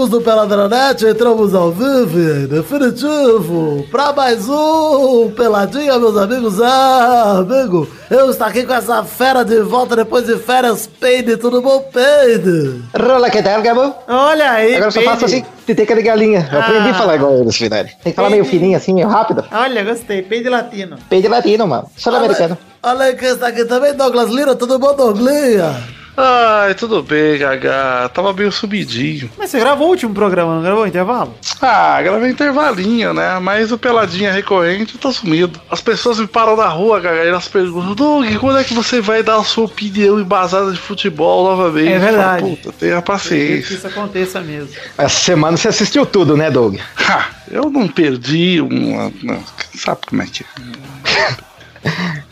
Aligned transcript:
amigos 0.00 0.08
do 0.08 0.20
Peladranet, 0.22 1.04
entramos 1.04 1.54
ao 1.54 1.70
vivo, 1.70 2.48
definitivo, 2.48 3.86
pra 3.90 4.12
mais 4.14 4.48
um 4.48 5.30
Peladinha, 5.36 5.98
meus 5.98 6.16
amigos. 6.16 6.58
Ah, 6.58 7.36
amigo, 7.40 7.86
eu 8.10 8.30
estou 8.30 8.46
aqui 8.46 8.64
com 8.64 8.72
essa 8.72 9.04
fera 9.04 9.44
de 9.44 9.60
volta 9.60 9.94
depois 9.96 10.24
de 10.24 10.36
férias, 10.38 10.86
Peide, 10.86 11.36
tudo 11.36 11.60
bom, 11.60 11.80
Peide? 11.92 12.80
Rola, 12.98 13.28
que 13.28 13.42
tal, 13.42 13.60
Gabo? 13.60 13.94
Olha 14.08 14.52
aí, 14.52 14.76
Agora 14.76 14.86
eu 14.86 14.90
só 14.92 15.02
faço 15.02 15.26
assim, 15.26 15.44
teteca 15.66 15.94
de 15.94 16.02
galinha. 16.02 16.48
Eu 16.50 16.60
aprendi 16.60 16.88
Ah. 16.88 16.92
a 16.92 16.94
falar 16.94 17.16
igual 17.16 17.34
eles, 17.34 17.56
Finari. 17.56 17.90
Tem 18.02 18.12
que 18.12 18.16
falar 18.16 18.30
meio 18.30 18.44
fininho 18.46 18.78
assim, 18.78 18.94
meio 18.94 19.08
rápido. 19.08 19.44
Olha, 19.52 19.84
gostei. 19.84 20.22
Peide 20.22 20.48
latino. 20.48 20.96
Peide 21.10 21.28
latino, 21.28 21.66
mano. 21.66 21.84
Sou 21.96 22.14
americano. 22.14 22.56
Olha 22.82 23.04
aí 23.04 23.14
quem 23.16 23.28
está 23.28 23.48
aqui 23.48 23.66
também, 23.66 23.92
Douglas 23.92 24.30
Lira, 24.30 24.54
tudo 24.54 24.78
bom, 24.78 24.94
Douglinha? 24.94 25.99
Ai, 26.16 26.74
tudo 26.74 27.02
bem, 27.02 27.38
Gaga. 27.38 28.08
Tava 28.12 28.32
meio 28.32 28.52
subidinho. 28.52 29.30
Mas 29.38 29.50
você 29.50 29.58
gravou 29.58 29.86
o 29.86 29.90
último 29.90 30.12
programa, 30.12 30.56
não 30.56 30.62
gravou 30.62 30.84
o 30.84 30.86
intervalo? 30.86 31.34
Ah, 31.62 32.00
gravei 32.02 32.30
intervalinho, 32.30 33.14
né? 33.14 33.38
Mas 33.38 33.72
o 33.72 33.78
Peladinha 33.78 34.32
recorrente 34.32 34.98
tá 34.98 35.10
sumido. 35.12 35.60
As 35.70 35.80
pessoas 35.80 36.18
me 36.18 36.26
param 36.26 36.56
na 36.56 36.66
rua, 36.68 37.00
Gaga, 37.00 37.24
e 37.24 37.28
elas 37.28 37.48
perguntam: 37.48 37.94
Doug, 37.94 38.26
quando 38.38 38.58
é 38.58 38.64
que 38.64 38.74
você 38.74 39.00
vai 39.00 39.22
dar 39.22 39.36
a 39.36 39.44
sua 39.44 39.64
opinião 39.64 40.20
embasada 40.20 40.72
de 40.72 40.78
futebol 40.78 41.44
novamente? 41.44 41.92
É 41.92 41.98
verdade. 41.98 42.42
Eu 42.42 42.48
falo, 42.48 42.56
Puta, 42.56 42.72
tenha 42.78 42.92
Eu 42.94 43.00
que 43.02 43.06
paciência. 43.06 43.74
isso 43.74 43.86
aconteça 43.86 44.40
mesmo. 44.40 44.70
Essa 44.98 45.20
semana 45.20 45.56
você 45.56 45.68
assistiu 45.68 46.04
tudo, 46.04 46.36
né, 46.36 46.50
Doug? 46.50 46.76
Ha, 46.98 47.26
eu 47.50 47.70
não 47.70 47.88
perdi 47.88 48.60
uma. 48.60 49.10
Não, 49.22 49.42
sabe 49.74 50.00
como 50.06 50.22
é 50.22 50.26
que 50.26 50.44
é? 50.44 51.34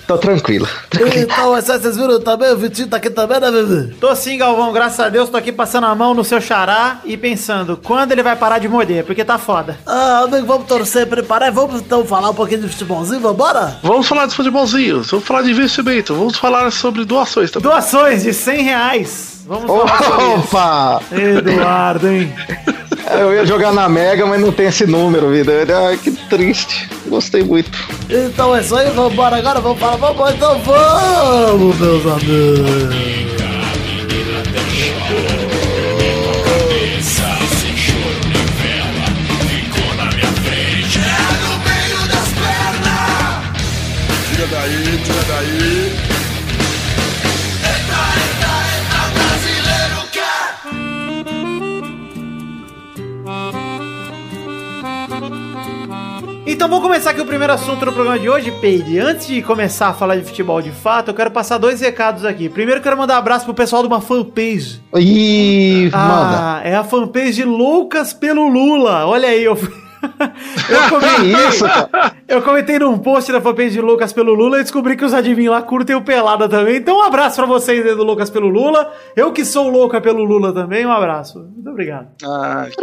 Tô 0.07 0.17
tranquilo. 0.17 0.67
Então, 1.15 1.55
essa, 1.55 1.79
vocês 1.79 1.97
viram 1.97 2.19
também, 2.19 2.51
o 2.51 2.57
Vitinho 2.57 2.89
tá 2.89 2.97
aqui 2.97 3.11
também, 3.11 3.39
né, 3.39 3.51
bebê? 3.51 3.95
Tô 4.01 4.17
sim, 4.17 4.39
Galvão, 4.39 4.73
graças 4.73 4.99
a 5.01 5.11
Deus, 5.11 5.29
tô 5.29 5.37
aqui 5.37 5.53
passando 5.53 5.87
a 5.87 5.95
mão 5.95 6.15
no 6.15 6.25
seu 6.25 6.41
xará 6.41 7.01
e 7.05 7.15
pensando, 7.15 7.77
quando 7.77 8.13
ele 8.13 8.23
vai 8.23 8.35
parar 8.35 8.59
de 8.59 8.69
morder? 8.69 9.05
Porque 9.05 9.23
tá 9.23 9.37
foda. 9.37 9.79
Ah, 9.87 10.21
amigo, 10.25 10.47
vamos 10.47 10.67
torcer, 10.67 11.07
preparar, 11.07 11.53
vamos 11.53 11.83
então 11.83 12.07
falar 12.07 12.31
um 12.31 12.35
pouquinho 12.35 12.63
de 12.63 12.69
futebolzinho, 12.69 13.21
vambora? 13.21 13.79
Vamos 13.83 14.09
falar 14.09 14.25
de 14.27 14.35
futebolzinho, 14.35 15.03
vamos 15.03 15.27
falar 15.27 15.43
de 15.43 15.51
investimento, 15.51 16.15
vamos 16.15 16.39
falar 16.39 16.73
sobre 16.73 17.05
doações 17.05 17.51
também. 17.51 17.71
Doações 17.71 18.23
de 18.23 18.33
100 18.33 18.63
reais. 18.63 19.38
Vamos 19.49 19.67
falar 19.67 20.03
sobre 20.03 20.25
isso. 20.27 20.39
Opa! 20.41 21.01
Eduardo, 21.11 22.09
hein? 22.09 22.33
Eu 23.19 23.33
ia 23.33 23.47
jogar 23.47 23.73
na 23.73 23.89
Mega, 23.89 24.27
mas 24.27 24.39
não 24.39 24.53
tem 24.53 24.67
esse 24.67 24.87
número, 24.87 25.31
vida. 25.31 25.53
Ai, 25.87 25.97
que 25.97 26.11
triste. 26.11 26.87
Gostei 27.07 27.43
muito. 27.43 27.71
Então 28.11 28.55
é 28.55 28.61
isso 28.61 28.77
aí, 28.77 28.91
vambora 28.91 29.37
agora, 29.39 29.59
vamos 29.59 29.79
falar, 29.79 29.97
vamos, 29.97 30.35
então 30.35 30.59
vamos, 30.61 31.79
meus 31.79 32.07
amigos. 32.07 33.38
Então 56.59 56.69
vamos 56.69 56.83
começar 56.85 57.11
aqui 57.11 57.21
o 57.21 57.25
primeiro 57.27 57.53
assunto 57.53 57.85
do 57.85 57.93
programa 57.93 58.19
de 58.19 58.29
hoje, 58.29 58.51
Peide. 58.51 58.99
Antes 58.99 59.29
de 59.29 59.41
começar 59.43 59.91
a 59.91 59.93
falar 59.95 60.17
de 60.17 60.25
futebol 60.25 60.61
de 60.61 60.73
fato, 60.73 61.07
eu 61.09 61.15
quero 61.15 61.31
passar 61.31 61.57
dois 61.57 61.81
recados 61.81 62.25
aqui. 62.25 62.49
Primeiro, 62.49 62.81
eu 62.81 62.83
quero 62.83 62.99
mandar 62.99 63.15
um 63.15 63.19
abraço 63.19 63.45
pro 63.45 63.55
pessoal 63.55 63.81
de 63.81 63.87
uma 63.87 64.01
fanpage. 64.01 64.81
Ih, 64.97 65.85
manda. 65.93 66.57
Ah, 66.57 66.61
é 66.65 66.75
a 66.75 66.83
fanpage 66.83 67.35
de 67.35 67.45
Loucas 67.45 68.13
pelo 68.13 68.49
Lula. 68.49 69.07
Olha 69.07 69.29
aí, 69.29 69.45
eu 69.45 69.55
fui- 69.55 69.73
Eu 70.69 70.89
comentei, 70.91 71.49
isso, 71.49 71.65
cara? 71.65 72.13
eu 72.29 72.43
comentei 72.43 72.79
num 72.79 72.99
post 72.99 73.33
da 73.33 73.41
fanpage 73.41 73.71
de 73.71 73.81
Lucas 73.81 74.13
pelo 74.13 74.35
Lula 74.35 74.61
e 74.61 74.63
descobri 74.63 74.97
que 74.97 75.05
os 75.05 75.15
adivinhos 75.15 75.53
lá 75.53 75.63
curtem 75.63 75.97
o 75.97 76.03
Pelada 76.03 76.49
também. 76.49 76.77
Então 76.77 76.99
um 76.99 77.03
abraço 77.03 77.37
pra 77.37 77.47
vocês 77.47 77.85
aí 77.87 77.95
do 77.95 78.05
Lucas 78.05 78.29
pelo 78.31 78.49
Lula. 78.49 78.93
Eu 79.17 79.33
que 79.33 79.45
sou 79.45 79.69
louca 79.69 80.01
pelo 80.01 80.23
Lula 80.25 80.53
também, 80.53 80.85
um 80.87 80.93
abraço. 80.93 81.39
Muito 81.55 81.71
obrigado. 81.71 82.09
Ah, 82.23 82.67
massa. 82.67 82.77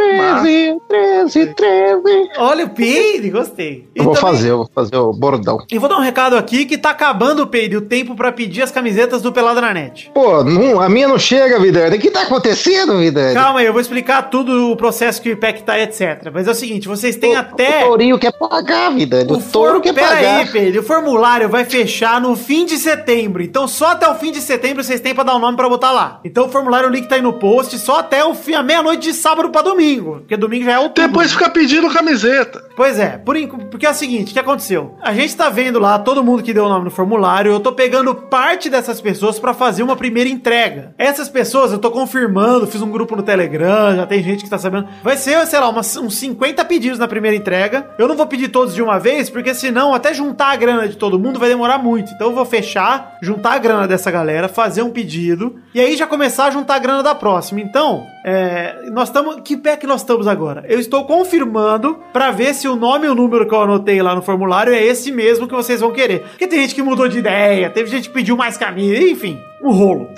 13, 0.44 0.76
13, 0.88 1.46
13. 1.54 2.02
Olha 2.38 2.64
o 2.66 2.70
Peide, 2.70 3.30
gostei. 3.30 3.88
E 3.94 3.98
Eu 3.98 4.04
vou 4.04 4.14
também- 4.14 4.30
fazer, 4.32 4.50
eu 4.50 4.56
vou 4.58 4.70
fazer 4.74 4.96
o 4.96 5.12
bordão. 5.12 5.58
E 5.70 5.78
vou 5.78 5.88
dar 5.88 5.96
um 5.96 6.02
recado 6.02 6.36
aqui 6.36 6.64
que 6.64 6.76
tá 6.76 6.90
acabando, 6.90 7.46
Peide, 7.46 7.76
o 7.76 7.82
tempo 7.82 8.14
pra 8.14 8.32
pedir 8.32 8.62
as 8.62 8.70
camisetas 8.70 9.22
do 9.22 9.32
Pelada 9.32 9.60
na 9.60 9.72
net. 9.72 10.10
Pô, 10.12 10.42
não, 10.44 10.80
a 10.80 10.88
minha 10.88 11.08
não 11.08 11.18
chega, 11.18 11.58
Vidani. 11.60 11.96
O 11.96 12.00
que 12.00 12.10
tá 12.10 12.22
acontecendo, 12.22 12.98
Vidani? 12.98 13.34
Calma 13.34 13.60
aí, 13.60 13.66
eu 13.66 13.72
vou 13.72 13.80
explicar 13.80 14.22
tudo 14.30 14.72
o 14.72 14.76
processo 14.76 15.20
que 15.22 15.28
o 15.28 15.32
IPEC 15.32 15.62
tá, 15.62 15.78
etc. 15.78 16.30
Mas 16.32 16.46
é 16.48 16.50
o 16.50 16.54
seguinte, 16.54 16.88
vocês 17.06 17.16
têm 17.16 17.36
até... 17.36 17.84
O 17.84 17.88
Tourinho 17.88 18.18
quer 18.18 18.32
pagar, 18.32 18.90
Vidani. 18.92 19.30
O, 19.32 19.36
O 19.36 19.42
touro 19.42 19.74
for... 19.74 19.80
quer 19.80 19.92
Pera 19.94 20.08
pagar. 20.08 20.36
aí, 20.40 20.46
Pedro. 20.46 20.80
O 20.80 20.84
formulário 20.84 21.48
vai 21.48 21.64
fechar 21.64 22.20
no 22.20 22.34
fim 22.36 22.64
de 22.66 22.76
setembro. 22.78 23.42
Então 23.42 23.66
só 23.68 23.90
até 23.92 24.08
o 24.08 24.14
fim 24.16 24.32
de 24.32 24.40
setembro 24.40 24.82
vocês 24.82 25.00
têm 25.00 25.14
pra 25.14 25.24
dar 25.24 25.34
o 25.34 25.38
nome 25.38 25.56
pra 25.56 25.68
botar 25.68 25.92
lá. 25.92 26.20
Então 26.24 26.46
o 26.46 26.48
formulário, 26.48 26.88
o 26.88 26.92
link 26.92 27.06
tá 27.08 27.14
aí 27.16 27.22
no 27.22 27.32
post, 27.34 27.78
só 27.78 28.00
até 28.00 28.24
o 28.24 28.34
fim, 28.34 28.54
a 28.54 28.62
meia-noite 28.62 29.02
de 29.02 29.12
sábado 29.14 29.50
pra 29.50 29.62
domingo. 29.62 30.16
Porque 30.20 30.36
domingo 30.36 30.64
já 30.64 30.72
é 30.72 30.78
outubro. 30.78 31.08
Depois 31.08 31.32
fica 31.32 31.48
pedindo 31.48 31.88
camiseta. 31.90 32.64
Pois 32.76 32.98
é, 32.98 33.16
por 33.18 33.36
enqu- 33.36 33.66
porque 33.70 33.86
é 33.86 33.90
o 33.90 33.94
seguinte, 33.94 34.30
o 34.30 34.32
que 34.34 34.38
aconteceu? 34.38 34.96
A 35.02 35.12
gente 35.12 35.34
tá 35.36 35.48
vendo 35.48 35.78
lá 35.78 35.98
todo 35.98 36.22
mundo 36.22 36.42
que 36.42 36.52
deu 36.52 36.64
o 36.66 36.68
nome 36.68 36.84
no 36.84 36.90
formulário, 36.90 37.52
eu 37.52 37.60
tô 37.60 37.72
pegando 37.72 38.14
parte 38.14 38.68
dessas 38.68 39.00
pessoas 39.00 39.38
pra 39.38 39.54
fazer 39.54 39.82
uma 39.82 39.96
primeira 39.96 40.28
entrega. 40.28 40.94
Essas 40.98 41.28
pessoas 41.28 41.72
eu 41.72 41.78
tô 41.78 41.90
confirmando, 41.90 42.66
fiz 42.66 42.82
um 42.82 42.90
grupo 42.90 43.16
no 43.16 43.22
Telegram, 43.22 43.96
já 43.96 44.06
tem 44.06 44.22
gente 44.22 44.44
que 44.44 44.50
tá 44.50 44.58
sabendo. 44.58 44.88
Vai 45.02 45.16
ser, 45.16 45.46
sei 45.46 45.58
lá, 45.60 45.68
umas- 45.68 45.96
uns 45.96 46.16
50 46.18 46.64
pedidos 46.64 46.95
na 46.98 47.08
primeira 47.08 47.36
entrega. 47.36 47.90
Eu 47.98 48.08
não 48.08 48.16
vou 48.16 48.26
pedir 48.26 48.48
todos 48.48 48.74
de 48.74 48.82
uma 48.82 48.98
vez, 48.98 49.30
porque 49.30 49.54
senão 49.54 49.94
até 49.94 50.12
juntar 50.12 50.52
a 50.52 50.56
grana 50.56 50.88
de 50.88 50.96
todo 50.96 51.18
mundo 51.18 51.38
vai 51.38 51.48
demorar 51.48 51.78
muito. 51.78 52.12
Então 52.12 52.28
eu 52.28 52.34
vou 52.34 52.44
fechar, 52.44 53.18
juntar 53.22 53.54
a 53.54 53.58
grana 53.58 53.86
dessa 53.86 54.10
galera, 54.10 54.48
fazer 54.48 54.82
um 54.82 54.90
pedido 54.90 55.56
e 55.74 55.80
aí 55.80 55.96
já 55.96 56.06
começar 56.06 56.46
a 56.46 56.50
juntar 56.50 56.76
a 56.76 56.80
grana 56.80 57.02
da 57.02 57.14
próxima. 57.14 57.60
Então, 57.60 58.06
é, 58.28 58.90
nós 58.90 59.08
estamos. 59.08 59.36
Que 59.44 59.56
pé 59.56 59.76
que 59.76 59.86
nós 59.86 60.00
estamos 60.00 60.26
agora? 60.26 60.64
Eu 60.66 60.80
estou 60.80 61.04
confirmando 61.04 61.96
pra 62.12 62.32
ver 62.32 62.54
se 62.54 62.66
o 62.66 62.74
nome 62.74 63.06
e 63.06 63.08
o 63.08 63.14
número 63.14 63.46
que 63.46 63.54
eu 63.54 63.62
anotei 63.62 64.02
lá 64.02 64.16
no 64.16 64.22
formulário 64.22 64.74
é 64.74 64.82
esse 64.82 65.12
mesmo 65.12 65.46
que 65.46 65.54
vocês 65.54 65.80
vão 65.80 65.92
querer. 65.92 66.22
Porque 66.22 66.48
tem 66.48 66.60
gente 66.62 66.74
que 66.74 66.82
mudou 66.82 67.06
de 67.06 67.20
ideia, 67.20 67.70
teve 67.70 67.88
gente 67.88 68.08
que 68.08 68.14
pediu 68.14 68.36
mais 68.36 68.56
camisa, 68.56 69.00
enfim. 69.00 69.38
Um 69.62 69.70
rolo. 69.70 70.08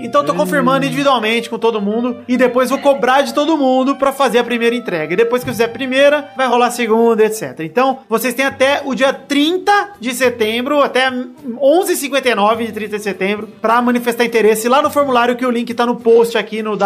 Então 0.00 0.22
eu 0.22 0.26
tô 0.26 0.34
confirmando 0.34 0.86
individualmente 0.86 1.50
com 1.50 1.58
todo 1.58 1.80
mundo 1.80 2.18
e 2.26 2.36
depois 2.36 2.70
vou 2.70 2.78
cobrar 2.78 3.22
de 3.22 3.34
todo 3.34 3.56
mundo 3.56 3.96
pra 3.96 4.10
fazer 4.10 4.38
a 4.38 4.44
primeira 4.44 4.74
entrega. 4.74 5.12
E 5.12 5.16
depois 5.16 5.44
que 5.44 5.50
eu 5.50 5.54
fizer 5.54 5.66
a 5.66 5.68
primeira, 5.68 6.30
vai 6.36 6.46
rolar 6.46 6.68
a 6.68 6.70
segunda, 6.70 7.24
etc. 7.24 7.60
Então, 7.60 7.98
vocês 8.08 8.32
têm 8.32 8.46
até 8.46 8.82
o 8.84 8.94
dia 8.94 9.12
30 9.12 9.90
de 10.00 10.14
setembro, 10.14 10.80
até 10.82 11.10
11h59 11.10 12.66
de 12.66 12.72
30 12.72 12.96
de 12.96 13.02
setembro, 13.02 13.48
pra 13.60 13.82
manifestar 13.82 14.24
interesse 14.24 14.68
lá 14.68 14.80
no 14.80 14.90
formulário 14.90 15.36
que 15.36 15.44
o 15.44 15.50
link 15.50 15.72
tá 15.74 15.84
no 15.84 15.96
post 15.96 16.38
aqui 16.38 16.62
no 16.62 16.76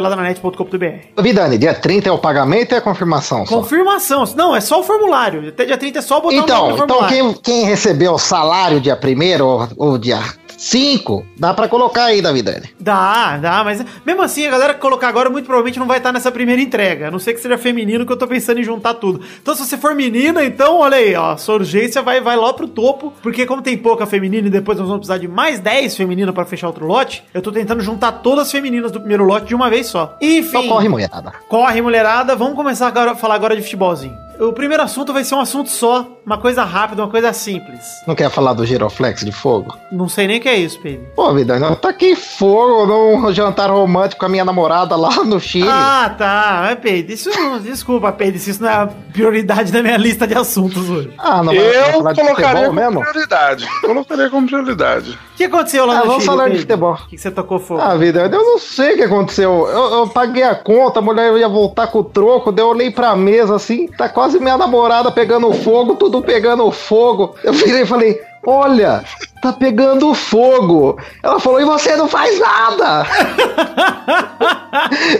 www.peladananet.com.br. 0.00 0.98
Ô, 1.16 1.22
Vidani, 1.22 1.58
dia 1.58 1.74
30 1.74 2.08
é 2.08 2.12
o 2.12 2.18
pagamento 2.18 2.72
ou 2.72 2.76
é 2.76 2.78
a 2.78 2.82
confirmação? 2.82 3.46
só? 3.46 3.56
Confirmação. 3.56 4.24
Não, 4.36 4.54
é 4.54 4.60
só 4.60 4.80
o 4.80 4.82
formulário. 4.82 5.48
Até 5.48 5.64
dia 5.64 5.76
30 5.76 5.98
é 5.98 6.02
só 6.02 6.20
botar 6.20 6.36
o 6.36 6.38
Então, 6.40 6.56
nome 6.58 6.68
no 6.78 6.84
então 6.84 6.88
formulário. 6.88 7.34
quem, 7.34 7.54
quem 7.54 7.64
recebeu 7.64 8.12
o 8.14 8.18
salário 8.18 8.80
dia 8.80 8.98
1 9.02 9.44
ou, 9.44 9.68
ou 9.76 9.98
dia 9.98 10.18
5, 10.58 11.24
dá 11.38 11.54
pra 11.54 11.68
colocar 11.68 12.06
aí 12.06 12.20
da 12.20 12.32
Vidani. 12.32 12.68
Dá, 12.80 13.36
dá, 13.38 13.62
mas 13.62 13.84
mesmo 14.04 14.22
assim, 14.22 14.44
a 14.46 14.50
galera 14.50 14.74
que 14.74 14.80
colocar 14.80 15.08
agora 15.08 15.30
muito 15.30 15.46
provavelmente 15.46 15.78
não 15.78 15.86
vai 15.86 15.98
estar 15.98 16.12
nessa 16.12 16.32
primeira 16.32 16.60
entrega. 16.60 17.08
A 17.08 17.10
não 17.10 17.20
ser 17.20 17.32
que 17.32 17.40
seja 17.40 17.56
feminino, 17.56 18.04
que 18.04 18.12
eu 18.12 18.16
tô 18.16 18.26
pensando 18.26 18.58
em 18.58 18.64
juntar 18.64 18.94
tudo. 18.94 19.20
Então, 19.40 19.54
se 19.54 19.64
você 19.64 19.78
for 19.78 19.94
menina, 19.94 20.44
então, 20.44 20.78
olha 20.78 20.96
aí, 20.96 21.14
ó, 21.14 21.36
sua 21.36 21.54
urgência 21.54 22.02
vai, 22.02 22.20
vai 22.20 22.36
lá 22.36 22.52
pro 22.52 22.66
topo, 22.66 23.14
porque 23.22 23.46
como 23.46 23.62
tem 23.62 23.78
pouca 23.78 24.04
feminina 24.04 24.48
e 24.48 24.50
depois 24.50 24.76
nós 24.76 24.88
vamos 24.88 25.06
precisar 25.06 25.18
de 25.18 25.28
mais 25.28 25.60
10 25.60 25.96
femininas 25.96 26.34
pra 26.34 26.44
fechar 26.44 26.66
outro 26.66 26.86
lote, 26.86 27.22
eu 27.32 27.40
tô 27.40 27.52
tentando 27.52 27.80
juntar 27.80 28.10
todas 28.12 28.46
as 28.46 28.52
femininas 28.52 28.90
do 28.90 28.98
primeiro 28.98 29.24
lote 29.24 29.46
de 29.46 29.54
uma 29.54 29.70
vez 29.70 29.86
só. 29.86 30.16
Enfim. 30.20 30.50
Só 30.50 30.68
corre, 30.68 30.88
mulherada. 30.88 31.32
Corre, 31.48 31.80
mulherada. 31.80 32.34
Vamos 32.34 32.56
começar 32.56 32.88
agora 32.88 33.12
a 33.12 33.14
falar 33.14 33.36
agora 33.36 33.54
de 33.54 33.62
futebolzinho. 33.62 34.27
O 34.40 34.52
primeiro 34.52 34.82
assunto 34.82 35.12
vai 35.12 35.24
ser 35.24 35.34
um 35.34 35.40
assunto 35.40 35.68
só, 35.68 36.06
uma 36.24 36.38
coisa 36.38 36.62
rápida, 36.62 37.02
uma 37.02 37.10
coisa 37.10 37.32
simples. 37.32 37.84
Não 38.06 38.14
quer 38.14 38.30
falar 38.30 38.52
do 38.52 38.64
giroflex 38.64 39.24
de 39.24 39.32
fogo? 39.32 39.76
Não 39.90 40.08
sei 40.08 40.28
nem 40.28 40.38
o 40.38 40.40
que 40.40 40.48
é 40.48 40.56
isso, 40.56 40.78
Pedro. 40.80 41.06
Pô, 41.16 41.32
vida, 41.34 41.56
eu 41.56 41.74
taquei 41.74 42.14
fogo 42.14 42.86
num 42.86 43.32
jantar 43.32 43.68
romântico 43.70 44.20
com 44.20 44.26
a 44.26 44.28
minha 44.28 44.44
namorada 44.44 44.94
lá 44.94 45.24
no 45.24 45.40
Chile. 45.40 45.68
Ah, 45.68 46.14
tá. 46.16 46.60
Mas, 46.62 46.78
Pedro, 46.78 47.12
isso 47.12 47.30
não. 47.30 47.58
Desculpa, 47.60 48.12
Pedro, 48.12 48.38
se 48.38 48.50
isso 48.50 48.62
não 48.62 48.68
é 48.70 48.74
a 48.74 48.88
prioridade 49.12 49.72
da 49.72 49.82
minha 49.82 49.96
lista 49.96 50.26
de 50.26 50.34
assuntos 50.34 50.88
hoje. 50.88 51.12
Ah, 51.18 51.42
não 51.42 51.52
vai- 51.52 51.56
vai 51.58 51.88
Eu 51.88 51.92
falar 51.94 52.12
de 52.12 52.20
colocaria 52.20 52.48
futebol 52.48 52.64
como 52.66 52.80
mesmo? 52.80 53.00
prioridade. 53.00 53.68
Colocaria 53.80 54.30
como 54.30 54.46
prioridade. 54.46 55.10
O 55.34 55.36
que 55.38 55.44
aconteceu 55.44 55.84
lá 55.86 55.94
Ah, 55.94 55.98
no 56.00 56.06
vamos 56.06 56.22
Chile, 56.22 56.26
falar 56.26 56.44
de 56.48 56.50
Pedro? 56.58 56.62
futebol. 56.68 56.92
O 56.94 56.96
que, 57.08 57.16
que 57.16 57.18
você 57.22 57.30
tocou 57.30 57.58
fogo? 57.58 57.80
Ah, 57.80 57.96
vida, 57.96 58.20
eu 58.20 58.30
não 58.44 58.58
sei 58.58 58.94
o 58.94 58.96
que 58.96 59.02
aconteceu. 59.04 59.66
Eu, 59.68 59.98
eu 60.00 60.08
paguei 60.08 60.42
a 60.44 60.54
conta, 60.54 60.98
a 61.00 61.02
mulher 61.02 61.32
ia 61.36 61.48
voltar 61.48 61.86
com 61.88 62.00
o 62.00 62.04
troco, 62.04 62.52
daí 62.52 62.64
eu 62.64 62.68
olhei 62.68 62.90
pra 62.90 63.16
mesa 63.16 63.54
assim, 63.56 63.86
tá 63.88 64.08
quase 64.08 64.27
minha 64.34 64.56
namorada 64.56 65.10
pegando 65.10 65.52
fogo, 65.52 65.94
tudo 65.94 66.22
pegando 66.22 66.70
fogo. 66.70 67.34
Eu 67.42 67.52
virei 67.52 67.82
e 67.82 67.86
falei, 67.86 68.20
olha, 68.46 69.02
tá 69.40 69.52
pegando 69.52 70.14
fogo. 70.14 70.98
Ela 71.22 71.40
falou, 71.40 71.60
e 71.60 71.64
você 71.64 71.96
não 71.96 72.08
faz 72.08 72.38
nada. 72.38 73.06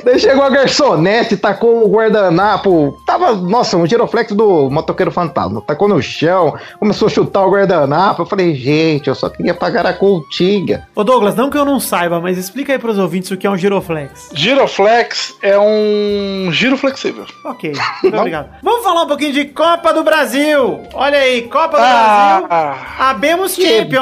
daí 0.04 0.18
chegou 0.18 0.44
a 0.44 0.50
garçonete, 0.50 1.36
tacou 1.36 1.84
o 1.84 1.88
guardanapo, 1.88 3.00
tava, 3.06 3.34
nossa, 3.34 3.76
um 3.76 3.86
giroflex 3.86 4.32
do 4.32 4.70
motoqueiro 4.70 5.10
fantasma, 5.10 5.60
tacou 5.60 5.88
no 5.88 6.00
chão, 6.02 6.54
começou 6.78 7.06
a 7.06 7.10
chutar 7.10 7.46
o 7.46 7.50
guardanapo. 7.50 8.22
Eu 8.22 8.26
falei, 8.26 8.54
gente, 8.54 9.08
eu 9.08 9.14
só 9.14 9.28
queria 9.28 9.54
pagar 9.54 9.86
a 9.86 9.92
continha. 9.92 10.86
Ô 10.94 11.04
Douglas, 11.04 11.34
não 11.34 11.50
que 11.50 11.58
eu 11.58 11.64
não 11.64 11.80
saiba, 11.80 12.20
mas 12.20 12.38
explica 12.38 12.72
aí 12.72 12.78
pros 12.78 12.98
ouvintes 12.98 13.30
o 13.30 13.36
que 13.36 13.46
é 13.46 13.50
um 13.50 13.56
giroflex. 13.56 14.30
Giroflex 14.34 15.34
é 15.42 15.58
um 15.58 16.50
giro 16.52 16.76
flexível. 16.76 17.24
Ok, 17.44 17.72
muito 18.02 18.16
obrigado. 18.16 18.48
Vamos 18.62 18.84
falar 18.84 19.02
um 19.02 19.06
pouquinho 19.06 19.32
de 19.32 19.44
Copa 19.46 19.92
do 19.92 20.02
Brasil. 20.02 20.80
Olha 20.94 21.18
aí, 21.18 21.42
Copa 21.42 21.76
do 21.76 21.82
Brasil. 21.82 22.46
Ah, 22.50 22.76
Abemos 23.10 23.56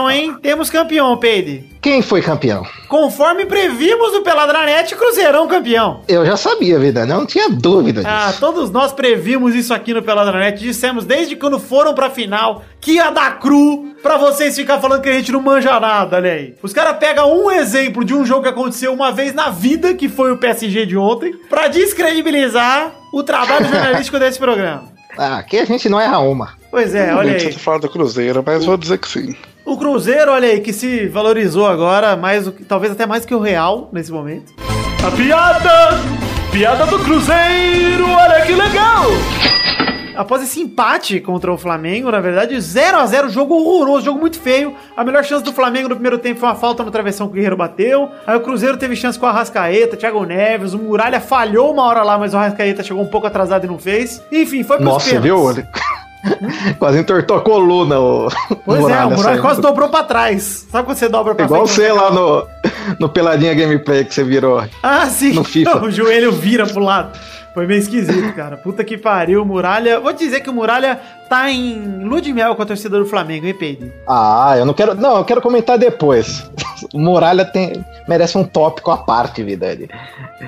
campeão, 0.06 0.10
hein? 0.10 0.36
Temos 0.40 0.70
campeão, 0.70 1.16
Peide. 1.16 1.64
Quem 1.80 2.02
foi 2.02 2.20
campeão? 2.20 2.64
Conforme 2.88 3.46
previmos 3.46 4.12
do 4.12 4.22
Peladranet, 4.22 4.94
Cruzeirão 4.94 5.46
campeão. 5.46 6.02
Eu 6.08 6.24
já 6.24 6.36
sabia, 6.36 6.78
vida, 6.78 7.06
não 7.06 7.26
tinha 7.26 7.48
dúvida 7.48 8.02
disso. 8.02 8.12
Ah, 8.12 8.32
todos 8.38 8.70
nós 8.70 8.92
previmos 8.92 9.54
isso 9.54 9.72
aqui 9.72 9.94
no 9.94 10.02
Peladranet. 10.02 10.58
Dissemos 10.58 11.04
desde 11.04 11.36
quando 11.36 11.58
foram 11.58 11.94
pra 11.94 12.10
final 12.10 12.62
que 12.80 12.92
ia 12.92 13.10
dar 13.10 13.38
cru 13.38 13.94
pra 14.02 14.16
vocês 14.16 14.56
ficar 14.56 14.80
falando 14.80 15.02
que 15.02 15.08
a 15.08 15.12
gente 15.12 15.32
não 15.32 15.40
manja 15.40 15.78
nada, 15.80 16.16
olha 16.16 16.32
aí. 16.32 16.54
Os 16.62 16.72
caras 16.72 16.96
pegam 16.98 17.44
um 17.44 17.50
exemplo 17.50 18.04
de 18.04 18.14
um 18.14 18.24
jogo 18.24 18.42
que 18.42 18.48
aconteceu 18.48 18.92
uma 18.92 19.10
vez 19.12 19.34
na 19.34 19.50
vida, 19.50 19.94
que 19.94 20.08
foi 20.08 20.32
o 20.32 20.38
PSG 20.38 20.86
de 20.86 20.96
ontem, 20.96 21.34
pra 21.48 21.68
descredibilizar 21.68 22.92
o 23.12 23.22
trabalho 23.22 23.66
jornalístico 23.70 24.18
desse 24.18 24.38
programa. 24.38 24.95
Ah, 25.16 25.38
aqui 25.38 25.58
a 25.58 25.64
gente 25.64 25.88
não 25.88 26.00
erra 26.00 26.18
uma. 26.18 26.50
Pois 26.70 26.94
é, 26.94 27.14
olha 27.14 27.34
aí. 27.34 27.40
você 27.40 27.52
fala 27.52 27.78
do 27.78 27.88
Cruzeiro, 27.88 28.42
mas 28.44 28.64
vou 28.64 28.76
dizer 28.76 28.98
que 28.98 29.08
sim. 29.08 29.34
O 29.64 29.76
Cruzeiro, 29.76 30.30
olha 30.30 30.48
aí, 30.48 30.60
que 30.60 30.72
se 30.72 31.08
valorizou 31.08 31.66
agora, 31.66 32.16
mais 32.16 32.50
talvez 32.68 32.92
até 32.92 33.06
mais 33.06 33.24
que 33.24 33.34
o 33.34 33.40
Real 33.40 33.88
nesse 33.92 34.12
momento. 34.12 34.52
A 35.06 35.10
piada! 35.10 35.98
Piada 36.52 36.86
do 36.86 36.98
Cruzeiro, 37.00 38.08
olha 38.08 38.42
que 38.46 38.52
legal! 38.52 39.04
Após 40.16 40.42
esse 40.42 40.60
empate 40.60 41.20
contra 41.20 41.52
o 41.52 41.58
Flamengo, 41.58 42.10
na 42.10 42.20
verdade, 42.20 42.58
0 42.60 42.98
a 42.98 43.06
0 43.06 43.28
jogo 43.28 43.54
horroroso, 43.54 44.04
jogo 44.06 44.18
muito 44.18 44.40
feio. 44.40 44.74
A 44.96 45.04
melhor 45.04 45.22
chance 45.24 45.44
do 45.44 45.52
Flamengo 45.52 45.88
no 45.88 45.94
primeiro 45.94 46.18
tempo 46.18 46.40
foi 46.40 46.48
uma 46.48 46.54
falta 46.54 46.82
no 46.82 46.90
travessão 46.90 47.26
que 47.26 47.32
o 47.32 47.34
Guerreiro 47.34 47.56
bateu. 47.56 48.10
Aí 48.26 48.36
o 48.36 48.40
Cruzeiro 48.40 48.76
teve 48.76 48.96
chance 48.96 49.18
com 49.18 49.26
a 49.26 49.30
Arrascaeta, 49.30 49.96
Thiago 49.96 50.24
Neves, 50.24 50.72
o 50.72 50.78
Muralha 50.78 51.20
falhou 51.20 51.72
uma 51.72 51.84
hora 51.84 52.02
lá, 52.02 52.18
mas 52.18 52.32
o 52.34 52.36
Arrascaeta 52.36 52.82
chegou 52.82 53.02
um 53.02 53.08
pouco 53.08 53.26
atrasado 53.26 53.64
e 53.64 53.68
não 53.68 53.78
fez. 53.78 54.22
Enfim, 54.32 54.62
foi 54.62 54.76
pros 54.78 54.88
Nossa, 54.88 55.10
pênaltis. 55.10 55.56
viu? 55.56 55.66
Quase 56.78 56.98
entortou 56.98 57.36
a 57.36 57.40
coluna 57.40 58.00
o 58.00 58.28
Pois 58.64 58.88
é, 58.88 59.04
o 59.04 59.10
Muralha 59.10 59.40
quase 59.40 59.60
dobrou 59.60 59.88
pra 59.88 60.02
trás. 60.02 60.66
Sabe 60.70 60.84
quando 60.84 60.98
você 60.98 61.08
dobra 61.08 61.34
pra 61.34 61.44
Igual 61.44 61.66
frente? 61.68 61.76
você 61.76 61.92
lá 61.92 62.10
no, 62.10 62.44
no 62.98 63.08
Peladinha 63.08 63.54
Gameplay 63.54 64.04
que 64.04 64.12
você 64.12 64.24
virou. 64.24 64.64
Ah, 64.82 65.06
sim. 65.06 65.32
no 65.32 65.44
FIFA. 65.44 65.78
o 65.86 65.90
joelho 65.90 66.32
vira 66.32 66.66
pro 66.66 66.82
lado. 66.82 67.16
Foi 67.56 67.66
meio 67.66 67.78
esquisito, 67.78 68.34
cara. 68.34 68.58
Puta 68.58 68.84
que 68.84 68.98
pariu, 68.98 69.42
Muralha. 69.42 69.98
Vou 69.98 70.12
dizer 70.12 70.40
que 70.40 70.50
o 70.50 70.52
Muralha 70.52 71.00
tá 71.28 71.50
em 71.50 72.04
lua 72.04 72.20
de 72.20 72.32
mel 72.32 72.54
com 72.54 72.62
a 72.62 72.66
torcida 72.66 72.98
do 72.98 73.06
Flamengo, 73.06 73.46
hein, 73.46 73.54
Peide? 73.54 73.92
Ah, 74.08 74.54
eu 74.56 74.64
não 74.64 74.74
quero. 74.74 74.94
Não, 74.94 75.18
eu 75.18 75.24
quero 75.24 75.40
comentar 75.40 75.78
depois. 75.78 76.50
O 76.92 76.98
Muralha 77.00 77.44
tem, 77.44 77.84
merece 78.08 78.36
um 78.38 78.44
tópico 78.44 78.90
à 78.90 78.96
parte, 78.96 79.42
vida. 79.42 79.66
Ele. 79.66 79.88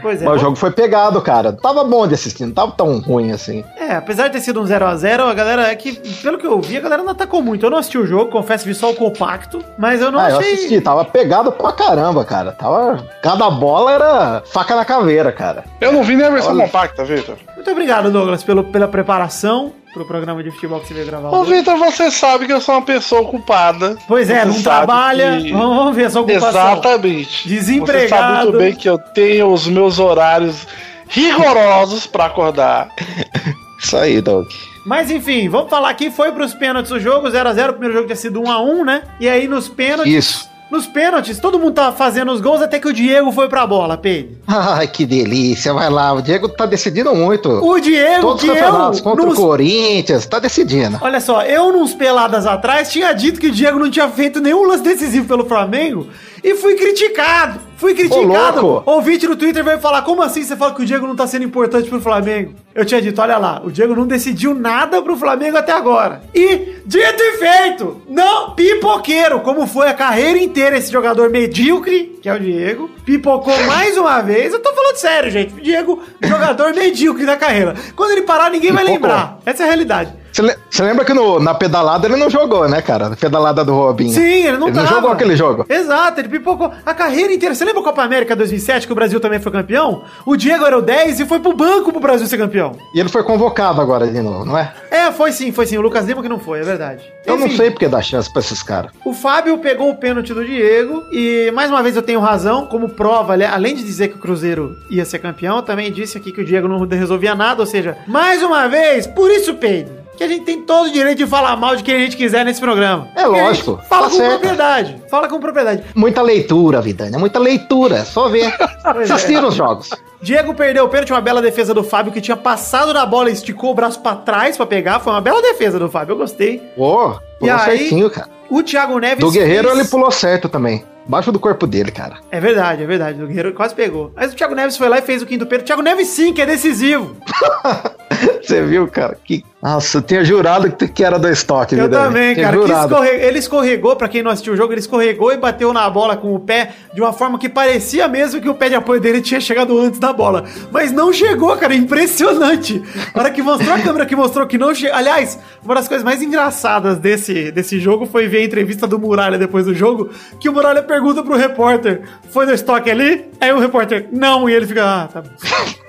Pois 0.03 0.23
é. 0.23 0.25
Mas 0.25 0.37
o 0.37 0.39
jogo 0.39 0.57
foi 0.57 0.71
pegado, 0.71 1.21
cara. 1.21 1.53
Tava 1.53 1.85
bom 1.85 2.07
de 2.07 2.15
assistir, 2.15 2.45
não 2.47 2.53
tava 2.53 2.73
tão 2.73 2.99
ruim 3.01 3.33
assim. 3.33 3.65
É, 3.77 3.97
apesar 3.97 4.29
de 4.29 4.35
ter 4.35 4.41
sido 4.41 4.61
um 4.61 4.65
0x0, 4.65 5.21
a 5.21 5.35
galera 5.35 5.69
é 5.69 5.75
que, 5.75 5.93
pelo 6.23 6.39
que 6.39 6.47
eu 6.47 6.61
vi, 6.61 6.77
a 6.77 6.81
galera 6.81 7.03
não 7.03 7.13
atacou 7.13 7.43
muito. 7.43 7.65
Eu 7.65 7.71
não 7.71 7.79
assisti 7.79 7.99
o 7.99 8.07
jogo, 8.07 8.31
confesso, 8.31 8.65
vi 8.65 8.75
só 8.75 8.91
o 8.91 8.95
compacto, 8.95 9.65
mas 9.79 10.01
eu 10.01 10.11
não 10.11 10.19
ah, 10.19 10.31
eu 10.31 10.39
achei. 10.39 10.55
assisti, 10.55 10.81
tava 10.81 11.05
pegado 11.05 11.53
pra 11.53 11.73
caramba, 11.73 12.25
cara. 12.25 12.53
Tava. 12.53 13.05
Cada 13.23 13.51
bola 13.51 13.93
era 13.93 14.43
faca 14.47 14.77
na 14.77 14.85
caveira, 14.85 15.33
cara. 15.33 15.65
Eu 15.81 15.93
não 15.93 16.03
vi 16.03 16.17
nem 16.17 16.27
a 16.27 16.31
versão 16.31 16.53
Olha. 16.53 16.67
compacta, 16.67 17.05
Vitor. 17.05 17.37
Muito 17.55 17.71
obrigado, 17.71 18.11
Douglas, 18.11 18.43
pelo, 18.43 18.65
pela 18.65 18.89
preparação 18.89 19.73
pro 19.93 20.05
programa 20.05 20.43
de 20.43 20.51
futebol 20.51 20.81
que 20.81 20.89
você 20.89 20.95
veio 20.95 21.07
gravar 21.07 21.31
Ô. 21.31 21.45
Vitor, 21.45 21.77
você 21.79 22.11
sabe 22.11 22.47
que 22.47 22.53
eu 22.53 22.61
sou 22.61 22.75
uma 22.77 22.83
pessoa 22.83 23.23
ocupada. 23.23 23.97
Pois 24.07 24.29
é, 24.31 24.41
Você 24.41 24.47
não 24.47 24.63
trabalha. 24.63 25.41
que- 25.41 25.53
Vamos 25.53 25.77
vamos 25.77 25.97
ver 25.97 26.05
a 26.05 26.11
sua 26.11 26.21
ocupação. 26.23 26.49
Exatamente. 26.73 27.49
Desempregado. 27.49 27.99
Você 28.01 28.09
sabe 28.09 28.43
muito 28.45 28.59
bem 28.59 28.75
que 28.75 28.89
eu 28.89 28.99
tenho 28.99 29.53
os 29.53 29.67
meus 29.67 29.99
horários 29.99 30.67
rigorosos 31.09 32.07
pra 32.07 32.27
acordar. 32.27 32.89
Isso 33.83 33.97
aí, 33.97 34.21
Doug. 34.21 34.47
Mas 34.85 35.11
enfim, 35.11 35.49
vamos 35.49 35.69
falar 35.71 35.91
aqui, 35.91 36.11
foi 36.11 36.33
pros 36.33 36.55
pênaltis 36.55 36.91
o 36.91 36.99
jogo, 36.99 37.29
0x0, 37.29 37.69
o 37.69 37.73
primeiro 37.73 37.95
jogo 37.95 38.07
tinha 38.07 38.17
sido 38.17 38.41
1x1, 38.41 38.85
né? 38.85 39.03
E 39.21 39.29
aí 39.29 39.47
nos 39.47 39.69
pênaltis, 39.69 40.13
Isso. 40.13 40.49
Nos 40.71 40.87
pênaltis, 40.87 41.39
todo 41.39 41.59
mundo 41.59 41.73
tava 41.75 41.97
fazendo 41.97 42.31
os 42.31 42.41
gols 42.41 42.61
até 42.61 42.79
que 42.79 42.89
o 42.89 42.93
Diego 42.93 43.33
foi 43.33 43.49
pra 43.49 43.67
bola, 43.67 43.97
Pedro. 43.97 44.37
Ai, 44.47 44.87
que 44.87 45.07
delícia. 45.07 45.73
Vai 45.73 45.89
lá. 45.89 46.13
O 46.13 46.21
Diego 46.23 46.49
tá 46.49 46.67
decidindo 46.67 47.15
muito. 47.15 47.49
O 47.51 47.81
Diego, 47.81 48.21
Todos 48.21 48.43
os 48.45 48.49
campeonatos 48.51 48.99
eu, 48.99 49.05
contra 49.05 49.25
nos- 49.25 49.39
o 49.39 49.43
Corinthians, 49.43 50.27
tá 50.27 50.39
decidindo. 50.39 50.99
Olha 51.01 51.21
só, 51.21 51.43
eu 51.43 51.73
nos 51.73 51.95
peladas 51.95 52.47
atrás 52.47 52.91
tinha 52.91 53.13
dito 53.13 53.41
que 53.41 53.47
o 53.49 53.51
Diego 53.53 53.79
não 53.79 53.91
tinha 53.91 54.09
feito 54.09 54.41
nenhum 54.41 54.65
lance 54.67 54.83
decisivo 54.83 55.27
pelo 55.27 55.47
Flamengo 55.47 56.09
e 56.43 56.55
fui 56.55 56.75
criticado. 56.75 57.61
Fui 57.77 57.95
criticado. 57.95 58.61
louco. 58.61 58.91
Ouvinte 58.91 59.27
no 59.27 59.37
Twitter 59.37 59.63
veio 59.65 59.79
falar: 59.81 60.03
como 60.03 60.23
assim 60.23 60.43
você 60.43 60.57
fala 60.57 60.75
que 60.75 60.83
o 60.83 60.85
Diego 60.85 61.07
não 61.07 61.15
tá 61.15 61.27
sendo 61.27 61.45
importante 61.45 61.89
pro 61.89 62.01
Flamengo? 62.01 62.55
Eu 62.75 62.85
tinha 62.85 63.01
dito: 63.01 63.21
olha 63.21 63.39
lá, 63.39 63.61
o 63.65 63.71
Diego 63.71 63.95
não 63.95 64.07
decidiu 64.07 64.55
nada 64.55 65.01
pro 65.01 65.17
Flamengo 65.17 65.57
até 65.57 65.73
agora. 65.73 66.23
E, 66.35 66.77
dito 66.85 67.23
e 67.23 67.39
feito, 67.39 68.03
não, 68.09 68.51
pipoqueiro, 68.55 69.41
como 69.41 69.67
foi 69.67 69.89
a 69.89 69.95
carreira 69.95 70.39
inteira 70.39 70.77
esse 70.77 70.91
jogador 70.91 71.31
medíocre, 71.31 72.19
que 72.21 72.29
é 72.29 72.35
o 72.35 72.41
Diego, 72.41 72.91
pipocou 73.05 73.57
mais 73.65 73.97
uma 73.97 74.21
vez. 74.23 74.53
Eu 74.53 74.61
tô 74.61 74.73
falando 74.75 74.97
sério, 74.97 75.31
gente. 75.31 75.55
O 75.55 75.61
Diego, 75.61 76.03
jogador 76.23 76.75
medíocre 76.75 77.25
da 77.25 77.37
carreira. 77.37 77.75
Quando 77.95 78.11
ele 78.13 78.23
parar, 78.23 78.51
ninguém 78.51 78.73
vai 78.73 78.85
Pipocou. 78.85 79.09
lembrar. 79.09 79.39
Essa 79.47 79.63
é 79.63 79.67
a 79.67 79.69
realidade. 79.69 80.13
Você 80.39 80.43
le- 80.43 80.57
você 80.71 80.83
lembra 80.85 81.05
que 81.05 81.13
no- 81.13 81.41
na 81.41 81.53
pedalada 81.53 82.07
ele 82.07 82.15
não 82.15 82.31
jogou, 82.31 82.69
né, 82.69 82.81
cara? 82.81 83.09
Na 83.09 83.17
pedalada 83.17 83.65
do 83.65 83.75
Robinho. 83.75 84.13
Sim, 84.13 84.47
ele 84.47 84.57
não 84.57 84.69
Ele 84.69 84.77
tava. 84.77 84.87
não 84.89 84.95
jogou 84.95 85.11
aquele 85.11 85.35
jogo. 85.35 85.67
Exato, 85.69 86.21
ele 86.21 86.29
pipocou 86.29 86.71
a 86.87 86.95
carreira 86.95 87.33
inteira. 87.33 87.57
Você 87.57 87.65
lembra 87.65 87.81
a 87.81 87.85
Copa 87.85 88.03
América 88.05 88.37
2007, 88.37 88.87
que 88.87 88.93
o 88.93 88.95
Brasil 88.95 89.19
também 89.19 89.41
foi 89.41 89.51
campeão? 89.51 90.05
O 90.25 90.37
Diego 90.37 90.65
era 90.65 90.79
o 90.79 90.81
10 90.83 91.19
e 91.19 91.27
foi 91.27 91.41
pro 91.41 91.57
banco 91.57 91.91
pro 91.91 92.01
Brasil 92.01 92.25
ser 92.29 92.39
campeão. 92.39 92.77
E 92.95 93.01
ele 93.01 93.09
foi 93.09 93.25
convocado 93.25 93.81
agora 93.81 94.07
de 94.07 94.21
novo, 94.23 94.45
não 94.45 94.57
é? 94.57 94.73
É, 94.93 95.11
foi 95.11 95.33
sim, 95.33 95.51
foi 95.51 95.67
sim. 95.67 95.77
O 95.77 95.81
Lucas 95.81 96.05
Lima 96.07 96.23
que 96.23 96.29
não 96.29 96.39
foi, 96.39 96.61
é 96.61 96.63
verdade. 96.63 97.03
Eu 97.27 97.37
não 97.37 97.49
Enfim, 97.49 97.57
sei 97.57 97.71
porque 97.73 97.89
dá 97.89 98.01
chance 98.01 98.33
pra 98.33 98.39
esses 98.39 98.63
caras. 98.63 98.93
O 99.05 99.13
Fábio 99.13 99.59
pegou 99.59 99.91
o 99.91 99.97
pênalti 99.97 100.33
do 100.33 100.45
Diego 100.45 101.03
e, 101.11 101.51
mais 101.53 101.69
uma 101.69 101.83
vez, 101.83 101.97
eu 101.97 102.03
tenho 102.03 102.21
razão. 102.21 102.65
Como 102.67 102.89
prova, 102.91 103.35
além 103.35 103.75
de 103.75 103.83
dizer 103.83 104.07
que 104.07 104.15
o 104.15 104.21
Cruzeiro 104.21 104.77
ia 104.89 105.05
ser 105.05 105.19
campeão, 105.19 105.63
também 105.63 105.91
disse 105.91 106.17
aqui 106.17 106.31
que 106.31 106.41
o 106.41 106.45
Diego 106.45 106.69
não 106.69 106.79
resolvia 106.87 107.35
nada. 107.35 107.61
Ou 107.61 107.67
seja, 107.67 107.97
mais 108.07 108.41
uma 108.41 108.69
vez, 108.69 109.05
por 109.05 109.29
isso, 109.33 109.55
Pedro, 109.55 109.98
que 110.19 110.25
a 110.25 110.29
gente 110.29 110.45
tem 110.45 110.61
todo 110.61 110.89
o 110.89 110.93
direito 110.93 111.19
de 111.19 111.27
falar 111.27 111.57
mal 111.57 111.75
de 111.77 111.83
quem 111.83 111.95
a 111.95 111.99
gente 112.01 112.17
quiser 112.17 112.45
nesse 112.45 112.61
programa. 112.61 113.09
É 113.17 113.25
lógico, 113.27 113.81
Fala 113.89 114.03
tá 114.07 114.11
com 114.11 114.17
certo. 114.17 114.31
propriedade. 114.41 115.03
Fala 115.11 115.29
com 115.29 115.41
propriedade. 115.41 115.85
Muita 115.95 116.21
leitura, 116.21 116.81
Vidani. 116.83 117.17
Muita 117.17 117.39
leitura. 117.39 117.97
É 117.99 118.05
só 118.05 118.29
ver. 118.29 118.53
Pois 118.91 119.11
é. 119.11 119.13
Assistir 119.13 119.43
os 119.45 119.55
jogos. 119.55 119.91
Diego 120.23 120.55
perdeu 120.55 120.85
o 120.85 120.89
pênalti, 120.89 121.13
uma 121.13 121.21
bela 121.21 121.43
defesa 121.43 121.73
do 121.75 121.85
Fábio 121.85 122.11
que 122.13 122.21
tinha 122.23 122.37
passado 122.37 122.93
na 122.95 123.05
bola 123.05 123.29
e 123.29 123.33
esticou 123.35 123.71
o 123.71 123.75
braço 123.75 124.01
pra 124.01 124.15
trás 124.17 124.57
pra 124.57 124.65
pegar. 124.67 124.99
Foi 125.01 125.13
uma 125.13 125.21
bela 125.21 125.41
defesa 125.43 125.79
do 125.79 125.91
Fábio, 125.91 126.15
eu 126.15 126.17
gostei. 126.17 126.55
E 126.57 126.69
pulou 126.79 127.19
certinho, 127.65 128.09
cara. 128.11 128.29
O 128.49 128.63
Thiago 128.63 128.99
Neves. 128.99 129.19
Do 129.23 129.31
Guerreiro 129.31 129.69
fez- 129.69 129.81
ele 129.81 129.89
pulou 129.89 130.11
certo 130.11 130.49
também. 130.49 130.85
Baixo 131.07 131.31
do 131.31 131.39
corpo 131.39 131.67
dele, 131.67 131.91
cara. 131.93 132.17
É 132.31 132.41
verdade, 132.41 132.83
é 132.83 132.87
verdade. 132.87 133.23
O 133.23 133.27
Guerreiro 133.27 133.53
quase 133.53 133.75
pegou. 133.75 134.11
Mas 134.17 134.33
o 134.33 134.37
Thiago 134.37 134.55
Neves 134.55 134.77
foi 134.77 134.89
lá 134.89 134.99
e 134.99 135.03
fez 135.03 135.21
o 135.23 135.27
quinto 135.27 135.45
pênalti. 135.47 135.65
O 135.65 135.67
Thiago 135.67 135.83
Neves 135.83 136.09
sim, 136.09 136.33
que 136.33 136.41
é 136.41 136.47
decisivo. 136.47 137.15
Você 138.43 138.63
viu, 138.63 138.89
cara? 138.89 139.17
Que... 139.23 139.45
Nossa, 139.61 139.99
eu 139.99 140.03
tinha 140.03 140.25
jurado 140.25 140.71
que 140.71 141.03
era 141.05 141.19
do 141.19 141.29
estoque, 141.29 141.75
Eu 141.75 141.91
também, 141.91 142.33
Tinha 142.35 142.47
cara. 142.53 142.85
escorre- 142.85 143.27
Ele 143.27 143.39
escorregou, 143.41 143.97
pra 143.97 144.09
quem 144.09 144.23
não 144.23 144.31
assistiu 144.31 144.53
o 144.53 144.57
jogo, 144.57 144.73
ele 144.73 144.81
escorregou 144.81 145.33
e 145.33 145.37
bateu 145.37 145.73
na 145.73 145.91
bola 145.91 146.17
com 146.17 146.33
o 146.33 146.39
pé 146.39 146.71
de 146.95 147.01
uma 147.01 147.13
forma 147.13 147.39
que 147.41 147.49
parecia 147.49 148.07
mesmo 148.07 148.41
que 148.41 148.49
o 148.49 148.55
pé 148.55 148.69
de 148.69 148.77
apoio 148.77 149.01
dele 149.01 149.21
tinha 149.21 149.41
chegado 149.41 149.77
antes 149.79 149.99
da 149.99 150.13
bola. 150.13 150.45
Mas 150.71 150.93
não 150.93 151.13
chegou, 151.13 151.55
cara. 151.57 151.75
Impressionante. 151.75 152.81
A 153.13 153.19
hora 153.19 153.31
que 153.33 153.43
mostrou 153.43 153.75
a 153.75 153.81
câmera 153.81 154.07
que 154.07 154.15
mostrou 154.17 154.47
que 154.47 154.57
não 154.57 154.73
chegou. 154.73 154.97
Aliás, 154.97 155.39
uma 155.65 155.75
das 155.75 155.89
coisas 155.89 156.05
mais 156.05 156.23
engraçadas 156.23 156.97
desse, 156.99 157.51
desse 157.51 157.81
jogo 157.81 158.07
foi 158.07 158.29
ver 158.29 158.39
a 158.39 158.45
entrevista 158.45 158.87
do 158.87 158.99
Muralha 158.99 159.37
depois 159.39 159.67
do 159.67 159.75
jogo, 159.75 160.09
que 160.41 160.49
o 160.49 160.53
Muralha 160.53 160.83
pergunta 160.85 161.21
pro 161.23 161.37
repórter: 161.37 162.03
foi 162.31 162.47
no 162.47 162.55
estoque 162.55 162.91
ali? 162.91 163.29
Aí 163.41 163.53
o 163.53 163.59
repórter, 163.59 164.07
não, 164.13 164.49
e 164.49 164.55
ele 164.55 164.67
fica, 164.67 164.85
ah, 164.85 165.09
tá 165.13 165.21
bom. 165.21 165.31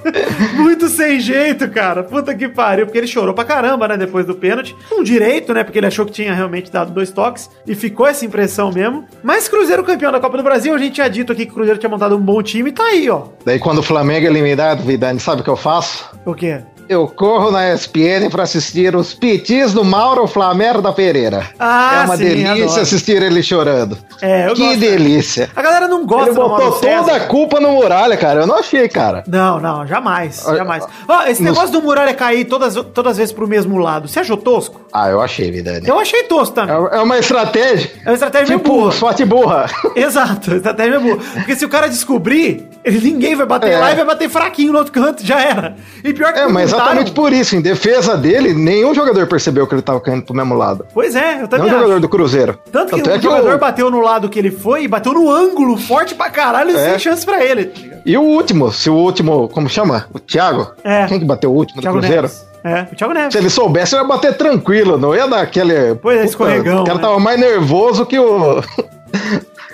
Muito 0.55 0.87
sem 0.87 1.19
jeito, 1.19 1.67
cara. 1.69 2.03
Puta 2.09 2.33
que 2.33 2.49
pariu. 2.49 2.85
Porque 2.85 2.97
ele 2.97 3.07
chorou 3.07 3.33
pra 3.33 3.45
caramba, 3.45 3.87
né? 3.87 3.97
Depois 3.97 4.25
do 4.25 4.35
pênalti. 4.35 4.75
Com 4.89 5.03
direito, 5.03 5.53
né? 5.53 5.63
Porque 5.63 5.77
ele 5.77 5.87
achou 5.87 6.05
que 6.05 6.11
tinha 6.11 6.33
realmente 6.33 6.71
dado 6.71 6.91
dois 6.91 7.11
toques. 7.11 7.49
E 7.65 7.75
ficou 7.75 8.07
essa 8.07 8.25
impressão 8.25 8.71
mesmo. 8.71 9.05
Mas 9.23 9.47
Cruzeiro 9.47 9.83
campeão 9.83 10.11
da 10.11 10.19
Copa 10.19 10.37
do 10.37 10.43
Brasil, 10.43 10.73
a 10.73 10.77
gente 10.77 10.93
tinha 10.93 11.09
dito 11.09 11.31
aqui 11.31 11.45
que 11.45 11.51
o 11.51 11.55
Cruzeiro 11.55 11.79
tinha 11.79 11.89
montado 11.89 12.15
um 12.15 12.21
bom 12.21 12.41
time 12.41 12.69
e 12.69 12.73
tá 12.73 12.83
aí, 12.83 13.09
ó. 13.09 13.23
Daí 13.45 13.59
quando 13.59 13.79
o 13.79 13.83
Flamengo 13.83 14.25
é 14.25 14.29
eliminado, 14.29 14.83
Vidani, 14.83 15.19
sabe 15.19 15.41
o 15.41 15.43
que 15.43 15.49
eu 15.49 15.55
faço? 15.55 16.09
O 16.25 16.33
quê? 16.33 16.61
Eu 16.89 17.07
corro 17.07 17.51
na 17.51 17.71
ESPN 17.71 18.31
pra 18.31 18.41
assistir 18.43 18.95
os 18.95 19.13
pitis 19.13 19.73
do 19.73 19.85
Mauro 19.85 20.25
Flamengo 20.25 20.81
da 20.81 20.91
Pereira. 20.91 21.45
Ah, 21.59 21.99
é 22.01 22.05
uma 22.05 22.17
sim, 22.17 22.23
delícia 22.23 22.63
adoro. 22.63 22.81
assistir 22.81 23.21
ele 23.21 23.43
chorando. 23.43 23.95
É, 24.19 24.47
eu 24.49 24.55
que 24.55 24.63
gosto. 24.65 24.79
delícia. 24.79 25.49
A 25.55 25.61
galera 25.61 25.87
não 25.87 26.03
gosta 26.03 26.29
Ele 26.31 26.33
do 26.33 26.41
botou 26.41 26.57
Mauro 26.57 26.79
toda 26.81 27.15
a 27.15 27.19
culpa 27.27 27.59
no 27.59 27.73
Muralha, 27.73 28.17
cara. 28.17 28.41
Eu 28.41 28.47
não 28.47 28.57
achei, 28.57 28.89
cara. 28.89 29.23
Não, 29.27 29.59
não, 29.59 29.85
jamais, 29.85 30.43
jamais. 30.43 30.83
Ó, 31.07 31.23
esse 31.27 31.43
nos- 31.43 31.51
negócio 31.53 31.71
do 31.71 31.79
Muralha 31.83 32.11
cair 32.15 32.45
todas, 32.45 32.73
todas 32.73 33.11
as 33.11 33.17
vezes 33.17 33.31
pro 33.33 33.47
mesmo 33.47 33.77
lado, 33.77 34.07
você 34.07 34.21
achou 34.21 34.35
tosco? 34.35 34.81
Ah, 34.91 35.09
eu 35.09 35.21
achei, 35.21 35.51
Vidani. 35.51 35.87
Eu 35.87 35.99
achei 35.99 36.23
tosco 36.23 36.55
também. 36.55 36.75
É 36.75 36.97
é 36.97 37.01
uma 37.01 37.19
estratégia. 37.19 37.91
É 38.03 38.09
uma 38.09 38.13
estratégia 38.15 38.57
Tipo, 38.57 38.73
burra. 38.73 38.91
sorte 38.93 39.23
burra. 39.25 39.65
Exato, 39.95 40.55
estratégia 40.55 40.99
boa. 40.99 41.17
Porque 41.35 41.55
se 41.55 41.63
o 41.65 41.69
cara 41.69 41.87
descobrir, 41.87 42.67
ele, 42.83 42.99
ninguém 42.99 43.35
vai 43.35 43.45
bater 43.45 43.73
É. 43.73 43.77
lá 43.77 43.91
e 43.91 43.95
vai 43.95 44.05
bater 44.05 44.27
fraquinho 44.27 44.71
no 44.73 44.79
outro 44.79 44.91
canto, 44.91 45.23
já 45.23 45.39
era. 45.39 45.75
E 46.03 46.11
pior 46.13 46.33
que 46.33 46.39
É, 46.39 46.47
mas 46.47 46.73
exatamente 46.81 47.11
por 47.11 47.31
isso. 47.33 47.55
Em 47.55 47.61
defesa 47.61 48.15
dele, 48.17 48.53
nenhum 48.53 48.93
jogador 48.93 49.27
percebeu 49.27 49.65
que 49.67 49.75
ele 49.75 49.81
tava 49.81 49.99
caindo 49.99 50.23
pro 50.23 50.35
mesmo 50.35 50.55
lado. 50.55 50.85
Pois 50.93 51.15
é, 51.15 51.35
eu 51.35 51.39
Não 51.41 51.47
também 51.47 51.67
o 51.67 51.69
jogador 51.69 51.99
do 51.99 52.09
Cruzeiro. 52.09 52.59
Tanto 52.71 52.95
que 52.95 53.01
o 53.01 53.11
é 53.13 53.17
que 53.17 53.23
jogador 53.23 53.55
o- 53.55 53.59
bateu 53.59 53.89
no 53.91 53.99
lado 54.01 54.29
que 54.29 54.37
ele 54.39 54.51
foi 54.51 54.83
e 54.83 54.87
bateu 54.87 55.13
no 55.13 55.29
ângulo 55.31 55.77
forte 55.77 56.15
pra 56.15 56.29
caralho 56.29 56.71
É. 56.75 56.89
sem 56.91 56.99
chance 56.99 57.25
pra 57.25 57.43
ele. 57.43 57.65
tá? 57.65 57.97
E 58.05 58.17
o 58.17 58.21
último, 58.21 58.71
se 58.71 58.89
o 58.89 58.93
último, 58.95 59.47
como 59.49 59.67
chama? 59.69 60.05
O 60.13 60.19
Thiago? 60.19 60.71
É. 60.83 61.05
Quem 61.05 61.19
que 61.19 61.25
bateu 61.25 61.51
o 61.51 61.55
último 61.55 61.81
Thiago 61.81 61.97
do 61.97 62.01
Cruzeiro? 62.01 62.23
Neves. 62.23 62.49
É, 62.63 62.87
o 62.91 62.95
Thiago 62.95 63.13
Neves. 63.13 63.31
Se 63.33 63.37
ele 63.37 63.49
soubesse, 63.49 63.95
ele 63.95 64.01
ia 64.03 64.07
bater 64.07 64.35
tranquilo, 64.35 64.97
não 64.97 65.15
ia 65.15 65.27
dar 65.27 65.41
aquele. 65.41 65.95
Pois 65.95 66.19
é, 66.19 66.25
escorregão, 66.25 66.81
O 66.81 66.85
cara 66.85 66.97
né? 66.97 67.01
tava 67.01 67.19
mais 67.19 67.39
nervoso 67.39 68.05
que 68.05 68.19
o. 68.19 68.61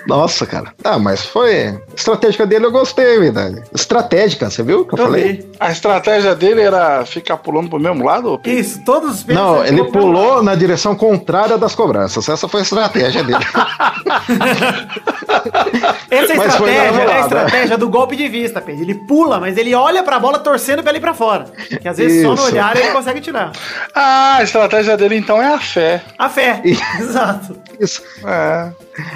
Nossa, 0.06 0.46
cara. 0.46 0.72
Ah, 0.84 0.98
mas 0.98 1.24
foi. 1.24 1.78
Estratégica 1.96 2.46
dele 2.46 2.66
eu 2.66 2.70
gostei, 2.72 3.18
verdade. 3.18 3.62
Estratégica, 3.74 4.48
você 4.50 4.62
viu 4.62 4.80
o 4.80 4.84
que 4.84 4.94
eu, 4.94 4.98
Eu 4.98 5.04
falei? 5.04 5.32
vi. 5.32 5.50
A 5.58 5.70
estratégia 5.70 6.34
dele 6.34 6.60
era 6.60 7.04
ficar 7.04 7.36
pulando 7.38 7.68
pro 7.70 7.78
mesmo 7.80 8.04
lado? 8.04 8.40
Isso, 8.44 8.84
todos 8.84 9.20
os 9.20 9.26
Não, 9.26 9.64
ele 9.64 9.84
pulou 9.84 10.42
na 10.42 10.54
direção 10.54 10.94
contrária 10.94 11.58
das 11.58 11.74
cobranças. 11.74 12.28
Essa 12.28 12.46
foi 12.48 12.60
a 12.60 12.62
estratégia 12.62 13.24
dele. 13.24 13.44
Essa 16.10 16.32
é 16.32 16.40
a 16.40 16.46
estratégia, 16.46 17.02
é 17.02 17.12
a 17.12 17.20
estratégia 17.20 17.78
do 17.78 17.88
golpe 17.88 18.16
de 18.16 18.28
vista, 18.28 18.60
Pedro. 18.60 18.82
Ele 18.82 18.94
pula, 18.94 19.40
mas 19.40 19.56
ele 19.56 19.74
olha 19.74 20.02
pra 20.02 20.18
bola 20.18 20.38
torcendo 20.38 20.82
pra 20.82 20.90
ele 20.90 20.98
ir 20.98 21.00
pra 21.00 21.14
fora. 21.14 21.44
Que 21.80 21.88
às 21.88 21.96
vezes 21.96 22.22
só 22.22 22.28
no 22.28 22.34
Isso. 22.34 22.44
olhar 22.46 22.76
ele 22.76 22.90
consegue 22.90 23.20
tirar. 23.20 23.52
Ah, 23.94 24.36
a 24.38 24.42
estratégia 24.42 24.96
dele 24.96 25.16
então 25.16 25.40
é 25.42 25.54
a 25.54 25.58
fé. 25.58 26.02
A 26.18 26.28
fé. 26.28 26.60
Exato. 26.98 27.56
Isso. 27.78 28.02
É. 28.24 28.70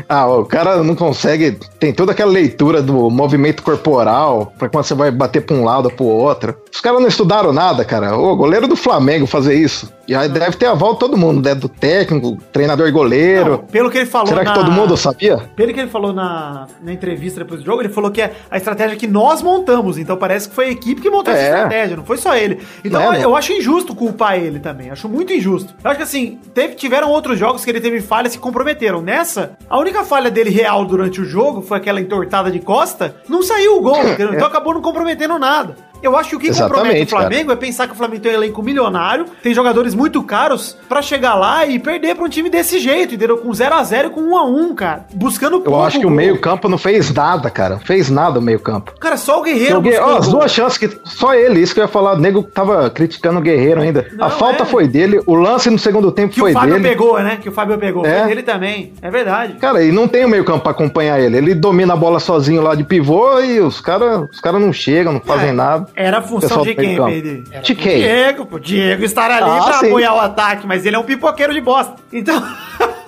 Ah, 0.08 0.26
o 0.26 0.44
cara 0.44 0.79
não 0.84 0.94
consegue. 0.94 1.58
Tem 1.78 1.92
toda 1.92 2.12
aquela 2.12 2.30
leitura 2.30 2.82
do 2.82 3.10
movimento 3.10 3.62
corporal 3.62 4.52
pra 4.58 4.68
quando 4.68 4.84
você 4.84 4.94
vai 4.94 5.10
bater 5.10 5.44
pra 5.44 5.56
um 5.56 5.64
lado 5.64 5.86
ou 5.86 5.90
pro 5.90 6.04
outro. 6.04 6.54
Os 6.72 6.80
caras 6.80 7.00
não 7.00 7.08
estudaram 7.08 7.52
nada, 7.52 7.84
cara. 7.84 8.16
O 8.16 8.36
goleiro 8.36 8.68
do 8.68 8.76
Flamengo 8.76 9.26
fazer 9.26 9.54
isso. 9.54 9.92
E 10.06 10.14
aí 10.14 10.28
deve 10.28 10.56
ter 10.56 10.66
aval 10.66 10.94
de 10.94 11.00
todo 11.00 11.16
mundo, 11.16 11.46
né? 11.46 11.54
Do 11.54 11.68
técnico, 11.68 12.36
treinador 12.52 12.88
e 12.88 12.90
goleiro. 12.90 13.50
Não, 13.52 13.58
pelo 13.58 13.90
que 13.90 13.98
ele 13.98 14.06
falou 14.06 14.26
Será 14.28 14.40
que 14.40 14.46
na- 14.46 14.54
todo 14.54 14.70
mundo 14.72 14.96
sabia? 14.96 15.36
Pelo 15.54 15.72
que 15.74 15.80
ele 15.80 15.90
falou 15.90 16.12
na, 16.12 16.66
na 16.82 16.92
entrevista 16.92 17.40
depois 17.40 17.60
do 17.60 17.66
jogo, 17.66 17.82
ele 17.82 17.88
falou 17.88 18.10
que 18.10 18.22
é 18.22 18.32
a 18.50 18.56
estratégia 18.56 18.96
que 18.96 19.06
nós 19.06 19.42
montamos. 19.42 19.98
Então 19.98 20.16
parece 20.16 20.48
que 20.48 20.54
foi 20.54 20.66
a 20.66 20.70
equipe 20.70 21.00
que 21.00 21.10
montou 21.10 21.32
essa 21.32 21.42
É. 21.42 21.48
estratégia, 21.54 21.96
não 21.96 22.04
foi 22.04 22.16
só 22.16 22.36
ele. 22.36 22.60
Então 22.84 23.12
é, 23.12 23.24
eu, 23.24 23.34
acho 23.36 23.52
injusto 23.52 23.94
culpar 23.94 24.36
ele 24.38 24.58
também. 24.58 24.90
Acho 24.90 25.08
muito 25.08 25.32
injusto. 25.32 25.74
Eu 25.82 25.90
acho 25.90 25.98
que 25.98 26.04
assim, 26.04 26.38
teve, 26.54 26.74
tiveram 26.74 27.10
outros 27.10 27.38
jogos 27.38 27.64
que 27.64 27.70
ele 27.70 27.80
teve 27.80 28.00
falhas 28.00 28.32
que 28.34 28.38
comprometeram. 28.40 29.00
Nessa, 29.02 29.56
a 29.68 29.78
única 29.78 30.04
falha 30.04 30.30
dele 30.30 30.50
real 30.50 30.84
durante 30.84 31.20
o 31.20 31.24
jogo 31.24 31.62
foi 31.62 31.76
aquela 31.78 32.00
entortada 32.00 32.50
de 32.50 32.58
costa. 32.60 33.16
Não 33.28 33.42
saiu 33.42 33.76
o 33.76 33.80
gol, 33.80 33.98
entendeu? 34.08 34.34
Então 34.34 34.46
acabou 34.46 34.74
não 34.74 34.82
comprometendo 34.82 35.38
nada. 35.38 35.76
Eu 36.02 36.16
acho 36.16 36.30
que 36.30 36.36
o 36.36 36.38
que 36.38 36.48
compromete 36.48 36.70
o 36.72 36.74
Exatamente, 36.76 37.10
cara. 37.10 37.20
Flamengo 37.22 37.52
é 37.52 37.56
pensar 37.56 37.86
que 37.86 37.92
o 37.92 37.96
Flamengo 37.96 38.22
tem 38.22 38.32
um 38.32 38.34
elenco 38.34 38.62
milionário, 38.62 39.26
tem 39.42 39.52
jogadores 39.54 39.94
muito 39.94 40.22
caros 40.22 40.76
pra 40.88 41.02
chegar 41.02 41.34
lá 41.34 41.66
e 41.66 41.78
perder 41.78 42.14
pra 42.14 42.24
um 42.24 42.28
time 42.28 42.48
desse 42.48 42.78
jeito, 42.78 43.14
entendeu? 43.14 43.38
Com 43.38 43.52
0 43.52 43.74
a 43.74 43.82
0 43.84 44.08
e 44.08 44.10
com 44.10 44.20
1 44.20 44.36
a 44.38 44.44
1 44.44 44.74
cara. 44.74 45.06
Buscando 45.14 45.56
Eu 45.56 45.62
pouco 45.62 45.82
acho 45.82 46.00
que 46.00 46.06
o 46.06 46.10
meio-campo 46.10 46.68
não 46.68 46.78
fez 46.78 47.12
nada, 47.12 47.50
cara. 47.50 47.78
Fez 47.80 48.08
nada 48.10 48.38
o 48.38 48.42
meio-campo. 48.42 48.92
Cara, 49.00 49.16
só 49.16 49.40
o 49.40 49.42
Guerreiro 49.42 49.78
O 49.78 49.80
Gue- 49.82 49.90
buscou 49.90 50.08
ó, 50.08 50.16
as 50.18 50.28
duas 50.28 50.52
chances 50.52 50.78
que. 50.78 50.90
Só 51.04 51.34
ele, 51.34 51.60
isso 51.60 51.74
que 51.74 51.80
eu 51.80 51.84
ia 51.84 51.88
falar. 51.88 52.14
O 52.14 52.18
nego 52.18 52.42
tava 52.42 52.88
criticando 52.90 53.38
o 53.38 53.42
Guerreiro 53.42 53.80
ainda. 53.80 54.06
Não, 54.12 54.26
a 54.26 54.30
falta 54.30 54.62
é. 54.62 54.66
foi 54.66 54.88
dele, 54.88 55.20
o 55.26 55.34
lance 55.34 55.68
no 55.70 55.78
segundo 55.78 56.10
tempo 56.10 56.32
que 56.32 56.40
foi 56.40 56.50
o 56.52 56.54
Fábio 56.54 56.74
dele. 56.74 56.88
pegou, 56.88 57.18
né? 57.22 57.38
Que 57.40 57.48
o 57.48 57.52
Fábio 57.52 57.76
pegou. 57.78 58.04
É. 58.06 58.20
Foi 58.20 58.28
dele 58.28 58.42
também. 58.42 58.92
É 59.02 59.10
verdade. 59.10 59.54
Cara, 59.54 59.82
e 59.82 59.92
não 59.92 60.08
tem 60.08 60.24
o 60.24 60.28
meio-campo 60.28 60.60
pra 60.62 60.72
acompanhar 60.72 61.20
ele. 61.20 61.36
Ele 61.36 61.54
domina 61.54 61.92
a 61.92 61.96
bola 61.96 62.18
sozinho 62.20 62.62
lá 62.62 62.74
de 62.74 62.84
pivô 62.84 63.38
e 63.40 63.60
os 63.60 63.80
caras 63.80 64.28
os 64.32 64.40
cara 64.40 64.58
não 64.58 64.72
chegam, 64.72 65.12
não 65.12 65.20
fazem 65.20 65.50
É. 65.50 65.52
nada. 65.52 65.86
Era 65.94 66.18
a 66.18 66.22
função 66.22 66.62
de 66.62 66.74
quem. 66.74 66.96
Pedro? 67.04 67.62
De 67.62 67.74
quem? 67.74 67.98
Diego, 67.98 68.46
pô. 68.46 68.58
Diego 68.58 69.04
estar 69.04 69.30
ali 69.30 69.50
Ah, 69.50 69.62
pra 69.64 69.72
sim. 69.78 69.86
apoiar 69.88 70.14
o 70.14 70.20
ataque, 70.20 70.66
mas 70.66 70.86
ele 70.86 70.96
é 70.96 70.98
um 70.98 71.02
pipoqueiro 71.04 71.52
de 71.52 71.60
bosta. 71.60 71.94
Então. 72.12 72.40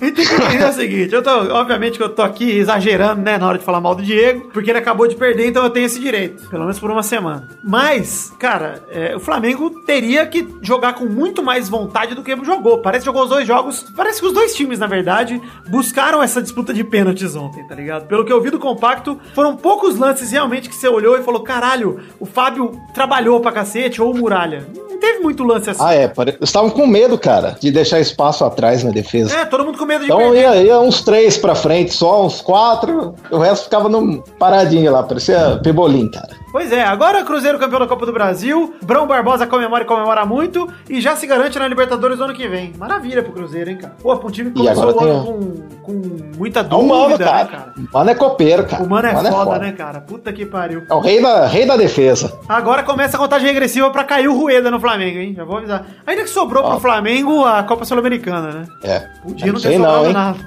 Gente 0.00 0.12
tem 0.16 0.26
que 0.26 0.34
entender 0.34 0.68
o 0.68 0.72
seguinte, 0.72 1.14
eu 1.14 1.22
tô, 1.22 1.30
obviamente 1.54 1.96
que 1.98 2.02
eu 2.04 2.08
tô 2.08 2.22
aqui 2.22 2.50
exagerando, 2.58 3.22
né, 3.22 3.38
na 3.38 3.46
hora 3.48 3.58
de 3.58 3.64
falar 3.64 3.80
mal 3.80 3.94
do 3.94 4.02
Diego, 4.02 4.48
porque 4.52 4.70
ele 4.70 4.78
acabou 4.78 5.06
de 5.06 5.14
perder, 5.16 5.46
então 5.48 5.62
eu 5.64 5.70
tenho 5.70 5.86
esse 5.86 5.98
direito, 6.00 6.48
pelo 6.48 6.62
menos 6.62 6.78
por 6.78 6.90
uma 6.90 7.02
semana. 7.02 7.48
Mas, 7.64 8.32
cara, 8.38 8.82
é, 8.90 9.16
o 9.16 9.20
Flamengo 9.20 9.70
teria 9.84 10.26
que 10.26 10.46
jogar 10.62 10.94
com 10.94 11.06
muito 11.06 11.42
mais 11.42 11.68
vontade 11.68 12.14
do 12.14 12.22
que 12.22 12.36
jogou. 12.44 12.78
Parece 12.78 13.00
que 13.02 13.06
jogou 13.06 13.22
os 13.24 13.30
dois 13.30 13.46
jogos, 13.46 13.84
parece 13.96 14.20
que 14.20 14.26
os 14.26 14.32
dois 14.32 14.54
times, 14.54 14.78
na 14.78 14.86
verdade, 14.86 15.40
buscaram 15.68 16.22
essa 16.22 16.42
disputa 16.42 16.72
de 16.74 16.84
pênaltis 16.84 17.34
ontem, 17.36 17.66
tá 17.66 17.74
ligado? 17.74 18.06
Pelo 18.06 18.24
que 18.24 18.32
eu 18.32 18.40
vi 18.40 18.50
do 18.50 18.58
compacto, 18.58 19.18
foram 19.34 19.56
poucos 19.56 19.96
lances 19.96 20.30
realmente 20.30 20.68
que 20.68 20.74
você 20.74 20.88
olhou 20.88 21.16
e 21.18 21.22
falou, 21.22 21.40
caralho, 21.42 22.00
o 22.20 22.26
Fábio 22.26 22.72
trabalhou 22.94 23.40
pra 23.40 23.52
cacete, 23.52 24.00
ou 24.02 24.12
o 24.12 24.16
Muralha. 24.16 24.66
Não 24.88 24.98
teve 25.00 25.18
muito 25.20 25.44
lance 25.44 25.68
assim. 25.70 25.82
Ah, 25.84 25.92
é. 25.94 26.08
pare- 26.08 26.36
estavam 26.40 26.70
com 26.70 26.86
medo, 26.86 27.18
cara, 27.18 27.56
de 27.60 27.70
deixar 27.70 28.00
espaço 28.00 28.44
atrás 28.44 28.82
na 28.82 28.90
defesa. 28.90 29.36
É, 29.36 29.44
todo 29.44 29.64
mundo 29.64 29.76
com 29.78 29.84
medo 29.86 30.00
de 30.00 30.06
Então 30.06 30.18
perder. 30.18 30.40
ia, 30.40 30.56
ia 30.62 30.80
uns 30.80 31.02
três 31.02 31.38
pra 31.38 31.54
frente, 31.54 31.92
só 31.94 32.24
uns 32.26 32.40
quatro. 32.40 33.14
O 33.30 33.38
resto 33.38 33.64
ficava 33.64 33.88
no 33.88 34.22
paradinho 34.38 34.90
lá, 34.92 35.02
parecia 35.02 35.58
pebolim, 35.62 36.10
cara. 36.10 36.30
Pois 36.52 36.72
é, 36.72 36.82
agora 36.82 37.24
Cruzeiro 37.24 37.58
campeão 37.58 37.80
da 37.80 37.86
Copa 37.86 38.06
do 38.06 38.12
Brasil, 38.12 38.74
Brão 38.82 39.06
Barbosa 39.06 39.46
comemora 39.46 39.82
e 39.82 39.86
comemora 39.86 40.24
muito 40.24 40.68
e 40.88 41.00
já 41.00 41.14
se 41.16 41.26
garante 41.26 41.58
na 41.58 41.68
Libertadores 41.68 42.18
do 42.18 42.24
ano 42.24 42.34
que 42.34 42.48
vem. 42.48 42.72
Maravilha 42.78 43.22
pro 43.22 43.32
Cruzeiro, 43.32 43.70
hein, 43.70 43.76
cara? 43.76 43.94
Pô, 44.00 44.16
pra 44.16 44.28
um 44.28 44.30
time 44.30 44.50
que 44.50 44.58
começou 44.58 44.84
o 44.84 45.00
ano 45.00 45.24
tem 45.24 45.34
com, 45.34 45.82
com 45.82 46.36
muita 46.38 46.60
É 46.60 46.74
o 46.74 46.82
Mano, 46.86 47.02
dúvida, 47.10 47.24
cara. 47.24 47.36
né, 47.44 47.50
cara? 47.50 47.72
O 47.76 47.92
Mano 47.98 48.10
é 48.10 48.14
copeiro, 48.14 48.64
cara. 48.64 48.82
O 48.82 48.88
Mano 48.88 49.08
é 49.08 49.30
foda, 49.30 49.58
né, 49.58 49.72
cara? 49.72 50.00
Puta 50.00 50.32
que 50.32 50.46
pariu. 50.46 50.82
É 50.88 50.94
o 50.94 51.00
rei 51.00 51.20
da, 51.20 51.46
rei 51.46 51.66
da 51.66 51.76
defesa. 51.76 52.38
Agora 52.48 52.82
começa 52.82 53.16
a 53.16 53.20
contagem 53.20 53.48
regressiva 53.48 53.90
pra 53.90 54.04
cair 54.04 54.28
o 54.28 54.38
Rueda 54.38 54.70
no 54.70 54.80
Flamengo, 54.80 55.18
hein? 55.18 55.34
Já 55.36 55.44
vou 55.44 55.58
avisar. 55.58 55.84
Ainda 56.06 56.22
que 56.22 56.30
sobrou 56.30 56.62
pro 56.62 56.76
Ó. 56.76 56.80
Flamengo 56.80 57.44
a 57.44 57.62
Copa 57.64 57.84
Sul-Americana, 57.84 58.50
né? 58.52 58.66
É. 58.82 59.00
Podia 59.22 59.46
não 59.52 59.54
ter 59.60 59.68
sei 59.68 59.76
sobrado 59.76 60.04
não, 60.04 60.12
nada. 60.12 60.38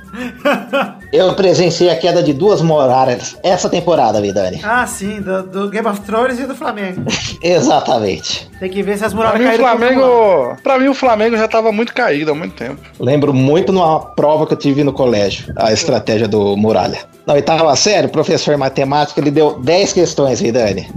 Eu 1.11 1.33
presenciei 1.33 1.89
a 1.89 1.95
queda 1.97 2.21
de 2.23 2.33
duas 2.33 2.61
moradas 2.61 3.37
essa 3.43 3.69
temporada, 3.69 4.21
Vidani. 4.21 4.59
ah, 4.63 4.85
sim, 4.87 5.21
do, 5.21 5.43
do 5.43 5.69
Game 5.69 5.87
of 5.87 5.98
Thrones 5.99 6.39
e 6.39 6.45
do 6.45 6.55
Flamengo. 6.55 7.03
Exatamente. 7.41 8.49
Tem 8.59 8.69
que 8.69 8.81
ver 8.83 8.97
se 8.97 9.05
as 9.05 9.13
muralhas 9.13 9.39
mim, 9.39 9.45
o 9.45 9.49
caíram. 9.49 9.65
Flamengo. 9.65 10.57
Pra 10.63 10.79
mim, 10.79 10.87
o 10.87 10.93
Flamengo 10.93 11.37
já 11.37 11.47
tava 11.47 11.71
muito 11.71 11.93
caído 11.93 12.31
há 12.31 12.35
muito 12.35 12.55
tempo. 12.55 12.81
Lembro 12.99 13.33
muito 13.33 13.71
numa 13.71 13.99
prova 13.99 14.45
que 14.45 14.53
eu 14.53 14.57
tive 14.57 14.83
no 14.83 14.93
colégio, 14.93 15.53
a 15.55 15.71
estratégia 15.71 16.27
do 16.27 16.55
Muralha. 16.57 16.99
Na 17.25 17.33
oitava 17.33 17.75
série, 17.75 18.07
o 18.07 18.09
professor 18.09 18.51
de 18.53 18.59
matemática 18.59 19.19
ele 19.19 19.31
deu 19.31 19.59
10 19.59 19.93
questões, 19.93 20.41
Vidani. 20.41 20.89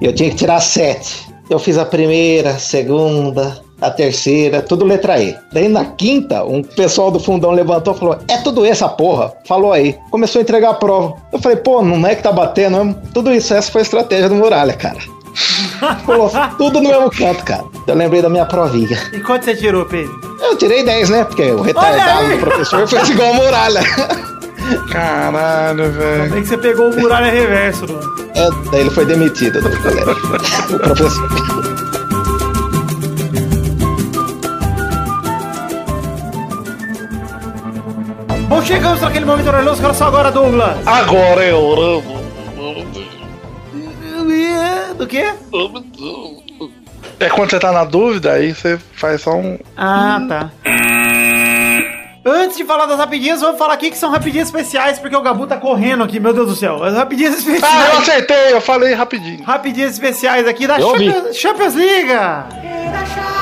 E 0.00 0.06
eu 0.06 0.12
tinha 0.14 0.30
que 0.30 0.36
tirar 0.36 0.60
7. 0.60 1.28
Eu 1.48 1.58
fiz 1.58 1.76
a 1.78 1.84
primeira, 1.84 2.50
a 2.50 2.58
segunda, 2.58 3.60
a 3.80 3.90
terceira, 3.90 4.60
tudo 4.60 4.84
letra 4.84 5.18
E. 5.20 5.36
Daí 5.52 5.68
na 5.68 5.84
quinta, 5.84 6.44
um 6.44 6.62
pessoal 6.62 7.10
do 7.10 7.18
fundão 7.18 7.50
levantou 7.50 7.94
e 7.94 7.98
falou: 7.98 8.18
É 8.28 8.38
tudo 8.38 8.64
essa 8.64 8.88
porra. 8.88 9.32
Falou 9.46 9.72
aí. 9.72 9.96
Começou 10.10 10.40
a 10.40 10.42
entregar 10.42 10.70
a 10.70 10.74
prova. 10.74 11.14
Eu 11.32 11.38
falei: 11.38 11.56
Pô, 11.56 11.82
não 11.82 12.06
é 12.06 12.14
que 12.14 12.22
tá 12.22 12.32
batendo? 12.32 12.76
é 12.76 12.94
Tudo 13.12 13.32
isso, 13.32 13.54
essa 13.54 13.70
foi 13.70 13.80
a 13.80 13.84
estratégia 13.84 14.28
do 14.28 14.34
Muralha, 14.34 14.74
cara. 14.74 14.98
Pô, 16.04 16.28
tudo 16.58 16.80
no 16.80 16.88
mesmo 16.88 17.10
canto, 17.10 17.44
cara. 17.44 17.64
Eu 17.86 17.94
lembrei 17.94 18.20
da 18.20 18.28
minha 18.28 18.46
provinha. 18.46 18.98
E 19.12 19.20
quanto 19.20 19.44
você 19.44 19.54
tirou, 19.54 19.86
Pedro? 19.86 20.12
Eu 20.40 20.56
tirei 20.56 20.84
10, 20.84 21.10
né? 21.10 21.24
Porque 21.24 21.50
o 21.50 21.62
retardado 21.62 22.28
do 22.28 22.38
professor 22.38 22.86
fez 22.86 23.08
igual 23.08 23.30
a 23.30 23.34
muralha. 23.34 23.80
Caralho, 24.92 25.90
velho. 25.92 26.30
Bem 26.32 26.42
que 26.42 26.48
você 26.48 26.58
pegou 26.58 26.90
o 26.90 27.00
muralha 27.00 27.30
reverso, 27.30 27.86
mano. 27.88 28.30
É, 28.34 28.70
daí 28.70 28.80
ele 28.80 28.90
foi 28.90 29.04
demitido 29.04 29.60
do 29.60 29.70
colégio. 29.82 30.76
o 30.76 30.78
professor. 30.78 31.89
Bom, 38.60 38.66
chegamos 38.66 39.00
naquele 39.00 39.24
momento 39.24 39.48
orelhoso, 39.48 39.80
quero 39.80 39.94
só 39.94 40.04
agora, 40.08 40.30
Douglas. 40.30 40.86
Agora 40.86 41.42
é 41.42 41.54
orando. 41.54 42.12
Do 44.98 45.06
quê? 45.06 45.32
É 47.18 47.30
quando 47.30 47.48
você 47.50 47.58
tá 47.58 47.72
na 47.72 47.84
dúvida, 47.84 48.32
aí 48.32 48.52
você 48.54 48.78
faz 48.92 49.22
só 49.22 49.34
um. 49.34 49.58
Ah, 49.74 50.20
tá. 50.28 50.50
Antes 52.26 52.58
de 52.58 52.64
falar 52.66 52.84
das 52.84 52.98
rapidinhas, 52.98 53.40
vamos 53.40 53.58
falar 53.58 53.72
aqui 53.72 53.90
que 53.90 53.96
são 53.96 54.10
rapidinhas 54.10 54.48
especiais, 54.48 54.98
porque 54.98 55.16
o 55.16 55.22
Gabu 55.22 55.46
tá 55.46 55.56
correndo 55.56 56.04
aqui, 56.04 56.20
meu 56.20 56.34
Deus 56.34 56.48
do 56.48 56.54
céu. 56.54 56.84
As 56.84 56.94
rapidinhas 56.94 57.32
Ah, 57.32 57.36
eu 57.48 57.54
especiais. 57.54 57.98
acertei, 57.98 58.52
eu 58.52 58.60
falei 58.60 58.92
rapidinho. 58.92 59.42
rapidinhas 59.42 59.92
especiais 59.92 60.46
aqui 60.46 60.66
da. 60.66 60.78
Champions, 60.78 61.34
Champions 61.34 61.74
League. 61.74 62.08
da 62.12 62.46
Champions, 63.06 63.39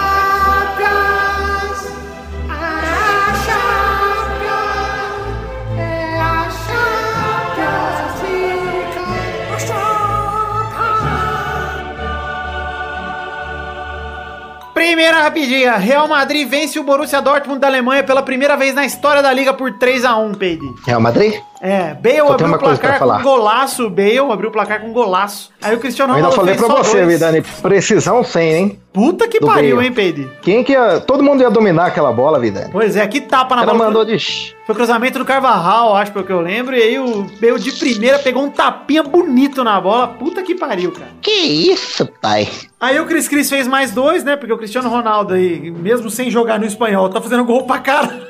Primeira 14.79 15.25
rapidinha. 15.25 15.77
Real 15.77 16.07
Madrid 16.07 16.49
vence 16.49 16.79
o 16.79 16.85
Borussia 16.85 17.21
Dortmund 17.21 17.59
da 17.59 17.67
Alemanha 17.67 18.05
pela 18.05 18.23
primeira 18.23 18.57
vez 18.57 18.77
na 18.77 18.87
história 18.87 19.21
da 19.21 19.33
liga 19.33 19.53
por 19.53 19.73
3 19.73 20.05
a 20.05 20.17
1 20.17 20.35
Peide. 20.35 20.73
Real 20.87 21.01
Madrid? 21.01 21.35
É, 21.61 21.95
Bale 21.95 22.19
Só 22.19 22.35
tem 22.35 22.47
abriu 22.47 22.55
o 22.55 22.59
placar 22.59 22.99
com 22.99 23.05
um 23.19 23.23
golaço, 23.23 23.91
Bale 23.91 24.19
abriu 24.19 24.49
o 24.49 24.53
placar 24.53 24.81
com 24.81 24.89
um 24.89 24.93
golaço. 24.93 25.51
Aí 25.61 25.75
o 25.75 25.81
Cristiano 25.81 26.13
Eu 26.13 26.17
ainda 26.17 26.29
Ronaldo 26.29 26.37
falei 26.37 26.55
fez 26.55 26.67
pra 26.67 26.77
só 26.77 26.83
você, 26.85 26.97
dois. 26.99 27.09
Vidani. 27.09 27.43
Precisão 27.63 28.23
100, 28.23 28.53
hein? 28.55 28.81
Puta 28.93 29.29
que 29.29 29.39
do 29.41 29.47
pariu, 29.47 29.77
Bale. 29.77 29.89
hein, 29.89 29.93
Peide? 29.93 30.29
Quem 30.41 30.63
que 30.65 30.73
ia. 30.73 31.01
Todo 31.01 31.23
mundo 31.23 31.43
ia 31.43 31.51
dominar 31.51 31.87
aquela 31.87 32.13
bola, 32.13 32.39
Vidani. 32.39 32.71
Pois 32.71 32.97
é, 32.97 33.07
que 33.07 33.21
tapa 33.21 33.55
na 33.57 33.63
cara 33.65 33.73
bola. 33.77 33.85
mandou 33.87 34.05
de. 34.05 34.55
Foi 34.67 34.75
cruzamento 34.75 35.19
do 35.19 35.25
Carvajal, 35.25 35.97
acho 35.97 36.13
pelo 36.13 36.25
que 36.25 36.33
eu 36.33 36.41
lembro. 36.41 36.77
E 36.77 36.83
aí 36.83 36.99
o 36.99 37.25
Bale 37.41 37.59
de 37.59 37.73
primeira 37.73 38.19
pegou 38.19 38.45
um 38.45 38.51
tapinha 38.51 39.03
bonito 39.03 39.63
na 39.65 39.81
bola. 39.81 40.09
Puta 40.09 40.43
que 40.43 40.55
pariu, 40.55 40.93
cara. 40.93 41.11
Que 41.21 41.31
isso, 41.31 42.07
pai? 42.21 42.49
Aí 42.81 42.99
o 43.01 43.07
Cris 43.07 43.27
Cris 43.29 43.49
fez 43.51 43.67
mais 43.67 43.91
dois, 43.91 44.23
né? 44.23 44.37
Porque 44.37 44.53
o 44.53 44.59
Cristiano 44.59 44.89
Ronaldo 44.89 45.35
aí, 45.35 45.71
mesmo 45.71 46.09
sem 46.11 46.31
jogar 46.31 46.59
no 46.59 46.67
espanhol, 46.67 47.09
tá 47.09 47.21
fazendo 47.21 47.45
gol 47.45 47.65
pra 47.65 47.79
cara. 47.79 48.29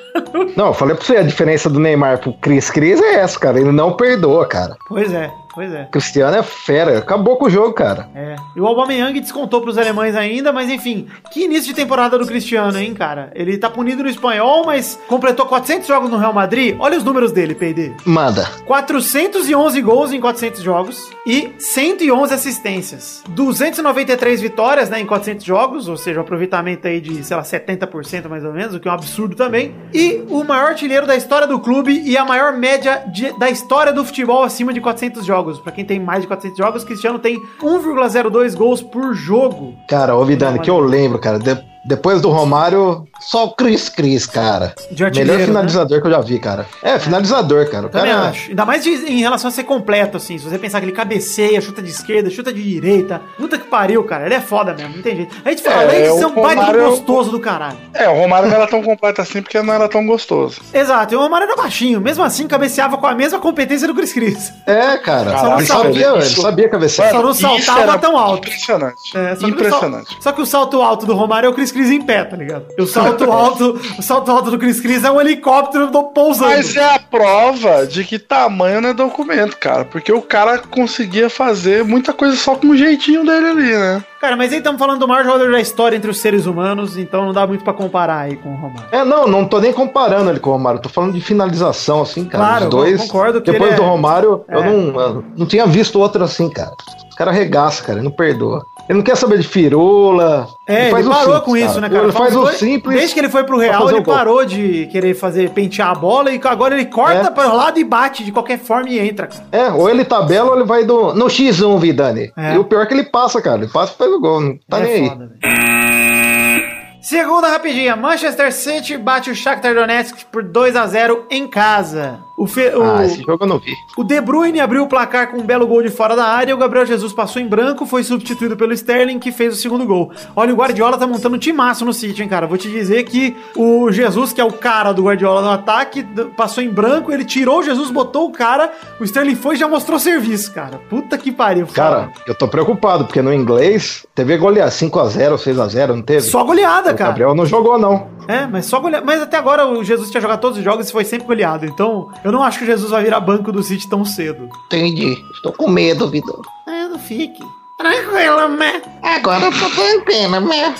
Não, 0.56 0.68
eu 0.68 0.74
falei 0.74 0.94
pra 0.94 1.04
você, 1.04 1.16
a 1.16 1.22
diferença 1.22 1.68
do 1.68 1.78
Neymar 1.80 2.18
pro 2.18 2.32
Cris 2.34 2.70
Cris 2.70 3.00
é 3.00 3.14
essa, 3.16 3.38
cara. 3.38 3.60
Ele 3.60 3.72
não 3.72 3.92
perdoa, 3.92 4.46
cara. 4.46 4.76
pois 4.88 5.12
é, 5.12 5.30
pois 5.58 5.72
é. 5.74 5.82
O 5.82 5.86
Cristiano 5.88 6.36
é 6.36 6.42
fera. 6.42 6.98
Acabou 6.98 7.36
com 7.36 7.46
o 7.46 7.50
jogo, 7.50 7.72
cara. 7.72 8.08
É. 8.14 8.36
E 8.54 8.60
o 8.60 8.66
Aubameyang 8.66 9.18
descontou 9.18 9.60
pros 9.60 9.76
alemães 9.76 10.14
ainda, 10.14 10.52
mas 10.52 10.70
enfim, 10.70 11.08
que 11.32 11.44
início 11.44 11.66
de 11.68 11.74
temporada 11.74 12.16
do 12.16 12.24
Cristiano, 12.26 12.78
hein, 12.78 12.94
cara? 12.94 13.30
Ele 13.34 13.58
tá 13.58 13.68
punido 13.68 14.04
no 14.04 14.08
espanhol, 14.08 14.64
mas 14.64 14.98
completou 15.08 15.46
400 15.46 15.86
jogos 15.88 16.10
no 16.10 16.16
Real 16.16 16.32
Madrid. 16.32 16.76
Olha 16.78 16.96
os 16.96 17.02
números 17.02 17.32
dele, 17.32 17.56
PD. 17.56 17.92
Manda. 18.04 18.48
411 18.66 19.80
gols 19.82 20.12
em 20.12 20.20
400 20.20 20.62
jogos 20.62 21.10
e 21.26 21.52
111 21.58 22.32
assistências. 22.34 23.22
293 23.28 24.40
vitórias, 24.40 24.88
né, 24.88 25.00
em 25.00 25.06
400 25.06 25.44
jogos, 25.44 25.88
ou 25.88 25.96
seja, 25.96 26.18
um 26.20 26.22
aproveitamento 26.22 26.86
aí 26.86 27.00
de, 27.00 27.24
sei 27.24 27.36
lá, 27.36 27.42
70% 27.42 28.28
mais 28.28 28.44
ou 28.44 28.52
menos, 28.52 28.74
o 28.74 28.80
que 28.80 28.86
é 28.88 28.90
um 28.90 28.94
absurdo 28.94 29.34
também. 29.34 29.74
E 29.92 30.22
o 30.28 30.44
maior 30.44 30.68
artilheiro 30.68 31.06
da 31.06 31.16
história 31.16 31.46
do 31.46 31.58
clube 31.58 32.02
e 32.04 32.16
a 32.16 32.24
maior 32.24 32.52
média 32.52 33.02
de- 33.12 33.36
da 33.38 33.50
história 33.50 33.92
do 33.92 34.04
futebol 34.04 34.42
acima 34.44 34.72
de 34.72 34.80
400 34.80 35.24
jogos. 35.24 35.47
Pra 35.56 35.72
quem 35.72 35.84
tem 35.84 35.98
mais 36.00 36.22
de 36.22 36.26
400 36.26 36.58
jogos, 36.58 36.84
Cristiano 36.84 37.18
tem 37.18 37.40
1,02 37.62 38.54
gols 38.54 38.82
por 38.82 39.14
jogo. 39.14 39.74
Cara, 39.86 40.14
ô 40.16 40.24
Vidani, 40.24 40.58
que 40.58 40.68
eu 40.70 40.80
lembro, 40.80 41.18
cara. 41.18 41.38
de- 41.38 41.64
depois 41.88 42.20
do 42.20 42.28
Romário, 42.28 43.06
só 43.18 43.46
o 43.46 43.52
Cris 43.54 43.88
Cris, 43.88 44.26
cara. 44.26 44.74
Melhor 44.90 45.40
finalizador 45.40 46.00
que 46.02 46.06
eu 46.06 46.10
já 46.10 46.20
vi, 46.20 46.38
cara. 46.38 46.66
É, 46.82 46.98
finalizador, 46.98 47.68
cara. 47.70 47.86
O 47.86 47.88
Também 47.88 48.12
cara. 48.12 48.28
acho. 48.28 48.50
Ainda 48.50 48.64
mais 48.66 48.84
de- 48.84 48.90
em 49.10 49.20
relação 49.20 49.48
a 49.48 49.50
ser 49.50 49.64
completo, 49.64 50.18
assim. 50.18 50.36
Se 50.36 50.44
você 50.48 50.58
pensar 50.58 50.80
que 50.80 50.84
ele 50.86 50.92
cabeceia, 50.92 51.60
chuta 51.60 51.80
de 51.80 51.90
esquerda, 51.90 52.28
chuta 52.30 52.52
de 52.52 52.62
direita. 52.62 53.22
Puta 53.38 53.56
que 53.58 53.64
pariu, 53.66 54.04
cara. 54.04 54.26
Ele 54.26 54.34
é 54.34 54.40
foda 54.40 54.74
mesmo, 54.74 54.96
não 54.96 55.02
tem 55.02 55.16
jeito. 55.16 55.34
A 55.44 55.48
gente 55.50 55.62
fala, 55.62 55.82
É, 55.82 55.84
além 55.86 56.02
de 56.12 56.18
ser 56.18 56.26
um 56.26 56.34
baita 56.34 56.60
do 56.60 56.66
Romário- 56.66 56.90
gostoso 56.90 57.30
do 57.30 57.40
caralho. 57.40 57.78
É, 57.94 58.08
o 58.08 58.14
Romário 58.14 58.48
não 58.48 58.56
era 58.56 58.66
tão 58.66 58.82
completo 58.82 59.22
assim 59.22 59.40
porque 59.40 59.60
não 59.62 59.72
era 59.72 59.88
tão 59.88 60.06
gostoso. 60.06 60.60
Exato, 60.74 61.14
e 61.14 61.16
o 61.16 61.20
Romário 61.20 61.46
era 61.46 61.56
baixinho. 61.56 62.00
Mesmo 62.02 62.22
assim, 62.22 62.46
cabeceava 62.46 62.98
com 62.98 63.06
a 63.06 63.14
mesma 63.14 63.38
competência 63.38 63.88
do 63.88 63.94
Cris 63.94 64.12
Cris. 64.12 64.52
É, 64.66 64.96
cara. 64.98 65.30
Caraca, 65.32 65.56
ele 65.58 65.66
sabia, 65.66 66.18
isso- 66.18 66.32
ele 66.34 66.42
sabia 66.42 66.68
cabecear. 66.68 67.10
Só 67.10 67.22
não 67.22 67.32
saltava 67.34 67.80
era 67.82 67.98
tão 67.98 68.16
alto. 68.18 68.46
Impressionante. 68.46 69.16
É, 69.16 69.34
só 69.34 69.38
que 69.40 69.44
o 69.44 69.48
impressionante. 69.48 70.08
sal- 70.12 70.22
Só 70.22 70.32
que 70.32 70.42
o 70.42 70.46
salto 70.46 70.82
alto 70.82 71.06
do 71.06 71.14
Romário 71.14 71.46
é 71.46 71.50
o 71.50 71.54
Cris 71.54 71.72
Cris 71.78 71.90
em 71.90 72.02
pé, 72.02 72.24
tá 72.24 72.36
ligado? 72.36 72.66
E 72.76 72.82
o 72.82 72.86
salto 72.86 73.30
alto, 73.30 73.80
o 73.98 74.02
salto 74.02 74.30
alto 74.30 74.50
do 74.50 74.58
Cris 74.58 74.80
Cris 74.80 75.04
é 75.04 75.10
um 75.10 75.20
helicóptero 75.20 75.90
do 75.90 76.04
pousando. 76.04 76.50
Mas 76.50 76.74
é 76.76 76.94
a 76.94 76.98
prova 76.98 77.86
de 77.86 78.02
que 78.04 78.18
tamanho 78.18 78.80
não 78.80 78.88
é 78.90 78.94
documento, 78.94 79.56
cara. 79.56 79.84
Porque 79.84 80.12
o 80.12 80.20
cara 80.20 80.58
conseguia 80.58 81.30
fazer 81.30 81.84
muita 81.84 82.12
coisa 82.12 82.36
só 82.36 82.56
com 82.56 82.68
o 82.68 82.76
jeitinho 82.76 83.24
dele 83.24 83.46
ali, 83.48 83.72
né? 83.72 84.04
Cara, 84.20 84.36
mas 84.36 84.50
aí 84.52 84.58
estamos 84.58 84.80
falando 84.80 84.98
do 84.98 85.06
maior 85.06 85.22
jogador 85.24 85.52
da 85.52 85.60
história 85.60 85.96
entre 85.96 86.10
os 86.10 86.18
seres 86.18 86.44
humanos, 86.46 86.96
então 86.98 87.24
não 87.26 87.32
dá 87.32 87.46
muito 87.46 87.62
pra 87.62 87.72
comparar 87.72 88.18
aí 88.22 88.34
com 88.36 88.48
o 88.52 88.56
Romário. 88.56 88.88
É, 88.90 89.04
não, 89.04 89.28
não 89.28 89.44
tô 89.44 89.60
nem 89.60 89.72
comparando 89.72 90.28
ele 90.28 90.40
com 90.40 90.50
o 90.50 90.54
Romário. 90.54 90.80
Tô 90.80 90.88
falando 90.88 91.12
de 91.12 91.20
finalização, 91.20 92.02
assim, 92.02 92.24
cara. 92.24 92.44
Claro, 92.44 92.64
Os 92.64 92.70
dois. 92.70 92.92
eu 93.00 93.06
concordo 93.06 93.40
que 93.40 93.52
Depois 93.52 93.70
ele 93.70 93.80
do 93.80 93.84
é- 93.84 93.88
Romário, 93.88 94.44
eu, 94.48 94.58
É. 94.58 94.64
não, 94.70 95.00
eu 95.00 95.24
não 95.36 95.46
tinha 95.46 95.64
visto 95.66 96.00
outro 96.00 96.24
assim, 96.24 96.50
cara. 96.50 96.72
O 97.12 97.16
cara 97.16 97.30
regaça, 97.30 97.82
cara. 97.84 97.98
Ele 98.00 98.04
não 98.08 98.12
perdoa. 98.12 98.64
Ele 98.88 98.98
não 98.98 99.04
quer 99.04 99.16
saber 99.16 99.38
de 99.38 99.46
firula. 99.46 100.48
É, 100.66 100.90
ele, 100.90 101.02
o 101.06 101.10
parou 101.10 101.24
simples, 101.24 101.40
com 101.44 101.56
isso, 101.56 101.80
né, 101.80 101.88
cara? 101.90 102.04
Ele 102.04 102.12
faz 102.12 102.34
o 102.34 102.40
dois- 102.40 102.56
simples. 102.56 102.96
Desde 102.96 103.12
que 103.14 103.20
ele 103.20 103.28
foi 103.28 103.44
pro 103.44 103.58
Real, 103.58 103.90
ele 103.90 104.02
parou 104.02 104.44
de 104.46 104.86
querer 104.90 105.14
fazer 105.14 105.50
pentear 105.50 105.90
a 105.90 105.94
bola 105.94 106.30
e 106.32 106.40
agora 106.44 106.74
ele 106.74 106.86
corta 106.86 107.28
É. 107.28 107.30
para 107.30 107.52
o 107.52 107.56
lado 107.56 107.78
e 107.78 107.84
bate 107.84 108.24
de 108.24 108.32
qualquer 108.32 108.58
forma 108.58 108.88
e 108.88 108.98
entra, 108.98 109.26
cara. 109.26 109.44
É, 109.52 109.70
ou 109.70 109.90
ele 109.90 110.04
tabela 110.06 110.50
ou 110.50 110.56
ele 110.56 110.64
vai 110.66 110.84
do, 110.84 111.12
no 111.14 111.26
X1, 111.26 111.78
Vidani. 111.78 112.32
É. 112.36 112.54
E 112.54 112.58
o 112.58 112.64
pior 112.64 112.82
é 112.82 112.86
que 112.86 112.94
ele 112.94 113.04
passa, 113.04 113.42
cara. 113.42 113.58
Ele 113.62 113.70
passa 113.70 113.92
e 113.92 113.96
faz 113.98 114.10
o 114.10 114.20
gol. 114.20 114.40
Não 114.40 114.58
tá 114.68 114.78
É 114.78 114.82
nem 114.82 114.92
aí. 114.94 115.08
foda, 115.10 115.30
velho. 115.42 116.68
Segunda 117.00 117.48
rapidinha, 117.48 117.94
Manchester 117.96 118.52
City 118.52 118.96
bate 118.98 119.30
o 119.30 119.34
Shakhtar 119.34 119.74
Donetsk 119.74 120.24
por 120.32 120.42
2 120.42 120.74
a 120.76 120.86
0 120.86 121.24
em 121.30 121.46
casa. 121.46 122.18
O, 122.38 122.46
Fe- 122.46 122.72
o- 122.74 122.82
Ah, 122.82 123.04
esse 123.04 123.20
jogo 123.22 123.42
eu 123.44 123.48
não 123.48 123.58
vi. 123.58 123.74
O 123.96 124.04
De 124.04 124.20
Bruyne 124.20 124.60
abriu 124.60 124.84
o 124.84 124.86
placar 124.86 125.30
com 125.30 125.38
um 125.38 125.42
belo 125.44 125.66
gol 125.66 125.82
de 125.82 125.90
fora 125.90 126.14
da 126.14 126.24
área. 126.24 126.54
O 126.54 126.58
Gabriel 126.58 126.86
Jesus 126.86 127.12
passou 127.12 127.42
em 127.42 127.48
branco, 127.48 127.84
foi 127.84 128.04
substituído 128.04 128.56
pelo 128.56 128.72
Sterling, 128.72 129.18
que 129.18 129.32
fez 129.32 129.54
o 129.54 129.56
segundo 129.56 129.84
gol. 129.84 130.12
Olha, 130.36 130.52
o 130.54 130.56
Guardiola 130.56 130.96
tá 130.96 131.06
montando 131.06 131.34
um 131.34 131.38
timaço 131.38 131.84
no 131.84 131.92
City, 131.92 132.22
hein, 132.22 132.28
cara. 132.28 132.46
Vou 132.46 132.56
te 132.56 132.70
dizer 132.70 133.02
que 133.04 133.36
o 133.56 133.90
Jesus, 133.90 134.32
que 134.32 134.40
é 134.40 134.44
o 134.44 134.52
cara 134.52 134.92
do 134.92 135.02
Guardiola 135.02 135.42
no 135.42 135.50
ataque, 135.50 136.04
passou 136.36 136.62
em 136.62 136.68
branco, 136.70 137.10
ele 137.12 137.24
tirou 137.24 137.58
o 137.58 137.62
Jesus, 137.62 137.90
botou 137.90 138.28
o 138.28 138.32
cara, 138.32 138.70
o 139.00 139.04
Sterling 139.04 139.34
foi 139.34 139.56
e 139.56 139.58
já 139.58 139.66
mostrou 139.66 139.98
serviço, 139.98 140.52
cara. 140.54 140.78
Puta 140.88 141.18
que 141.18 141.32
pariu. 141.32 141.66
Cara, 141.66 142.10
eu 142.26 142.34
tô 142.36 142.46
preocupado, 142.46 143.04
porque 143.04 143.20
no 143.20 143.34
inglês 143.34 144.06
teve 144.14 144.36
golear 144.36 144.68
5x0, 144.70 145.34
6x0, 145.36 145.88
não 145.88 146.02
teve? 146.02 146.20
Só 146.20 146.44
goleada, 146.44 146.92
o 146.92 146.94
cara. 146.94 147.10
Gabriel 147.10 147.34
não 147.34 147.44
jogou, 147.46 147.78
não. 147.78 148.16
É, 148.28 148.46
mas 148.46 148.66
só 148.66 148.78
goleada. 148.78 149.04
Mas 149.06 149.22
até 149.22 149.38
agora 149.38 149.66
o 149.66 149.82
Jesus 149.82 150.10
tinha 150.10 150.20
jogado 150.20 150.38
todos 150.40 150.58
os 150.58 150.64
jogos 150.64 150.88
e 150.88 150.92
foi 150.92 151.02
sempre 151.02 151.26
goleado. 151.26 151.64
Então, 151.64 152.10
eu 152.28 152.32
não 152.32 152.42
acho 152.42 152.58
que 152.58 152.66
Jesus 152.66 152.90
vai 152.90 153.02
virar 153.02 153.20
banco 153.20 153.50
do 153.50 153.62
City 153.62 153.88
tão 153.88 154.04
cedo. 154.04 154.50
Entendi. 154.66 155.16
Estou 155.34 155.52
com 155.52 155.68
medo, 155.68 156.08
Vitor. 156.10 156.42
É, 156.66 156.88
não 156.88 156.98
fique. 156.98 157.42
Tranquilo, 157.78 158.48
né? 158.48 158.82
Agora 159.02 159.46
eu 159.46 159.52
tô 159.52 159.70
tranquilo, 159.70 160.40
né? 160.40 160.74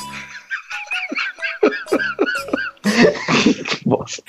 Bosta. 3.87 4.23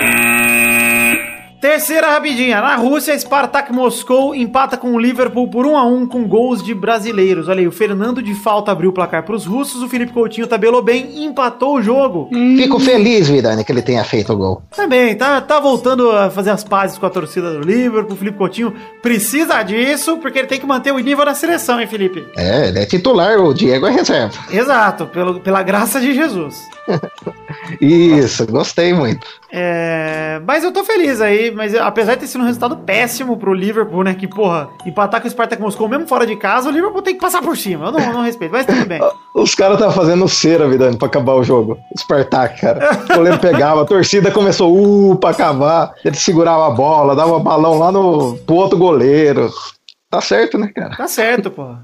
Terceira 1.62 2.12
rapidinha. 2.12 2.62
Na 2.62 2.76
Rússia, 2.78 3.18
Spartak 3.18 3.74
Moscou 3.74 4.34
empata 4.34 4.78
com 4.78 4.94
o 4.94 5.00
Liverpool 5.00 5.50
por 5.50 5.66
1 5.66 5.78
a 5.78 5.86
1 5.86 6.08
com 6.08 6.26
gols 6.26 6.64
de 6.64 6.74
brasileiros. 6.74 7.50
Olha 7.50 7.60
aí, 7.60 7.68
o 7.68 7.72
Fernando 7.72 8.24
de 8.24 8.34
falta 8.34 8.72
abriu 8.72 8.92
o 8.92 8.94
placar 8.94 9.24
para 9.24 9.36
os 9.36 9.46
russos, 9.46 9.82
o 9.82 9.90
Felipe 9.90 10.14
Coutinho 10.14 10.48
tabelou 10.48 10.82
bem 10.82 11.10
e 11.16 11.26
empatou 11.26 11.76
o 11.76 11.82
jogo. 11.82 12.30
Fico 12.58 12.80
feliz, 12.80 13.28
Vidani, 13.28 13.66
que 13.66 13.72
ele 13.72 13.82
tenha 13.82 14.04
feito 14.06 14.32
o 14.32 14.38
gol. 14.38 14.62
Também, 14.74 15.16
tá, 15.16 15.42
tá 15.42 15.60
voltando 15.60 16.10
a 16.12 16.30
fazer 16.30 16.52
as 16.52 16.64
pazes 16.64 16.98
com 16.98 17.06
a 17.06 17.10
torcida 17.10 17.52
do 17.52 17.60
Liverpool. 17.60 18.14
O 18.14 18.18
Felipe 18.18 18.38
Coutinho 18.38 18.74
precisa 19.02 19.62
disso, 19.62 20.18
porque 20.18 20.40
ele 20.40 20.48
tem 20.48 20.60
que 20.60 20.66
manter 20.66 20.94
o 20.94 21.00
nível 21.00 21.26
na 21.26 21.36
seleção, 21.36 21.80
hein, 21.80 21.88
Felipe? 21.88 22.26
É, 22.38 22.70
ele 22.70 22.80
é 22.80 22.86
titular, 22.86 23.38
o 23.40 23.54
Diego 23.54 23.86
é 23.86 23.92
reserva. 23.92 24.34
Exato, 24.50 25.08
pelo, 25.08 25.42
pela 25.42 25.62
graça 25.62 26.00
de 26.00 26.14
Jesus. 26.14 26.70
Isso, 27.80 28.46
gostei 28.48 28.94
muito. 28.94 29.26
É, 29.52 30.40
mas 30.46 30.64
eu 30.64 30.72
tô 30.72 30.84
feliz 30.84 31.22
aí, 31.22 31.52
mas 31.52 31.74
apesar 31.76 32.16
de 32.16 32.22
ter 32.22 32.28
sido 32.28 32.42
um 32.42 32.46
resultado 32.46 32.78
péssimo 32.78 33.38
pro 33.38 33.54
Liverpool, 33.54 34.04
né? 34.04 34.14
Que, 34.14 34.28
porra, 34.28 34.70
empatar 34.86 35.22
com 35.22 35.28
o 35.28 35.32
Spartak 35.32 35.62
Moscou 35.62 35.88
mesmo 35.88 36.08
fora 36.08 36.26
de 36.26 36.36
casa, 36.36 36.70
o 36.70 36.72
Liverpool 36.72 37.02
tem 37.02 37.16
que 37.16 37.22
passar 37.22 37.42
por 37.42 37.58
cima. 37.58 37.88
Eu 37.88 37.92
não, 37.92 38.14
não 38.14 38.22
respeito, 38.22 38.52
mas 38.52 38.66
tudo 38.66 38.86
bem. 38.86 39.00
Os 39.34 39.56
caras 39.56 39.76
estavam 39.76 39.96
fazendo 39.96 40.28
cera, 40.28 40.68
Vidani, 40.68 40.98
pra 40.98 41.08
acabar 41.08 41.34
o 41.34 41.44
jogo. 41.44 41.78
O 41.96 42.00
Spartak, 42.00 42.60
cara. 42.62 42.90
O 43.10 43.16
goleiro 43.16 43.40
pegava, 43.40 43.82
a 43.82 43.86
torcida 43.86 44.32
começou, 44.32 44.76
uh, 44.76 45.16
pra 45.16 45.32
acabar. 45.32 45.94
Ele 46.04 46.16
segurava 46.16 46.68
a 46.68 46.72
bola, 46.72 47.16
dava 47.16 47.40
balão 47.40 47.78
lá 47.78 47.92
no 47.92 48.38
pro 48.46 48.56
outro 48.56 48.78
goleiro. 48.78 49.50
Tá 50.10 50.22
certo, 50.22 50.58
né, 50.58 50.72
cara? 50.76 50.96
Tá 50.98 51.08
certo, 51.08 51.52
porra. 51.52 51.84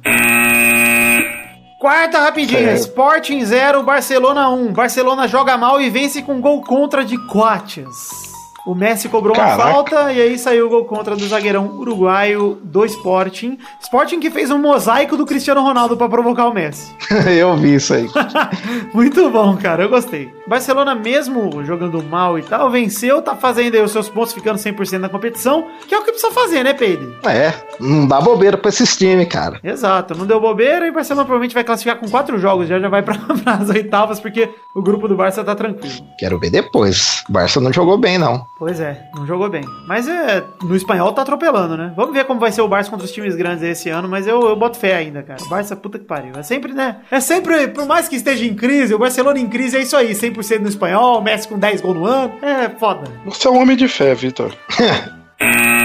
Quarta 1.85 2.17
rapidinha, 2.17 2.75
Certo. 2.75 2.81
Sporting 2.85 3.45
0, 3.45 3.83
Barcelona 3.83 4.49
1. 4.49 4.73
Barcelona 4.73 5.27
joga 5.27 5.55
mal 5.55 5.79
e 5.79 5.87
vence 5.87 6.23
com 6.23 6.41
gol 6.41 6.59
contra 6.59 7.05
de 7.05 7.15
Coates. 7.27 8.24
O 8.65 8.73
Messi 8.73 9.07
cobrou 9.09 9.35
uma 9.35 9.43
Caraca. 9.43 9.71
falta 9.71 10.11
e 10.11 10.19
aí 10.19 10.39
saiu 10.39 10.65
o 10.65 10.69
gol 10.69 10.85
contra 10.85 11.15
do 11.15 11.27
zagueirão 11.27 11.67
uruguaio 11.77 12.57
do 12.63 12.83
Sporting. 12.85 13.59
Sporting 13.79 14.19
que 14.19 14.31
fez 14.31 14.49
um 14.49 14.57
mosaico 14.57 15.15
do 15.15 15.25
Cristiano 15.25 15.61
Ronaldo 15.61 15.95
pra 15.95 16.09
provocar 16.09 16.47
o 16.47 16.53
Messi. 16.53 16.91
Eu 17.37 17.55
vi 17.55 17.75
isso 17.75 17.93
aí. 17.93 18.09
Muito 18.93 19.29
bom, 19.29 19.55
cara, 19.57 19.83
eu 19.83 19.89
gostei. 19.89 20.33
Barcelona, 20.47 20.95
mesmo 20.95 21.63
jogando 21.63 22.01
mal 22.03 22.39
e 22.39 22.43
tal, 22.43 22.69
venceu, 22.69 23.21
tá 23.21 23.35
fazendo 23.35 23.75
aí 23.75 23.81
os 23.81 23.91
seus 23.91 24.09
pontos 24.09 24.33
ficando 24.33 24.57
100% 24.57 24.99
na 24.99 25.09
competição, 25.09 25.67
que 25.87 25.93
é 25.93 25.99
o 25.99 26.03
que 26.03 26.11
precisa 26.11 26.31
fazer, 26.31 26.63
né, 26.63 26.73
Peide? 26.73 27.07
É, 27.25 27.53
não 27.79 28.07
dá 28.07 28.21
bobeira 28.21 28.57
pra 28.57 28.69
esses 28.69 28.95
times, 28.95 29.27
cara. 29.27 29.59
Exato, 29.63 30.15
não 30.15 30.25
deu 30.25 30.39
bobeira 30.39 30.87
e 30.87 30.89
o 30.89 30.93
Barcelona 30.93 31.25
provavelmente 31.25 31.53
vai 31.53 31.63
classificar 31.63 31.97
com 31.97 32.09
quatro 32.09 32.37
jogos, 32.39 32.67
já 32.67 32.79
já 32.79 32.89
vai 32.89 33.01
para 33.01 33.17
as 33.59 33.69
oitavas, 33.69 34.19
porque 34.19 34.49
o 34.73 34.81
grupo 34.81 35.07
do 35.07 35.15
Barça 35.15 35.43
tá 35.43 35.55
tranquilo. 35.55 35.95
Quero 36.17 36.39
ver 36.39 36.49
depois. 36.49 37.23
O 37.29 37.31
Barça 37.33 37.59
não 37.59 37.73
jogou 37.73 37.97
bem, 37.97 38.17
não. 38.17 38.45
Pois 38.57 38.79
é, 38.79 39.09
não 39.13 39.27
jogou 39.27 39.49
bem. 39.49 39.63
Mas 39.85 40.07
é, 40.07 40.41
no 40.61 40.75
espanhol 40.75 41.11
tá 41.11 41.23
atropelando, 41.23 41.75
né? 41.75 41.93
Vamos 41.95 42.13
ver 42.13 42.23
como 42.23 42.39
vai 42.39 42.51
ser 42.53 42.61
o 42.61 42.67
Barça 42.67 42.89
contra 42.89 43.05
os 43.05 43.11
times 43.11 43.35
grandes 43.35 43.63
esse 43.63 43.89
ano, 43.89 44.07
mas 44.07 44.25
eu, 44.25 44.41
eu 44.41 44.55
boto 44.55 44.77
fé 44.77 44.95
ainda, 44.95 45.21
cara. 45.21 45.43
O 45.43 45.49
Barça, 45.49 45.75
puta 45.75 45.99
que 45.99 46.05
pariu. 46.05 46.31
É 46.37 46.43
sempre, 46.43 46.71
né? 46.71 46.97
É 47.11 47.19
sempre, 47.19 47.67
por 47.67 47.85
mais 47.85 48.07
que 48.07 48.15
esteja 48.15 48.45
em 48.45 48.55
crise, 48.55 48.93
o 48.93 48.99
Barcelona 48.99 49.39
em 49.39 49.47
crise 49.47 49.77
é 49.77 49.81
isso 49.81 49.97
aí, 49.97 50.11
100% 50.13 50.59
no 50.59 50.69
espanhol, 50.69 51.21
Messi 51.21 51.47
com 51.47 51.59
10 51.59 51.81
gols 51.81 51.97
no 51.97 52.05
ano. 52.05 52.33
É 52.41 52.69
foda. 52.69 53.11
Você 53.25 53.47
é 53.47 53.51
um 53.51 53.61
homem 53.61 53.75
de 53.75 53.89
fé, 53.89 54.15
Vitor. 54.15 54.55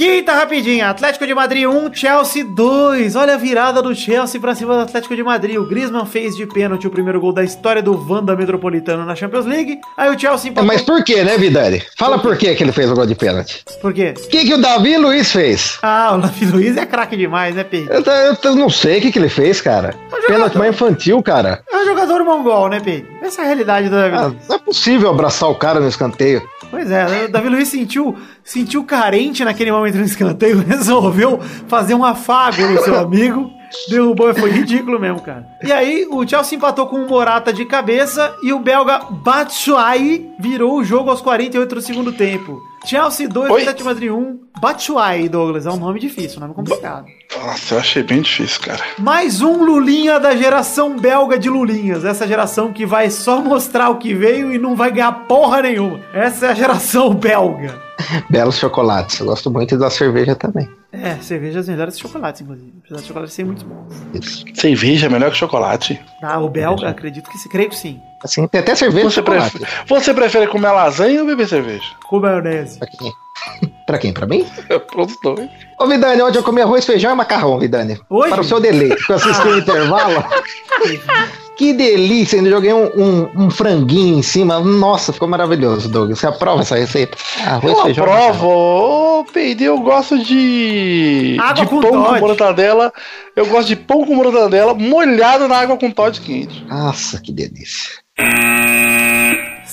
Quinta 0.00 0.32
rapidinha, 0.32 0.88
Atlético 0.88 1.26
de 1.26 1.34
Madrid 1.34 1.66
1, 1.66 1.92
Chelsea 1.92 2.42
2. 2.42 3.16
Olha 3.16 3.34
a 3.34 3.36
virada 3.36 3.82
do 3.82 3.94
Chelsea 3.94 4.40
pra 4.40 4.54
cima 4.54 4.72
do 4.72 4.80
Atlético 4.80 5.14
de 5.14 5.22
Madrid. 5.22 5.58
O 5.58 5.66
Griezmann 5.66 6.06
fez 6.06 6.34
de 6.34 6.46
pênalti 6.46 6.86
o 6.86 6.90
primeiro 6.90 7.20
gol 7.20 7.34
da 7.34 7.44
história 7.44 7.82
do 7.82 7.92
Wanda 8.10 8.34
Metropolitano 8.34 9.04
na 9.04 9.14
Champions 9.14 9.44
League. 9.44 9.78
Aí 9.98 10.08
o 10.08 10.18
Chelsea 10.18 10.50
empatou. 10.52 10.66
Mas 10.66 10.80
por 10.80 11.04
que, 11.04 11.22
né, 11.22 11.36
Vidani? 11.36 11.82
Fala 11.98 12.18
por 12.18 12.34
que 12.38 12.54
que 12.54 12.62
ele 12.64 12.72
fez 12.72 12.90
o 12.90 12.94
gol 12.94 13.04
de 13.04 13.14
pênalti. 13.14 13.62
Por 13.82 13.92
quê? 13.92 14.14
O 14.16 14.28
que, 14.28 14.42
que 14.46 14.54
o 14.54 14.58
Davi 14.58 14.96
Luiz 14.96 15.30
fez? 15.30 15.78
Ah, 15.82 16.14
o 16.14 16.18
Davi 16.22 16.46
Luiz 16.46 16.78
é 16.78 16.86
craque 16.86 17.14
demais, 17.14 17.54
né, 17.54 17.62
Pedro? 17.62 17.92
Eu, 17.92 18.00
eu- 18.02 18.36
eu 18.42 18.56
não 18.56 18.70
sei 18.70 19.00
o 19.00 19.02
que, 19.02 19.12
que 19.12 19.18
ele 19.18 19.28
fez, 19.28 19.60
cara. 19.60 19.94
Pênalti 20.26 20.56
mais 20.56 20.74
infantil, 20.74 21.22
cara. 21.22 21.62
É 21.70 21.76
um 21.76 21.84
jogador 21.84 22.24
mongol, 22.24 22.70
né, 22.70 22.80
Pedro? 22.80 23.06
Essa 23.20 23.42
é 23.42 23.44
a 23.44 23.48
realidade 23.48 23.90
do 23.90 23.96
Davi 23.96 24.16
Ah, 24.16 24.26
Luiz. 24.28 24.48
não 24.48 24.56
é 24.56 24.58
possível 24.60 25.10
abraçar 25.10 25.50
o 25.50 25.54
cara 25.56 25.78
no 25.78 25.88
escanteio. 25.88 26.40
Pois 26.70 26.88
é, 26.90 27.24
o 27.24 27.28
Davi 27.32 27.48
Luiz 27.48 27.66
sentiu, 27.68 28.16
sentiu 28.44 28.84
carente 28.84 29.44
naquele 29.44 29.72
momento 29.72 29.96
no 29.96 30.04
escanteio, 30.04 30.58
resolveu 30.66 31.40
fazer 31.68 31.94
um 31.94 32.04
afago 32.04 32.62
no 32.62 32.82
seu 32.82 32.98
amigo. 32.98 33.50
Derrubou, 33.88 34.34
foi 34.34 34.50
ridículo 34.50 34.98
mesmo, 34.98 35.20
cara. 35.20 35.46
E 35.62 35.70
aí, 35.70 36.06
o 36.10 36.26
Chelsea 36.26 36.56
empatou 36.56 36.88
com 36.88 36.96
o 36.96 37.08
Morata 37.08 37.52
de 37.52 37.64
cabeça 37.64 38.34
e 38.42 38.52
o 38.52 38.58
belga 38.58 38.98
Batshuayi 39.10 40.32
virou 40.40 40.76
o 40.76 40.84
jogo 40.84 41.08
aos 41.08 41.20
48 41.20 41.74
do 41.74 41.80
segundo 41.80 42.12
tempo. 42.12 42.60
Chelsea 42.84 43.28
2, 43.28 43.50
Oi? 43.50 43.60
Atlético 43.60 43.88
Madrid 43.88 44.10
1. 44.10 44.40
Batshuayi, 44.60 45.28
Douglas, 45.28 45.66
é 45.66 45.70
um 45.70 45.76
nome 45.76 46.00
difícil, 46.00 46.38
um 46.38 46.40
nome 46.40 46.54
complicado. 46.54 47.06
Nossa, 47.36 47.74
eu 47.74 47.78
achei 47.78 48.02
bem 48.02 48.20
difícil, 48.22 48.60
cara. 48.62 48.82
Mais 48.98 49.40
um 49.42 49.64
Lulinha 49.64 50.18
da 50.18 50.34
geração 50.34 50.98
belga 50.98 51.38
de 51.38 51.48
Lulinhas. 51.48 52.04
Essa 52.04 52.26
geração 52.26 52.72
que 52.72 52.84
vai 52.84 53.10
só 53.10 53.40
mostrar 53.40 53.90
o 53.90 53.98
que 53.98 54.14
veio 54.14 54.52
e 54.52 54.58
não 54.58 54.74
vai 54.74 54.90
ganhar 54.90 55.12
porra 55.26 55.62
nenhuma. 55.62 56.00
Essa 56.12 56.46
é 56.46 56.50
a 56.50 56.54
geração 56.54 57.14
belga. 57.14 57.80
Belos 58.28 58.58
chocolates. 58.58 59.20
Eu 59.20 59.26
gosto 59.26 59.50
muito 59.50 59.76
da 59.78 59.90
cerveja 59.90 60.34
também. 60.34 60.68
É, 60.92 61.16
cerveja 61.22 61.60
as 61.60 61.68
melhores 61.68 61.96
chocolates, 61.98 62.40
inclusive. 62.40 62.72
Apesar 62.84 63.00
de 63.00 63.06
chocolates 63.06 63.34
serem 63.34 63.52
muito. 63.52 63.66
Isso. 64.12 64.44
Cerveja 64.54 65.06
é 65.06 65.08
melhor 65.08 65.30
que 65.30 65.36
chocolate. 65.36 66.00
Ah, 66.20 66.40
o 66.40 66.48
belga, 66.48 66.88
acredito 66.88 67.30
que 67.30 67.38
se 67.38 67.48
creio 67.48 67.68
que 67.70 67.76
sim. 67.76 68.00
Assim, 68.24 68.46
tem 68.48 68.60
até 68.60 68.74
cerveja 68.74 69.08
Você, 69.08 69.14
chocolate. 69.20 69.50
prefere, 69.58 69.84
você 69.86 70.12
prefere 70.14 70.46
comer 70.48 70.72
lasanha 70.72 71.20
ou 71.20 71.26
beber 71.26 71.46
cerveja? 71.48 71.84
Com 72.08 72.18
maionese. 72.20 72.78
Pra 72.78 72.88
quem? 72.88 73.12
pra 73.86 73.98
quem? 73.98 74.12
Pra 74.12 74.26
mim? 74.26 74.44
Pros 74.90 75.16
dois. 75.22 75.48
Ô, 75.78 75.86
Vidani, 75.86 76.22
ontem 76.22 76.38
eu 76.38 76.42
comi 76.42 76.60
arroz, 76.60 76.84
feijão 76.84 77.12
e 77.12 77.14
macarrão, 77.14 77.58
Vidani. 77.60 77.98
Hoje? 78.10 78.30
Para 78.30 78.40
o 78.40 78.44
seu 78.44 78.58
deleite. 78.60 79.06
Que 79.06 79.12
eu 79.12 79.16
assisti 79.16 79.46
o 79.46 79.56
intervalo. 79.60 80.24
Que 81.60 81.74
delícia, 81.74 82.38
ainda 82.38 82.48
joguei 82.48 82.72
um, 82.72 82.86
um- 82.86 83.44
um 83.44 83.50
franguinho 83.50 84.18
em 84.18 84.22
cima. 84.22 84.58
Nossa, 84.60 85.12
ficou 85.12 85.28
maravilhoso, 85.28 85.90
Douglas. 85.90 86.18
Você 86.18 86.26
aprova 86.26 86.62
essa 86.62 86.74
receita? 86.74 87.18
Arroz, 87.46 87.76
Eu 87.76 87.82
feijão. 87.84 88.04
aprovo. 88.04 88.48
Ô, 88.48 89.24
Peide, 89.30 89.64
eu 89.64 89.78
gosto 89.80 90.18
de. 90.24 91.36
Água 91.38 91.64
de 91.64 91.66
com 91.68 91.80
pão 91.82 91.90
Toddy. 91.92 92.18
com 92.20 92.26
mortadela. 92.26 92.90
Eu 93.36 93.44
gosto 93.44 93.68
de 93.68 93.76
pão 93.76 94.06
com 94.06 94.14
mortadela 94.14 94.72
molhado 94.72 95.46
na 95.48 95.58
água 95.58 95.76
com 95.76 95.90
Todd 95.90 96.18
quente. 96.22 96.64
Nossa, 96.64 97.20
que 97.20 97.30
delícia. 97.30 97.90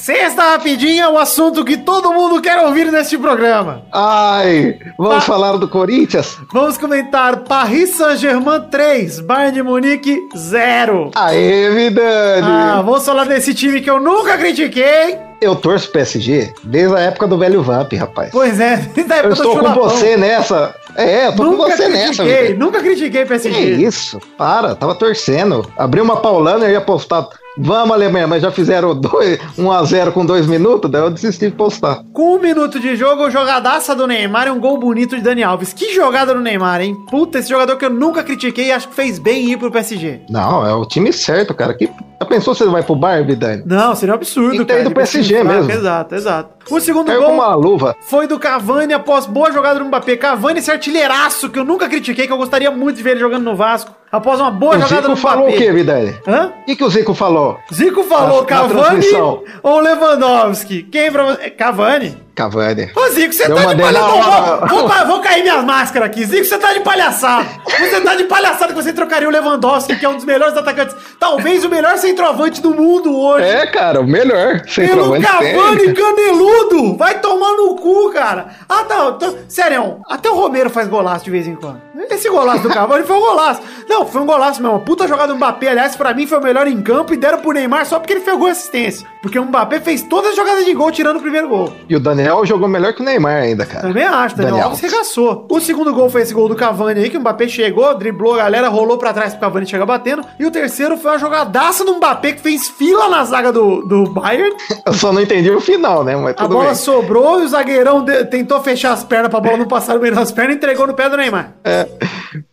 Sexta 0.08 0.42
rapidinha, 0.52 1.10
o 1.10 1.18
assunto 1.18 1.66
que 1.66 1.76
todo 1.76 2.14
mundo 2.14 2.42
quer 2.42 2.58
ouvir 2.66 2.90
neste 2.90 3.18
programa. 3.18 3.82
Ai, 3.92 4.80
vamos 4.98 5.16
Tá. 5.16 5.20
falar 5.34 5.58
do 5.58 5.68
Corinthians? 5.68 6.38
Vamos 6.54 6.78
comentar 6.78 7.40
Paris 7.44 7.90
Saint-Germain 7.98 8.62
3, 8.72 9.20
Bayern 9.20 9.52
de 9.56 9.62
Munique 9.62 10.18
0. 10.34 11.12
Aê, 11.14 11.70
Vidani! 11.72 12.42
Ah, 12.48 12.82
vamos 12.86 13.06
falar 13.06 13.26
desse 13.26 13.54
time 13.54 13.82
que 13.82 13.90
eu 13.90 14.00
nunca 14.00 14.38
critiquei. 14.38 15.20
Eu 15.42 15.58
torço 15.58 15.92
PSG 15.92 16.54
desde 16.64 16.96
a 16.96 17.00
época 17.00 17.28
do 17.28 17.38
velho 17.38 17.62
Vamp, 17.62 17.92
rapaz. 17.92 18.30
Pois 18.32 18.62
é, 18.62 18.78
da 19.06 19.16
época 19.18 19.18
Eu 19.18 19.28
do 19.28 19.34
estou 19.34 19.52
com 19.56 19.60
Chulapão. 19.60 19.84
você 19.90 20.16
nessa. 20.16 20.74
É, 20.96 21.28
eu 21.28 21.32
tô 21.36 21.44
com 21.44 21.52
Nunca 21.52 21.76
você 21.76 21.90
nessa, 21.90 22.24
critiquei, 22.24 22.42
Vidani. 22.44 22.60
nunca 22.60 22.80
critiquei 22.80 23.22
Que 23.24 23.28
PSG. 23.28 23.60
isso? 23.74 24.22
Para, 24.38 24.74
tava 24.74 24.96
torcendo. 24.96 25.70
Abri 25.78 26.00
uma 26.00 26.16
paulana 26.16 26.66
e 26.66 26.72
ia 26.72 26.80
postar. 26.80 27.28
Vamos, 27.58 27.92
Alemanha, 27.96 28.28
mas 28.28 28.42
já 28.42 28.52
fizeram 28.52 28.94
1x0 28.96 30.12
com 30.12 30.26
2 30.26 30.48
minutos, 30.48 30.90
daí 30.90 31.02
eu 31.02 31.10
desisti 31.10 31.48
de 31.50 31.56
postar. 31.56 32.04
Com 32.14 32.36
um 32.36 32.40
minuto 32.40 32.80
de 32.80 32.96
jogo, 32.96 33.30
jogadaça 33.30 33.96
do 33.96 34.06
Neymar 34.08 34.48
e 34.48 34.52
um 34.52 34.60
gol 34.60 34.78
bonito 34.78 35.16
de 35.16 35.22
Dani 35.22 35.44
Alves. 35.44 35.74
Que 35.74 35.94
jogada 35.94 36.34
do 36.34 36.40
Neymar, 36.40 36.82
hein? 36.82 36.96
Puta, 37.10 37.40
esse 37.40 37.50
jogador 37.50 37.76
que 37.78 37.86
eu 37.86 37.90
nunca 37.90 38.24
critiquei 38.24 38.68
e 38.68 38.72
acho 38.72 38.88
que 38.90 38.96
fez 38.96 39.18
bem 39.20 39.52
ir 39.52 39.58
pro 39.58 39.72
PSG. 39.72 40.22
Não, 40.30 40.66
é 40.66 40.74
o 40.74 40.86
time 40.86 41.12
certo, 41.12 41.54
cara. 41.54 41.74
Que... 41.74 41.90
Já 42.20 42.26
pensou 42.28 42.56
se 42.56 42.64
ele 42.64 42.72
vai 42.72 42.82
pro 42.84 42.96
Barbie, 42.96 43.36
Dani? 43.36 43.64
Não, 43.66 43.94
seria 43.96 44.14
um 44.14 44.18
absurdo, 44.18 44.58
Tem 44.58 44.66
cara. 44.66 44.82
time 44.84 44.96
PSG 44.96 45.36
fraco. 45.42 45.50
mesmo. 45.56 45.72
Exato, 45.72 46.16
exato. 46.16 46.50
O 46.70 46.80
segundo 46.80 47.06
Caiu 47.08 47.22
gol 47.22 47.32
uma 47.34 47.54
luva. 47.56 47.96
foi 48.02 48.28
do 48.28 48.40
Cavani 48.40 48.94
após 48.94 49.26
boa 49.26 49.52
jogada 49.52 49.80
do 49.80 49.86
Mbappé. 49.86 50.18
Cavani, 50.18 50.60
esse 50.60 50.70
artilheiraço 50.72 51.50
que 51.50 51.60
eu 51.60 51.64
nunca 51.64 51.88
critiquei, 51.88 52.26
que 52.28 52.34
eu 52.34 52.38
gostaria 52.38 52.70
muito 52.72 52.98
de 52.98 53.04
ver 53.04 53.12
ele 53.12 53.20
jogando 53.20 53.44
no 53.44 53.56
Vasco. 53.56 53.92
Após 54.12 54.40
uma 54.40 54.50
boa 54.52 54.78
O 54.78 54.80
jogada 54.80 54.96
Zico 55.02 55.08
do 55.10 55.16
falou 55.18 55.46
o 55.46 55.48
Mbappé. 55.50 55.58
quê, 55.66 55.72
Vidani? 55.74 56.16
Hã? 56.28 56.54
O 56.62 56.66
que, 56.66 56.76
que 56.78 56.84
o 56.84 56.90
Zico 56.90 57.14
falou? 57.14 57.58
Zico 57.74 58.04
falou 58.04 58.36
Na- 58.36 58.42
na 58.42 58.46
Cavani 58.48 58.74
transmissão. 59.02 59.44
ou 59.62 59.80
Lewandowski? 59.80 60.84
Quem 60.84 61.12
pra 61.12 61.24
você? 61.26 61.50
Cavani? 61.50 62.18
Cavani. 62.38 62.92
Ô, 62.96 63.08
Zico, 63.10 63.34
você 63.34 63.50
tá 63.50 63.74
de 63.74 63.82
palhaçada. 63.82 64.68
Vou, 64.68 64.80
vou, 64.82 64.88
ca- 64.90 65.04
vou 65.06 65.20
cair 65.22 65.42
minhas 65.42 65.64
máscaras 65.66 66.08
aqui. 66.08 66.24
Zico, 66.24 66.46
você 66.46 66.58
tá 66.60 66.72
de 66.72 66.82
palhaçada. 66.82 67.48
Você 67.80 68.00
tá 68.02 68.16
de 68.16 68.24
palhaçada 68.26 68.74
que 68.74 68.82
você 68.82 68.94
trocaria 68.94 69.28
o 69.28 69.32
Lewandowski, 69.32 69.96
que 69.98 70.06
é 70.06 70.10
um 70.10 70.16
dos 70.16 70.24
melhores 70.26 70.56
atacantes. 70.56 70.96
Talvez 71.20 71.66
o 71.66 71.70
melhor 71.70 71.98
centroavante 71.98 72.62
do 72.62 72.76
mundo 72.76 73.18
hoje. 73.20 73.44
É, 73.46 73.66
cara, 73.66 74.00
o 74.02 74.08
melhor. 74.08 74.62
Pelo 74.62 74.70
Centroavante 74.70 75.26
Cavani 75.26 75.78
tem. 75.86 75.94
caneludo! 75.96 76.96
Vai 76.98 77.20
tomar 77.20 77.54
no 77.54 77.76
cu, 77.76 78.12
cara! 78.12 78.48
Ah, 78.70 78.84
não, 78.88 79.18
tô- 79.18 79.34
sério, 79.48 79.98
até 80.08 80.30
o 80.30 80.36
Romero 80.36 80.70
faz 80.70 80.88
golaço 80.88 81.26
de 81.26 81.32
vez 81.32 81.48
em 81.48 81.56
quando. 81.56 81.82
Esse 82.10 82.30
golaço 82.30 82.64
do 82.64 82.70
Cavani 82.70 83.04
foi 83.06 83.16
um 83.16 83.20
golaço. 83.20 83.62
Não, 83.90 84.06
foi 84.06 84.22
um 84.22 84.26
golaço 84.26 84.62
mesmo. 84.62 84.80
Puta 84.82 85.08
jogada 85.08 85.28
do 85.30 85.36
Mbappé, 85.36 85.70
aliás, 85.70 85.96
pra 85.96 86.14
mim 86.14 86.26
foi 86.26 86.38
o 86.38 86.42
melhor 86.42 86.68
em 86.68 86.82
campo 86.82 87.14
e 87.14 87.18
deram 87.18 87.40
pro 87.40 87.52
Neymar 87.52 87.86
só 87.86 88.00
porque 88.00 88.14
ele 88.14 88.22
fez 88.22 88.38
gol 88.38 88.48
assistência. 88.48 89.06
Porque 89.22 89.38
o 89.38 89.44
Mbappé 89.46 89.80
fez 89.82 90.04
todas 90.04 90.32
as 90.32 90.36
jogadas 90.36 90.66
de 90.66 90.74
gol 90.74 90.92
tirando 90.92 91.18
o 91.18 91.22
primeiro 91.22 91.48
gol. 91.50 91.74
E 91.90 91.96
o 91.96 92.00
Daniel 92.00 92.27
jogou 92.46 92.68
melhor 92.68 92.94
que 92.94 93.02
o 93.02 93.06
Neymar 93.06 93.42
ainda, 93.44 93.66
cara. 93.66 93.88
Também 93.88 94.04
acho, 94.04 94.36
Daniel, 94.36 94.52
Daniel. 94.56 94.70
Alves 94.70 94.82
regaçou. 94.82 95.46
O 95.50 95.60
segundo 95.60 95.94
gol 95.94 96.10
foi 96.10 96.22
esse 96.22 96.34
gol 96.34 96.48
do 96.50 96.56
Cavani 96.56 97.02
aí, 97.02 97.10
que 97.10 97.18
o 97.18 97.20
Mbappé 97.20 97.48
chegou, 97.48 97.98
driblou 97.98 98.34
a 98.36 98.38
galera, 98.38 98.70
rolou 98.70 98.98
pra 98.98 99.14
trás 99.14 99.34
pro 99.34 99.42
Cavani 99.42 99.66
chegar 99.68 99.86
batendo. 99.86 100.24
E 100.40 100.46
o 100.46 100.52
terceiro 100.52 100.98
foi 100.98 101.12
uma 101.12 101.20
jogadaça 101.20 101.84
do 101.86 101.96
Mbappé 101.96 102.34
que 102.34 102.42
fez 102.42 102.68
fila 102.68 103.10
na 103.10 103.24
zaga 103.26 103.52
do, 103.52 103.82
do 103.82 104.04
Bayern. 104.12 104.56
Eu 104.86 104.94
só 104.94 105.12
não 105.12 105.22
entendi 105.22 105.50
o 105.52 105.60
final, 105.62 106.04
né? 106.04 106.16
Mas 106.16 106.36
A 106.38 106.48
bola 106.48 106.66
bem. 106.66 106.76
sobrou 106.76 107.42
e 107.42 107.46
o 107.46 107.48
zagueirão 107.48 108.04
de- 108.04 108.26
tentou 108.26 108.62
fechar 108.62 108.94
as 108.94 109.04
pernas 109.04 109.30
pra 109.30 109.40
bola 109.40 109.58
não 109.58 109.66
passar 109.68 109.96
no 109.96 110.02
meio 110.02 110.16
das 110.16 110.32
pernas 110.32 110.54
e 110.54 110.58
entregou 110.58 110.88
no 110.88 110.94
pé 110.94 111.10
do 111.10 111.18
Neymar. 111.18 111.54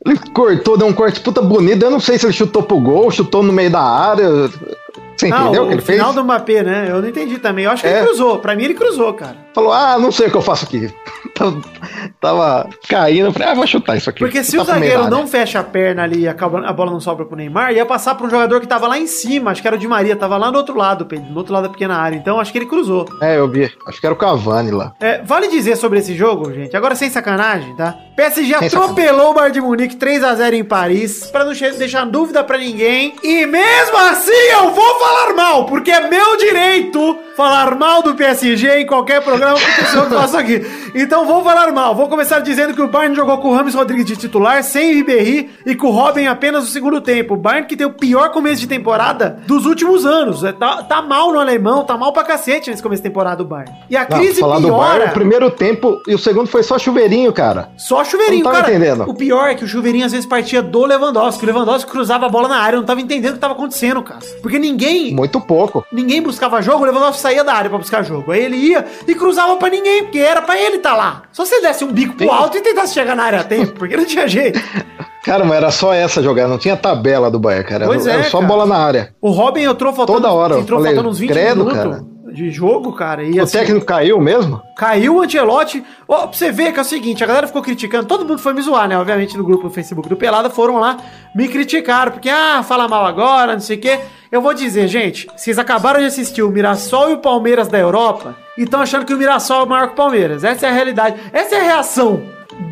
Ele 0.06 0.18
cortou, 0.34 0.76
deu 0.76 0.86
um 0.86 0.92
corte 0.92 1.20
puta 1.20 1.40
bonito. 1.42 1.82
Eu 1.84 1.90
não 1.90 2.00
sei 2.00 2.18
se 2.18 2.26
ele 2.26 2.32
chutou 2.32 2.62
pro 2.62 2.78
gol, 2.80 3.10
chutou 3.10 3.42
no 3.42 3.52
meio 3.52 3.70
da 3.70 3.80
área. 3.82 4.24
Você 5.16 5.26
Ah, 5.32 5.42
entendeu 5.42 5.62
o 5.64 5.66
que 5.68 5.74
ele 5.74 5.82
fez? 5.82 5.98
final 5.98 6.12
do 6.12 6.24
Mbappé, 6.24 6.62
né? 6.62 6.86
Eu 6.90 7.00
não 7.00 7.08
entendi 7.08 7.38
também. 7.38 7.64
Eu 7.64 7.70
acho 7.70 7.82
que 7.82 7.88
É. 7.88 7.98
ele 7.98 8.06
cruzou. 8.06 8.38
Pra 8.38 8.54
mim, 8.56 8.64
ele 8.64 8.74
cruzou, 8.74 9.12
cara. 9.14 9.36
Falou, 9.54 9.72
ah, 9.72 9.96
não 9.98 10.10
sei 10.10 10.26
o 10.26 10.30
que 10.30 10.36
eu 10.36 10.42
faço 10.42 10.64
aqui. 10.64 10.92
Tava- 12.20 12.68
caindo, 12.88 13.26
eu 13.26 13.32
falei, 13.32 13.48
ah, 13.48 13.54
vou 13.54 13.66
chutar 13.66 13.96
isso 13.96 14.10
aqui. 14.10 14.20
Porque 14.20 14.42
se 14.44 14.58
o 14.58 14.64
zagueiro 14.64 15.08
não 15.08 15.26
fecha 15.26 15.60
a 15.60 15.64
perna 15.64 16.02
ali 16.02 16.20
e 16.22 16.28
a 16.28 16.34
bola 16.34 16.90
não 16.90 17.00
sobra 17.00 17.24
pro 17.24 17.36
Neymar, 17.36 17.72
ia 17.72 17.84
passar 17.86 18.14
pra 18.14 18.26
um 18.26 18.30
jogador 18.30 18.60
que 18.60 18.66
tava 18.66 18.86
lá 18.86 18.98
em 18.98 19.06
cima. 19.06 19.50
Acho 19.50 19.60
que 19.62 19.68
era 19.68 19.76
o 19.76 19.78
Di 19.78 19.86
Maria, 19.88 20.16
tava 20.16 20.36
lá 20.36 20.50
no 20.50 20.58
outro 20.58 20.76
lado, 20.76 21.06
Pedro, 21.06 21.30
no 21.30 21.38
outro 21.38 21.52
lado 21.52 21.64
da 21.64 21.68
pequena 21.68 21.96
área. 21.96 22.16
Então, 22.16 22.40
acho 22.40 22.52
que 22.52 22.58
ele 22.58 22.66
cruzou. 22.66 23.06
É, 23.20 23.38
eu 23.38 23.48
vi. 23.48 23.70
Acho 23.86 24.00
que 24.00 24.06
era 24.06 24.14
o 24.14 24.18
Cavani 24.18 24.70
lá. 24.70 24.92
É, 25.00 25.22
vale 25.22 25.48
dizer 25.48 25.76
sobre 25.76 25.98
esse 25.98 26.14
jogo, 26.14 26.52
gente, 26.52 26.76
agora 26.76 26.94
sem 26.94 27.10
sacanagem, 27.10 27.74
tá? 27.76 27.94
PSG 28.16 28.54
Sem 28.58 28.68
atropelou 28.68 29.30
o 29.30 29.34
Bayern 29.34 29.52
de 29.52 29.60
Munique 29.60 29.96
3x0 29.96 30.52
em 30.54 30.64
Paris, 30.64 31.26
pra 31.26 31.44
não 31.44 31.52
deixar 31.52 32.04
dúvida 32.06 32.44
pra 32.44 32.58
ninguém. 32.58 33.14
E 33.22 33.44
mesmo 33.46 33.96
assim 33.96 34.30
eu 34.52 34.70
vou 34.70 34.98
falar 35.00 35.34
mal, 35.34 35.66
porque 35.66 35.90
é 35.90 36.08
meu 36.08 36.36
direito 36.36 37.18
falar 37.36 37.74
mal 37.76 38.02
do 38.02 38.14
PSG 38.14 38.80
em 38.80 38.86
qualquer 38.86 39.22
programa 39.22 39.58
que 39.58 39.96
eu 39.96 40.10
faço 40.10 40.36
aqui. 40.36 40.64
Então 40.94 41.26
vou 41.26 41.42
falar 41.42 41.72
mal. 41.72 41.94
Vou 41.94 42.08
começar 42.08 42.40
dizendo 42.40 42.74
que 42.74 42.80
o 42.82 42.88
Bayern 42.88 43.14
jogou 43.16 43.38
com 43.38 43.48
o 43.48 43.54
Rames 43.54 43.74
Rodrigues 43.74 44.04
de 44.06 44.16
titular, 44.16 44.62
sem 44.62 44.94
Ribéry 44.94 45.50
e 45.66 45.74
com 45.74 45.88
o 45.88 45.90
Robin 45.90 46.26
apenas 46.26 46.64
no 46.64 46.70
segundo 46.70 47.00
tempo. 47.00 47.34
O 47.34 47.36
Bayern 47.36 47.66
que 47.66 47.76
tem 47.76 47.86
o 47.86 47.92
pior 47.92 48.30
começo 48.30 48.60
de 48.60 48.66
temporada 48.68 49.40
dos 49.46 49.66
últimos 49.66 50.06
anos. 50.06 50.42
É, 50.44 50.54
Tá, 50.54 50.82
tá 50.84 51.02
mal 51.02 51.32
no 51.32 51.40
alemão, 51.40 51.84
tá 51.84 51.96
mal 51.96 52.12
pra 52.12 52.22
cacete 52.22 52.70
nesse 52.70 52.82
começo 52.82 53.02
de 53.02 53.08
temporada 53.08 53.38
do 53.38 53.44
Bayern. 53.44 53.74
E 53.90 53.96
a 53.96 54.06
Não, 54.08 54.18
crise 54.18 54.40
falar 54.40 54.60
do 54.60 54.68
piora... 54.68 54.88
Bayern, 54.88 55.10
o 55.10 55.14
primeiro 55.14 55.50
tempo 55.50 56.00
e 56.06 56.14
o 56.14 56.18
segundo 56.18 56.46
foi 56.46 56.62
só 56.62 56.78
chuveirinho, 56.78 57.32
cara. 57.32 57.70
Só 57.76 58.04
chuveirinho, 58.04 58.44
Não 58.44 58.52
tava 58.52 58.62
cara. 58.64 58.74
entendendo. 58.76 59.04
O 59.10 59.14
pior 59.14 59.48
é 59.48 59.54
que 59.56 59.64
o 59.64 59.68
chuveirinho 59.68 60.06
às 60.06 60.12
vezes 60.12 60.26
partia 60.26 60.62
do 60.62 60.86
Lewandowski. 60.86 61.42
O 61.42 61.46
Lewandowski 61.46 61.90
cruzava 61.90 62.26
a 62.26 62.28
bola 62.28 62.46
na 62.48 62.58
área, 62.58 62.76
eu 62.76 62.80
não 62.80 62.86
tava 62.86 63.00
entendendo 63.00 63.32
o 63.32 63.34
que 63.34 63.40
tava 63.40 63.54
acontecendo, 63.54 64.00
cara. 64.02 64.20
Porque 64.40 64.58
ninguém, 64.58 65.12
Muito 65.12 65.40
pouco. 65.40 65.84
ninguém 65.92 66.22
buscava 66.22 66.62
jogo, 66.62 66.82
o 66.84 66.86
Lewandowski 66.86 67.20
saía 67.24 67.42
da 67.42 67.54
área 67.54 67.70
pra 67.70 67.78
buscar 67.78 68.04
jogo. 68.04 68.30
Aí 68.32 68.44
ele 68.44 68.56
ia 68.56 68.84
e 69.06 69.14
cruzava 69.14 69.56
pra 69.56 69.70
ninguém, 69.70 70.04
porque 70.04 70.18
era 70.18 70.42
pra 70.42 70.60
ele 70.60 70.76
estar 70.76 70.94
lá. 70.94 71.22
Só 71.32 71.44
se 71.44 71.54
ele 71.54 71.66
desse 71.66 71.84
um 71.84 71.92
bico 71.92 72.14
pro 72.14 72.30
alto 72.30 72.58
e 72.58 72.60
tentasse 72.60 72.92
chegar 72.92 73.16
na 73.16 73.24
área 73.24 73.40
a 73.40 73.44
tempo, 73.44 73.72
porque 73.72 73.96
não 73.96 74.04
tinha 74.04 74.28
jeito. 74.28 74.60
Cara, 75.24 75.42
mas 75.42 75.56
era 75.56 75.70
só 75.70 75.94
essa 75.94 76.22
jogada, 76.22 76.48
não 76.48 76.58
tinha 76.58 76.76
tabela 76.76 77.30
do 77.30 77.38
Bayern, 77.38 77.66
cara. 77.66 77.86
Pois 77.86 78.06
era 78.06 78.20
é, 78.20 78.24
só 78.24 78.38
cara. 78.38 78.48
bola 78.48 78.66
na 78.66 78.76
área. 78.76 79.14
O 79.22 79.30
Robin 79.30 79.62
entrou 79.62 79.92
faltando, 79.94 80.20
Toda 80.20 80.32
hora, 80.32 80.58
entrou 80.58 80.78
falei, 80.78 80.94
faltando 80.94 81.10
uns 81.10 81.18
20 81.18 81.30
credo, 81.30 81.64
minutos 81.64 81.78
cara. 81.78 82.04
De 82.34 82.50
jogo, 82.50 82.92
cara. 82.92 83.22
E 83.22 83.38
O 83.38 83.44
assim, 83.44 83.58
técnico 83.58 83.86
caiu 83.86 84.20
mesmo? 84.20 84.60
Caiu 84.74 85.16
o 85.16 85.22
Ancelotti. 85.22 85.84
Ó, 86.08 86.26
pra 86.26 86.36
você 86.36 86.50
ver 86.50 86.72
que 86.72 86.78
é 86.78 86.82
o 86.82 86.84
seguinte, 86.84 87.22
a 87.22 87.26
galera 87.26 87.46
ficou 87.46 87.62
criticando, 87.62 88.06
todo 88.06 88.26
mundo 88.26 88.38
foi 88.38 88.52
me 88.52 88.60
zoar, 88.60 88.88
né? 88.88 88.98
Obviamente 88.98 89.36
no 89.38 89.44
grupo 89.44 89.68
do 89.68 89.70
Facebook 89.70 90.08
do 90.08 90.16
Pelada 90.16 90.50
foram 90.50 90.78
lá, 90.78 90.96
me 91.34 91.48
criticaram, 91.48 92.12
porque, 92.12 92.28
ah, 92.28 92.62
fala 92.62 92.88
mal 92.88 93.06
agora, 93.06 93.52
não 93.52 93.60
sei 93.60 93.76
o 93.76 93.80
quê. 93.80 94.00
Eu 94.30 94.42
vou 94.42 94.52
dizer, 94.52 94.88
gente, 94.88 95.28
vocês 95.36 95.58
acabaram 95.58 96.00
de 96.00 96.06
assistir 96.06 96.42
o 96.42 96.50
Mirassol 96.50 97.10
e 97.10 97.14
o 97.14 97.18
Palmeiras 97.18 97.68
da 97.68 97.78
Europa 97.78 98.36
e 98.58 98.64
estão 98.64 98.80
achando 98.80 99.06
que 99.06 99.14
o 99.14 99.16
Mirassol 99.16 99.62
é 99.62 99.66
maior 99.66 99.86
que 99.86 99.92
o 99.92 99.96
Palmeiras. 99.96 100.42
Essa 100.42 100.66
é 100.66 100.70
a 100.70 100.72
realidade. 100.72 101.20
Essa 101.32 101.54
é 101.54 101.60
a 101.60 101.62
reação 101.62 102.20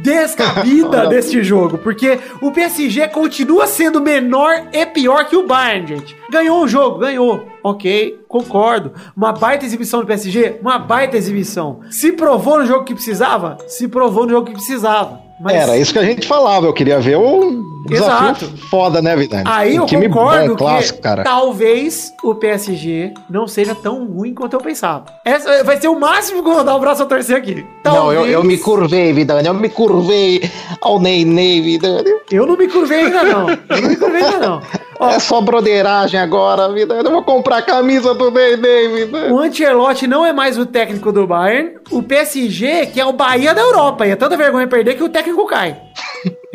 descabida 0.03 1.07
deste 1.09 1.43
jogo, 1.43 1.79
porque 1.79 2.19
o 2.41 2.51
PSG 2.51 3.09
continua 3.09 3.67
sendo 3.69 4.01
menor 4.01 4.65
e 4.73 4.85
pior 4.87 5.25
que 5.27 5.37
o 5.37 5.47
Bayern, 5.47 5.87
gente. 5.87 6.17
Ganhou 6.31 6.65
um 6.65 6.69
jogo, 6.69 6.99
ganhou. 6.99 7.52
Ok, 7.63 8.21
concordo. 8.29 8.93
Uma 9.17 9.33
baita 9.33 9.65
exibição 9.65 10.01
do 10.01 10.07
PSG, 10.07 10.57
uma 10.61 10.79
baita 10.79 11.17
exibição. 11.17 11.81
Se 11.91 12.13
provou 12.13 12.59
no 12.59 12.67
jogo 12.67 12.85
que 12.85 12.95
precisava, 12.95 13.57
se 13.69 13.87
provou 13.89 14.25
no 14.25 14.31
jogo 14.31 14.47
que 14.47 14.53
precisava. 14.53 15.21
Mas 15.41 15.55
Era 15.57 15.77
isso 15.77 15.93
que 15.93 15.99
a 15.99 16.05
gente 16.05 16.27
falava. 16.27 16.67
Eu 16.67 16.73
queria 16.73 17.01
ver 17.01 17.17
um 17.19 17.63
desafio 17.89 18.29
Exato. 18.31 18.57
foda, 18.69 19.03
né, 19.03 19.17
Vidani? 19.17 19.43
Aí 19.47 19.75
eu 19.75 19.87
time 19.87 20.09
concordo 20.09 20.51
bom, 20.51 20.57
clássico, 20.57 20.99
que 20.99 21.03
cara. 21.03 21.25
talvez 21.25 22.13
o 22.23 22.33
PSG 22.37 23.13
não 23.29 23.49
seja 23.49 23.75
tão 23.75 24.07
ruim 24.07 24.35
quanto 24.35 24.53
eu 24.55 24.61
pensava. 24.61 25.07
Essa 25.25 25.65
vai 25.65 25.81
ser 25.81 25.89
o 25.89 25.99
máximo 25.99 26.45
que 26.45 26.49
eu 26.49 26.55
vou 26.55 26.63
dar 26.65 26.77
o 26.77 26.81
braço 26.81 27.03
a 27.03 27.07
torcer 27.07 27.37
aqui. 27.37 27.67
Não, 27.85 28.13
eu, 28.13 28.15
Talvez- 28.15 28.35
eu 28.35 28.45
me 28.45 28.57
curvei, 28.57 29.13
Vidani. 29.13 29.49
Eu 29.49 29.55
me 29.55 29.69
curvei 29.69 30.49
ao 30.81 31.01
Ney 31.01 31.25
Ney, 31.25 31.61
Vidani. 31.61 32.11
Eu 32.31 32.47
não 32.47 32.57
me 32.57 32.69
curvei 32.69 33.01
ainda 33.07 33.25
não. 33.25 33.51
Eu 33.51 33.83
não 33.83 33.89
me 33.89 33.97
curvei 33.97 34.23
ainda 34.23 34.39
não. 34.39 34.63
É 35.11 35.19
só 35.19 35.41
broderagem 35.41 36.19
agora, 36.21 36.73
Vidani. 36.73 37.05
Eu 37.05 37.11
vou 37.13 37.23
comprar 37.23 37.59
a 37.59 37.63
camisa 37.63 38.15
do 38.15 38.31
Ney, 38.31 38.57
Vidani. 38.57 39.33
O 39.33 39.39
Ancelotti 39.39 40.07
não 40.07 40.25
é 40.25 40.33
mais 40.33 40.59
o 40.59 40.67
técnico 40.67 41.13
do 41.13 41.27
Bayern. 41.27 41.75
O 41.91 42.03
PSG, 42.03 42.87
que 42.87 43.01
é 43.01 43.05
o 43.05 43.13
Bahia 43.13 43.55
da 43.55 43.61
Europa. 43.61 44.07
E 44.07 44.11
é 44.11 44.17
tanta 44.17 44.37
vergonha 44.37 44.67
perder 44.67 44.95
que 44.95 45.03
o 45.03 45.09
técnico 45.09 45.47
cai. 45.47 45.77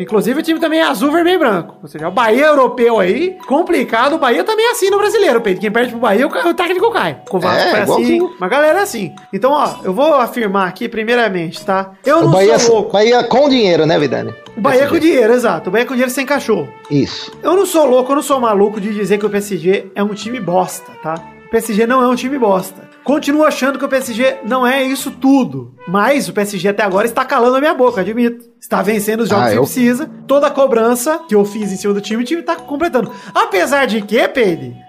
Inclusive 0.00 0.40
o 0.40 0.42
time 0.42 0.60
também 0.60 0.80
é 0.80 0.84
azul, 0.84 1.10
vermelho 1.10 1.36
e 1.36 1.38
branco. 1.38 1.76
Ou 1.82 1.88
seja, 1.88 2.04
é 2.04 2.08
o 2.08 2.12
Bahia 2.12 2.46
europeu 2.46 2.98
aí, 3.00 3.36
complicado. 3.46 4.14
O 4.14 4.18
Bahia 4.18 4.44
também 4.44 4.66
é 4.66 4.70
assim 4.70 4.90
no 4.90 4.98
brasileiro, 4.98 5.40
Pedro. 5.40 5.60
Quem 5.60 5.70
perde 5.70 5.90
pro 5.90 5.98
Bahia, 6.00 6.26
o 6.26 6.54
técnico 6.54 6.90
cai. 6.90 7.18
O 7.30 7.38
Vasco 7.38 7.58
É, 7.68 7.84
foi 7.86 8.02
assim. 8.02 8.20
Uma 8.20 8.48
galera 8.48 8.78
é 8.78 8.82
assim. 8.82 9.14
Então, 9.32 9.50
ó, 9.52 9.76
eu 9.84 9.92
vou 9.92 10.14
afirmar 10.14 10.68
aqui 10.68 10.88
primeiramente, 10.88 11.64
tá? 11.64 11.92
Eu 12.04 12.18
O 12.18 12.22
não 12.22 12.30
Bahia, 12.30 12.58
sou 12.58 12.76
louco. 12.76 12.92
Bahia 12.92 13.22
com 13.24 13.48
dinheiro, 13.48 13.84
né, 13.86 13.98
Vidani? 13.98 14.32
O 14.56 14.60
Bahia 14.60 14.86
com 14.88 14.98
dinheiro, 14.98 15.32
exato. 15.32 15.68
O 15.68 15.72
Bahia 15.72 15.86
com 15.86 15.94
dinheiro 15.94 16.10
sem 16.12 16.24
cachorro. 16.24 16.68
Isso. 16.90 17.30
Eu 17.42 17.54
não 17.54 17.66
sou 17.66 17.84
louco, 17.86 18.12
eu 18.12 18.16
não 18.16 18.22
sou 18.22 18.40
maluco 18.40 18.80
de 18.80 18.94
dizer 18.94 19.18
que 19.18 19.26
o 19.26 19.30
PSG 19.30 19.90
é 19.94 20.02
um 20.02 20.14
time 20.14 20.40
bosta, 20.40 20.90
tá? 21.02 21.14
O 21.46 21.50
PSG 21.50 21.86
não 21.86 22.02
é 22.02 22.06
um 22.08 22.14
time 22.14 22.38
bosta. 22.38 22.87
Continuo 23.08 23.42
achando 23.42 23.78
que 23.78 23.84
o 23.86 23.88
PSG 23.88 24.40
não 24.44 24.66
é 24.66 24.82
isso 24.82 25.10
tudo. 25.10 25.74
Mas 25.88 26.28
o 26.28 26.32
PSG 26.34 26.68
até 26.68 26.82
agora 26.82 27.06
está 27.06 27.24
calando 27.24 27.56
a 27.56 27.58
minha 27.58 27.72
boca, 27.72 28.02
admito. 28.02 28.44
Está 28.60 28.82
vencendo 28.82 29.20
os 29.20 29.30
jogos 29.30 29.46
Ah, 29.46 29.50
que 29.52 29.56
eu- 29.56 29.62
precisa. 29.62 30.10
Toda 30.26 30.48
a 30.48 30.50
cobrança 30.50 31.18
que 31.26 31.34
eu 31.34 31.42
fiz 31.42 31.72
em 31.72 31.76
cima 31.78 31.94
do 31.94 32.02
time, 32.02 32.22
o 32.22 32.26
time 32.26 32.42
está 32.42 32.54
completando. 32.56 33.10
Apesar 33.34 33.86
de 33.86 34.02
que, 34.02 34.18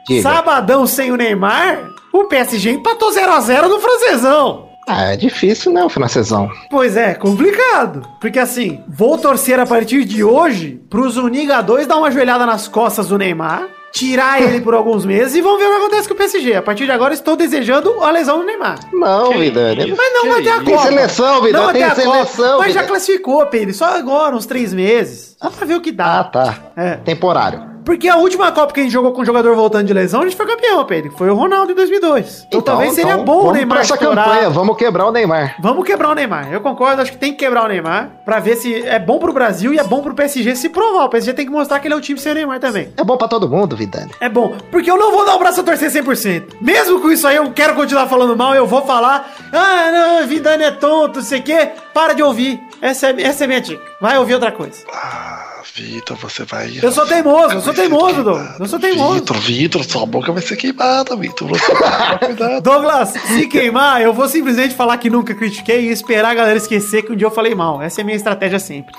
Diga. 0.06 0.22
sabadão 0.22 0.86
sem 0.86 1.14
o 1.14 1.16
Neymar, 1.16 1.92
o 2.12 2.26
PSG 2.26 2.72
empatou 2.72 3.10
0x0 3.14 3.70
no 3.70 3.80
francesão. 3.80 4.68
Ah, 4.86 5.14
é 5.14 5.16
difícil, 5.16 5.72
né, 5.72 5.82
o 5.86 5.90
francesão? 5.90 6.50
Pois 6.70 6.98
é, 6.98 7.14
complicado. 7.14 8.02
Porque 8.20 8.38
assim, 8.40 8.84
vou 8.86 9.18
torcer 9.18 9.58
a 9.62 9.66
partir 9.66 10.04
de 10.04 10.26
hoje 10.26 10.82
pros 10.90 11.16
Uniga 11.16 11.62
2 11.62 11.88
dar 11.88 11.96
uma 11.96 12.12
joelhada 12.12 12.46
nas 12.46 12.68
costas 12.68 13.08
do 13.08 13.18
Neymar, 13.18 13.66
tirar 13.92 14.42
ele 14.42 14.62
por 14.62 14.74
alguns 14.74 15.06
meses 15.06 15.36
e 15.36 15.42
vamos 15.42 15.60
ver 15.60 15.66
o 15.66 15.70
que 15.72 15.78
acontece 15.78 16.08
com 16.08 16.14
o 16.14 16.18
PSG. 16.18 16.56
A 16.56 16.62
partir 16.62 16.86
de 16.86 16.92
agora 16.92 17.14
estou 17.14 17.36
desejando 17.36 18.02
a 18.04 18.12
lesão 18.12 18.40
do 18.40 18.46
Neymar. 18.46 18.80
Não, 18.94 19.32
Vidani. 19.38 19.88
isso? 19.90 19.96
Mas 19.98 20.14
não 20.14 20.22
Que 20.24 20.30
vai 20.30 20.42
ter 20.44 20.50
a 20.50 20.56
isso? 20.58 20.66
Tem 20.66 20.76
Copa. 20.76 20.88
seleção, 20.88 21.42
vai 21.42 21.52
tem 21.52 21.84
Copa. 21.90 21.96
seleção, 22.26 22.60
Mas 22.60 22.74
já 22.74 22.84
classificou, 22.84 23.46
Pedro. 23.48 23.74
Só 23.74 23.86
agora, 23.86 24.36
uns 24.36 24.46
três 24.46 24.74
meses. 24.74 25.29
Dá 25.42 25.50
pra 25.50 25.66
ver 25.66 25.76
o 25.76 25.82
que 25.82 25.90
Ah, 25.92 25.94
dá. 25.94 26.24
tá. 26.26 26.56
É. 26.76 26.96
Temporário. 26.98 27.70
Porque 27.86 28.08
a 28.08 28.18
última 28.18 28.52
Copa 28.52 28.72
que 28.72 28.82
a 28.82 28.84
gente 28.84 28.92
jogou 28.92 29.14
com 29.14 29.22
um 29.22 29.26
jogador 29.26 29.56
voltando 29.56 29.88
de 29.88 29.94
lesão, 29.94 30.22
a 30.22 30.24
gente 30.26 30.36
foi 30.36 30.46
campeão, 30.46 30.86
Pedro. 30.86 31.12
Foi 31.18 31.28
o 31.28 31.34
Ronaldo 31.34 31.72
em 31.72 31.76
2002. 31.76 32.46
Então, 32.48 32.62
talvez 32.62 32.94
seria 32.94 33.14
então, 33.14 33.26
bom 33.26 33.48
o 33.48 33.52
Neymar 33.52 33.78
pra 33.78 33.82
essa 33.82 33.96
estourar. 33.96 34.26
campanha, 34.26 34.50
vamos 34.52 34.78
quebrar 34.78 35.06
o 35.08 35.12
Neymar. 35.12 35.56
Vamos 35.60 35.84
quebrar 35.86 36.10
o 36.10 36.14
Neymar. 36.14 36.54
Eu 36.54 36.62
concordo, 36.62 37.02
acho 37.02 37.12
que 37.14 37.18
tem 37.18 37.32
que 37.32 37.40
quebrar 37.40 37.64
o 37.64 37.68
Neymar 37.68 38.12
pra 38.24 38.40
ver 38.40 38.58
se 38.58 38.76
é 38.86 39.00
bom 39.00 39.18
pro 39.18 39.34
Brasil 39.34 39.74
e 39.74 39.80
é 39.80 39.84
bom 39.84 40.04
pro 40.04 40.14
PSG 40.14 40.56
se 40.56 40.70
provar. 40.70 41.06
O 41.06 41.10
PSG 41.10 41.34
tem 41.34 41.46
que 41.48 41.52
mostrar 41.52 41.80
que 41.80 41.88
ele 41.88 41.96
é 41.96 41.98
um 41.98 42.02
time 42.02 42.20
sem 42.20 42.32
o 42.32 42.36
Neymar 42.36 42.60
também. 42.60 42.94
É 42.96 43.04
bom 43.04 43.18
pra 43.18 43.28
todo 43.28 43.50
mundo, 43.50 43.76
Vidani. 43.76 44.12
É 44.20 44.30
bom, 44.30 44.54
porque 44.70 44.92
eu 44.92 44.98
não 44.98 45.12
vou 45.12 45.26
dar 45.26 45.36
o 45.36 45.40
braço 45.40 45.62
a 45.62 45.64
torcer 45.64 45.90
100%. 45.90 46.58
Mesmo 46.62 47.00
com 47.00 47.10
isso 47.10 47.26
aí, 47.28 47.38
eu 47.38 47.50
quero 47.54 47.74
continuar 47.74 48.06
falando 48.08 48.36
mal, 48.38 48.54
eu 48.54 48.68
vou 48.68 48.84
falar, 48.86 49.32
ah, 49.52 49.92
não, 49.92 50.28
Vidane 50.28 50.64
é 50.66 50.72
tonto, 50.72 51.20
não 51.20 51.26
sei 51.26 51.40
o 51.40 51.44
quê. 51.44 51.70
Para 51.92 52.14
de 52.14 52.22
ouvir. 52.22 52.62
Essa 52.82 53.08
é, 53.10 53.22
essa 53.24 53.44
é 53.46 53.48
minha 53.48 53.60
dica. 53.60 53.84
Vai 54.00 54.18
ouvir 54.18 54.36
outra 54.36 54.52
coisa. 54.54 54.78
Ah, 54.94 55.29
Vitor, 55.76 56.18
você 56.18 56.44
vai. 56.44 56.80
Eu 56.82 56.92
sou 56.92 57.06
teimoso, 57.06 57.56
eu 57.56 57.62
sou 57.62 57.74
teimoso, 57.74 58.24
Douglas. 58.24 58.60
Eu 58.60 58.66
sou 58.66 58.80
teimoso. 58.80 59.14
Vitor, 59.16 59.38
Vitor, 59.38 59.84
sua 59.84 60.06
boca 60.06 60.32
vai 60.32 60.42
ser 60.42 60.56
queimada, 60.56 61.16
Vitor. 61.16 61.48
Você 61.48 61.74
vai 61.74 62.18
cuidado. 62.20 62.62
Douglas, 62.62 63.10
se 63.10 63.48
queimar, 63.48 64.02
eu 64.02 64.14
vou 64.14 64.28
simplesmente 64.28 64.74
falar 64.76 64.98
que 64.98 65.10
nunca 65.10 65.34
critiquei 65.36 65.88
e 65.88 65.92
esperar 65.92 66.32
a 66.32 66.36
galera 66.36 66.58
esquecer 66.58 67.04
que 67.04 67.12
um 67.12 67.16
dia 67.16 67.28
eu 67.28 67.32
falei 67.32 67.54
mal. 67.56 67.82
Essa 67.82 68.02
é 68.02 68.04
a 68.04 68.06
minha 68.06 68.18
estratégia 68.18 68.60
sempre. 68.60 68.94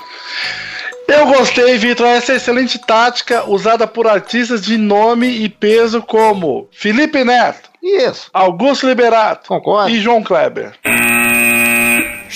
Eu 1.07 1.25
gostei, 1.25 1.77
Vitor. 1.77 2.07
Essa 2.07 2.33
é 2.33 2.35
excelente 2.37 2.79
tática 2.79 3.43
usada 3.49 3.85
por 3.85 4.07
artistas 4.07 4.61
de 4.61 4.77
nome 4.77 5.27
e 5.27 5.49
peso 5.49 6.01
como 6.01 6.69
Felipe 6.71 7.23
Neto, 7.23 7.69
Isso. 7.83 8.29
Augusto 8.33 8.87
Liberato 8.87 9.49
Concordo. 9.49 9.89
e 9.89 9.99
João 9.99 10.23
Kleber. 10.23 10.73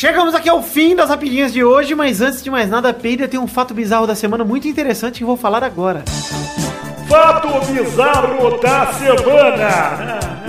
Chegamos 0.05 0.35
aqui 0.35 0.47
ao 0.47 0.61
fim 0.61 0.95
das 0.95 1.09
rapidinhas 1.09 1.51
de 1.51 1.63
hoje, 1.63 1.95
mas 1.95 2.21
antes 2.21 2.43
de 2.43 2.51
mais 2.51 2.69
nada, 2.69 2.93
Peida 2.93 3.27
tem 3.27 3.39
um 3.39 3.47
fato 3.47 3.73
bizarro 3.73 4.05
da 4.05 4.13
semana 4.13 4.43
muito 4.43 4.67
interessante 4.67 5.17
que 5.17 5.25
vou 5.25 5.35
falar 5.35 5.63
agora. 5.63 6.03
Fato 7.09 7.47
bizarro 7.73 8.59
da 8.59 8.93
semana. 8.93 10.44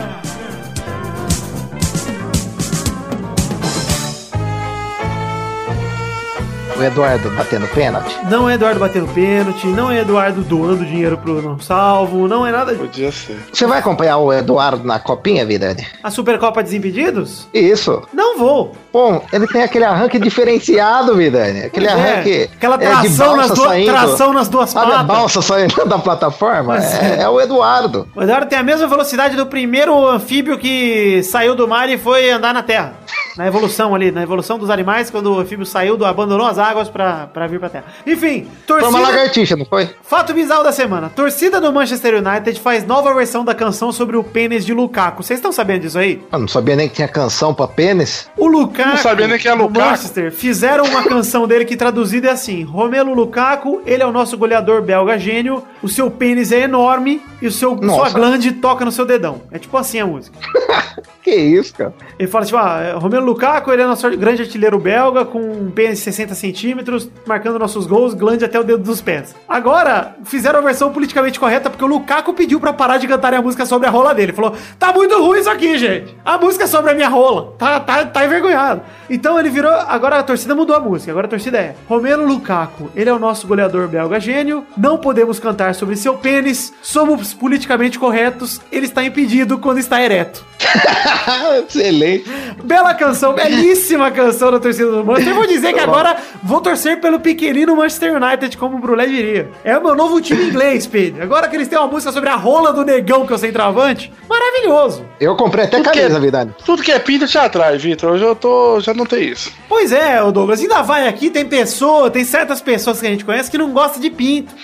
O 6.79 6.83
Eduardo 6.83 7.31
batendo 7.31 7.67
pênalti. 7.69 8.15
Não 8.31 8.51
é 8.51 8.55
Eduardo 8.55 8.79
batendo 8.79 9.09
pênalti, 9.09 9.67
não 9.69 9.91
é 9.91 10.01
Eduardo 10.01 10.43
doando 10.43 10.85
dinheiro 10.85 11.17
pro 11.17 11.41
não 11.41 11.59
salvo, 11.59 12.29
não 12.29 12.47
é 12.47 12.53
nada 12.53 12.73
disso. 12.73 12.85
Podia 12.85 13.11
ser. 13.11 13.39
Você 13.51 13.67
vai 13.67 13.79
acompanhar 13.79 14.19
o 14.19 14.31
Eduardo 14.31 14.85
na 14.85 14.99
copinha, 14.99 15.47
Vidani? 15.47 15.87
A 16.03 16.11
Supercopa 16.11 16.63
Desimpedidos? 16.63 17.49
Isso. 17.55 18.03
Não 18.13 18.37
vou. 18.37 18.77
Bom, 18.93 19.25
ele 19.33 19.47
tem 19.47 19.63
aquele 19.63 19.87
arranque 19.87 20.19
diferenciado, 20.19 21.17
Vidani. 21.17 21.65
Aquele 21.65 21.87
é, 21.87 21.93
arranque. 21.93 22.51
aquela 22.55 22.75
é, 22.75 22.79
de 22.79 22.85
tração, 22.85 23.37
nas 23.37 23.49
balsa 23.49 23.55
duas, 23.55 23.69
saindo. 23.69 23.93
tração 23.93 24.33
nas 24.35 24.49
duas 24.49 24.71
Sabe 24.71 24.93
a 24.93 25.03
balsa 25.03 25.41
saindo 25.41 25.85
da 25.87 25.99
plataforma? 25.99 26.77
É, 26.77 27.21
é. 27.21 27.23
é 27.23 27.29
o 27.29 27.41
Eduardo. 27.41 28.07
O 28.15 28.23
Eduardo 28.23 28.49
tem 28.49 28.59
a 28.59 28.63
mesma 28.63 28.87
velocidade 28.87 29.35
do 29.35 29.47
primeiro 29.47 30.07
anfíbio 30.07 30.59
que 30.59 31.23
saiu 31.23 31.55
do 31.55 31.67
mar 31.67 31.89
e 31.89 31.97
foi 31.97 32.29
andar 32.29 32.53
na 32.53 32.63
terra. 32.63 32.93
Na 33.37 33.47
evolução 33.47 33.95
ali, 33.95 34.11
na 34.11 34.23
evolução 34.23 34.59
dos 34.59 34.71
animais, 34.71 35.11
quando 35.11 35.33
o 35.33 35.39
anfíbio 35.39 35.67
saiu, 35.67 35.97
do, 35.97 36.05
abandonou 36.05 36.47
as 36.47 36.59
águas 36.59 36.89
pra, 36.89 37.27
pra 37.27 37.47
vir 37.47 37.61
pra 37.61 37.69
terra. 37.69 37.85
Enfim, 38.07 38.47
Foi 38.67 38.81
uma 38.81 38.91
torcida... 38.91 38.99
lagartixa, 38.99 39.57
não 39.57 39.65
foi? 39.65 39.91
Fato 40.03 40.33
bizarro 40.33 40.65
da 40.65 40.73
semana. 40.73 41.11
Torcida 41.15 41.61
do 41.61 41.73
Manchester 41.73 42.15
United 42.15 42.59
faz 42.61 42.87
nova 42.87 43.13
versão 43.13 43.45
da 43.45 43.55
canção 43.55 43.93
sobre 43.93 44.17
o 44.17 44.25
pênis 44.25 44.65
de 44.65 44.73
Lukaku. 44.73 45.23
Vocês 45.23 45.39
estão 45.39 45.53
sabendo 45.53 45.83
disso 45.83 45.99
aí? 45.99 46.23
Eu 46.33 46.39
não 46.39 46.49
sabia 46.49 46.77
nem 46.77 46.89
que 46.89 46.95
tinha 46.95 47.09
canção 47.09 47.53
pra 47.53 47.67
pênis. 47.67 48.29
O 48.37 48.47
Lukaku, 48.47 48.89
Não 48.89 48.97
sabia 48.97 49.29
nem 49.29 49.39
que 49.39 49.49
era 49.49 49.57
Lukaku. 49.57 49.79
Manchester, 49.79 50.33
fizeram 50.33 50.85
uma 50.85 51.03
canção 51.05 51.47
dele 51.47 51.65
que 51.65 51.77
traduzida 51.77 52.29
é 52.29 52.31
assim: 52.33 52.63
Romelu 52.63 53.13
Lukaku, 53.15 53.83
ele 53.85 54.03
é 54.03 54.07
o 54.07 54.13
nosso 54.13 54.37
goleador 54.39 54.83
belga 54.83 55.19
gênio, 55.19 55.63
o 55.83 55.89
seu 55.89 56.11
pênis 56.11 56.53
é 56.53 56.61
enorme 56.61 57.23
e 57.41 57.47
o 57.47 57.53
seu, 57.53 57.77
sua 57.83 58.11
glande 58.11 58.53
toca 58.53 58.85
no 58.85 58.93
seu 58.93 59.05
dedão. 59.05 59.43
É 59.51 59.59
tipo 59.59 59.77
assim 59.77 60.01
a 60.01 60.07
música. 60.07 60.37
Que 61.27 61.35
isso, 61.35 61.75
cara? 61.75 61.93
Ele 62.17 62.29
fala 62.29 62.45
tipo, 62.45 62.57
ah, 62.57 62.81
é, 62.81 62.93
Romelu 62.93 63.26
Lukaku, 63.27 63.73
ele 63.73 63.83
é 63.83 63.87
nosso 63.87 64.09
grande 64.17 64.43
artilheiro 64.43 64.79
belga, 64.79 65.25
com 65.25 65.39
um 65.39 65.71
pênis 65.71 65.99
de 65.99 66.05
60 66.05 66.35
centímetros, 66.35 67.09
marcando 67.27 67.59
nossos 67.59 67.87
gols, 67.87 68.15
glande 68.15 68.45
até 68.45 68.59
o 68.59 68.65
dedo 68.65 68.83
dos 68.83 69.01
pés. 69.01 69.35
Agora, 69.49 70.17
fizeram 70.25 70.61
a 70.61 70.63
versão 70.63 70.93
politicamente 70.93 71.39
correta, 71.39 71.69
porque 71.69 71.85
o 71.85 71.89
Lukaku 71.89 72.33
pediu 72.33 72.61
pra 72.61 72.73
parar 72.73 72.99
de 72.99 73.07
cantarem 73.07 73.39
a 73.39 73.43
música 73.43 73.67
sobre 73.67 73.89
a 73.89 73.91
rola 73.91 74.15
dele. 74.15 74.33
Falou, 74.33 74.55
tá 74.79 74.93
muito 74.93 75.21
ruim 75.21 75.41
isso 75.41 75.51
aqui, 75.51 75.77
gente. 75.77 76.17
A 76.25 76.39
música 76.39 76.65
é 76.65 76.67
sobre 76.67 76.93
a 76.93 76.95
minha 76.95 77.09
rola. 77.09 77.55
Tá, 77.59 77.81
tá, 77.81 78.05
tá 78.07 78.25
envergonhado. 78.25 78.83
Então 79.09 79.39
ele 79.39 79.51
virou, 79.51 79.73
agora 79.73 80.19
a 80.19 80.23
torcida 80.23 80.55
mudou 80.55 80.75
a 80.75 80.81
música, 80.81 81.11
agora 81.11 81.27
a 81.27 81.31
torcida 81.31 81.59
é, 81.59 81.75
Romelu 81.89 82.27
Lukaku, 82.27 82.91
ele 82.95 83.09
é 83.09 83.13
o 83.13 83.19
nosso 83.19 83.47
goleador 83.47 83.89
belga 83.89 84.19
gênio, 84.19 84.67
não 84.77 84.99
podemos 84.99 85.39
cantar 85.39 85.75
sobre 85.75 85.97
seu 85.97 86.15
pênis, 86.15 86.73
somos 86.83 87.33
politicamente 87.33 87.99
corretos, 87.99 88.61
ele 88.71 88.87
está 88.87 89.05
impedido 89.05 89.59
quando 89.59 89.79
está 89.79 90.03
ereto. 90.03 90.45
Excelente. 91.69 92.25
Bela 92.63 92.95
canção, 92.95 93.35
belíssima 93.35 94.11
canção 94.11 94.51
da 94.51 94.59
torcida 94.61 94.91
do 94.91 95.05
Manchester. 95.05 95.33
Eu 95.33 95.37
vou 95.37 95.47
dizer 95.47 95.73
que 95.73 95.81
agora 95.81 96.17
vou 96.43 96.61
torcer 96.61 97.01
pelo 97.01 97.21
pequenino 97.21 97.77
Manchester 97.77 98.15
United, 98.17 98.57
como 98.57 98.77
o 98.77 98.81
Brulé 98.81 99.07
diria. 99.07 99.51
É 99.65 99.77
o 99.77 99.83
meu 99.83 99.95
novo 99.95 100.21
time 100.21 100.45
inglês, 100.45 100.87
Pedro. 100.87 101.23
Agora 101.23 101.49
que 101.49 101.57
eles 101.57 101.69
têm 101.69 101.79
uma 101.79 101.87
música 101.89 102.13
sobre 102.13 102.29
a 102.31 102.37
rola 102.37 102.73
do 102.73 102.85
negão 102.85 103.27
que 103.27 103.33
eu 103.33 103.39
sei 103.39 103.53
travante, 103.53 104.13
maravilhoso. 104.29 105.05
Eu 105.21 105.37
comprei 105.37 105.65
até 105.65 105.79
Tudo 105.79 105.91
que, 105.91 105.99
camisa, 105.99 106.21
Vidani. 106.21 106.55
tudo 106.65 106.83
que 106.83 106.93
é 106.93 106.99
pinta 106.99 107.27
te 107.27 107.39
atrai, 107.39 107.77
Vitor. 107.79 108.13
Hoje 108.13 108.25
eu 108.25 108.35
tô. 108.35 108.81
Já 108.81 108.95
não 108.95 109.07
tem 109.07 109.29
isso. 109.31 109.53
Pois 109.69 109.93
é, 109.93 110.23
ô 110.23 110.31
Douglas, 110.33 110.61
ainda 110.61 110.83
vai 110.83 111.07
aqui, 111.09 111.31
tem 111.31 111.45
pessoa, 111.45 112.11
tem 112.11 112.25
certas 112.25 112.61
pessoas 112.61 113.01
que 113.01 113.07
a 113.07 113.11
gente 113.11 113.25
conhece 113.25 113.51
que 113.51 113.59
não 113.59 113.71
gostam 113.73 114.01
de 114.01 114.11
pinto. 114.11 114.55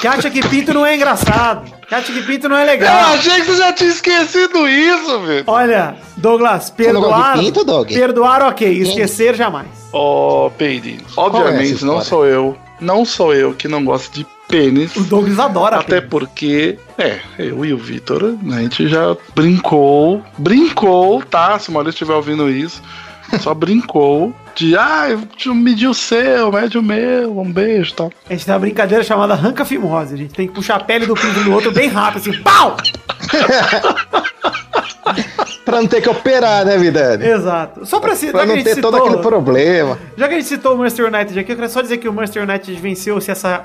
Que 0.00 0.06
acha 0.08 0.30
que 0.30 0.46
pinto 0.48 0.72
não 0.74 0.84
é 0.84 0.94
engraçado. 0.96 1.70
Que 1.86 1.94
acha 1.94 2.12
que 2.12 2.22
pinto 2.22 2.48
não 2.48 2.56
é 2.56 2.62
Eu 2.62 2.66
legal. 2.66 2.96
achei 3.14 3.34
que 3.36 3.42
você 3.42 3.58
já 3.58 3.72
tinha 3.72 3.90
esquecido 3.90 4.66
isso, 4.68 5.03
Olha, 5.46 5.96
Douglas, 6.16 6.70
perdoar. 6.70 7.38
pinto, 7.38 7.64
Doug? 7.64 7.88
Perdoar, 7.88 8.42
ok. 8.42 8.68
Esquecer 8.68 9.34
jamais. 9.34 9.68
Ó, 9.92 10.50
Peide. 10.50 10.98
é 11.00 11.20
Obviamente 11.20 11.74
essa 11.74 11.86
não 11.86 12.00
sou 12.00 12.26
eu. 12.26 12.56
Não 12.80 13.04
sou 13.04 13.32
eu 13.34 13.54
que 13.54 13.68
não 13.68 13.84
gosto 13.84 14.12
de 14.12 14.26
pênis. 14.48 14.94
O 14.96 15.04
Douglas 15.04 15.38
adora 15.38 15.76
Até 15.76 16.00
pinto. 16.00 16.10
porque, 16.10 16.78
é, 16.98 17.20
eu 17.38 17.64
e 17.64 17.72
o 17.72 17.78
Vitor, 17.78 18.36
a 18.52 18.60
gente 18.60 18.88
já 18.88 19.16
brincou, 19.34 20.22
brincou, 20.36 21.22
tá? 21.22 21.58
Se 21.58 21.70
o 21.70 21.72
Maurício 21.72 21.94
estiver 21.94 22.14
ouvindo 22.14 22.50
isso, 22.50 22.82
só 23.40 23.54
brincou 23.54 24.34
de, 24.54 24.76
ah, 24.76 25.08
eu 25.44 25.54
medi 25.54 25.86
o 25.86 25.94
seu, 25.94 26.52
mede 26.52 26.78
o 26.78 26.82
meu, 26.82 27.38
um 27.40 27.50
beijo 27.50 27.92
e 27.92 27.94
tal. 27.94 28.12
A 28.28 28.32
gente 28.32 28.44
tem 28.44 28.54
uma 28.54 28.60
brincadeira 28.60 29.02
chamada 29.02 29.32
arranca 29.34 29.64
fimose. 29.64 30.14
A 30.14 30.16
gente 30.18 30.34
tem 30.34 30.46
que 30.46 30.54
puxar 30.54 30.76
a 30.76 30.80
pele 30.80 31.06
do 31.06 31.14
pinto 31.14 31.40
do 31.40 31.52
outro 31.52 31.72
bem 31.72 31.88
rápido, 31.88 32.28
assim, 32.30 32.42
pau! 32.42 32.76
Pra 35.64 35.80
não 35.80 35.88
ter 35.88 36.00
que 36.02 36.08
operar, 36.10 36.64
né, 36.64 36.76
Vidani? 36.76 37.26
Exato. 37.26 37.86
Só 37.86 37.98
pra, 37.98 38.14
ci- 38.14 38.30
Pra 38.30 38.44
não 38.44 38.62
ter 38.62 38.80
todo 38.82 38.96
aquele 38.96 39.16
citou, 39.16 39.30
problema. 39.30 39.98
já 40.16 40.28
que 40.28 40.34
a 40.34 40.36
gente 40.36 40.46
citou 40.48 40.74
o 40.74 40.78
Manchester 40.78 41.06
United 41.12 41.38
aqui, 41.38 41.52
eu 41.52 41.56
quero 41.56 41.68
só 41.70 41.80
dizer 41.80 41.96
que 41.98 42.08
o 42.08 42.12
Manchester 42.12 42.42
United 42.42 42.80
venceu 42.80 43.16
o 43.16 43.18
CSA 43.18 43.64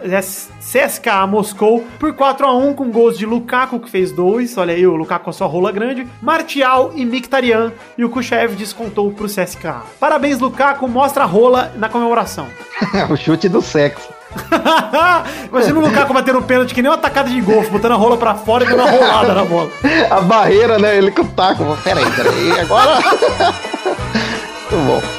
CSKA 0.61 1.27
Moscou 1.27 1.85
por 1.99 2.13
4x1 2.13 2.73
com 2.75 2.89
gols 2.89 3.17
de 3.17 3.25
Lukaku, 3.25 3.79
que 3.79 3.89
fez 3.89 4.11
dois. 4.11 4.57
Olha 4.57 4.73
aí, 4.73 4.87
o 4.87 4.95
Lukaku 4.95 5.25
com 5.25 5.29
a 5.29 5.33
sua 5.33 5.47
rola 5.47 5.71
grande. 5.71 6.07
Martial 6.21 6.91
e 6.95 7.05
Mkhitaryan. 7.05 7.71
E 7.97 8.05
o 8.05 8.09
Kuchev 8.09 8.55
descontou 8.55 9.11
pro 9.11 9.27
CSKA. 9.27 9.81
Parabéns, 9.99 10.39
Lukaku. 10.39 10.87
Mostra 10.87 11.23
a 11.23 11.27
rola 11.27 11.71
na 11.75 11.89
comemoração. 11.89 12.47
o 13.11 13.15
chute 13.17 13.49
do 13.49 13.61
sexo. 13.61 14.07
Imagina 15.51 15.79
o 15.79 15.81
Lukaku 15.81 16.13
batendo 16.13 16.39
um 16.39 16.43
pênalti 16.43 16.73
que 16.73 16.81
nem 16.81 16.91
uma 16.91 16.97
tacada 16.97 17.29
de 17.29 17.41
golfe, 17.41 17.69
botando 17.69 17.93
a 17.93 17.95
rola 17.95 18.17
pra 18.17 18.35
fora 18.35 18.63
e 18.63 18.67
dando 18.67 18.81
uma 18.81 18.91
rolada 18.91 19.33
na 19.33 19.45
bola. 19.45 19.69
A 20.09 20.21
barreira, 20.21 20.77
né? 20.77 20.97
Ele 20.97 21.11
com 21.11 21.23
o 21.23 21.27
taco. 21.27 21.77
Peraí, 21.83 22.05
peraí. 22.11 22.59
Agora. 22.59 22.99
Muito 24.71 24.85
bom. 24.85 25.18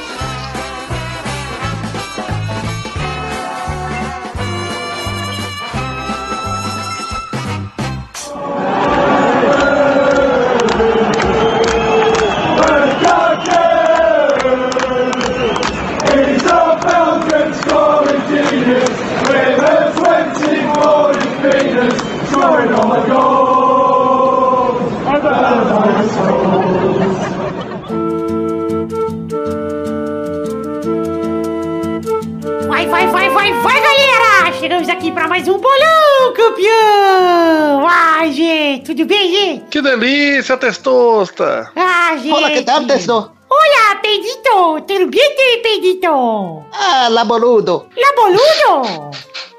Vai, 32.67 32.87
vai, 32.87 33.07
vai, 33.07 33.29
vai, 33.29 33.53
vai, 33.53 33.81
galera! 33.81 34.53
Chegamos 34.59 34.87
aqui 34.87 35.11
pra 35.11 35.27
mais 35.27 35.47
um 35.47 35.57
bolão, 35.57 36.33
campeão! 36.33 37.85
Ai, 37.87 38.31
gente, 38.31 38.85
tudo 38.85 39.05
bem, 39.05 39.29
gente? 39.29 39.65
Que 39.65 39.81
delícia, 39.81 40.55
testosta! 40.55 41.69
Ah, 41.75 42.15
gente! 42.15 42.31
Olá, 42.31 42.49
que 42.51 42.61
tal, 42.61 42.85
testou? 42.85 43.31
Olá, 43.49 43.95
Pedito! 44.01 44.81
Tudo 44.87 45.07
bem, 45.07 45.61
Pedito? 45.61 46.63
Ah, 46.71 47.09
laboludo. 47.09 47.87
La 47.97 48.13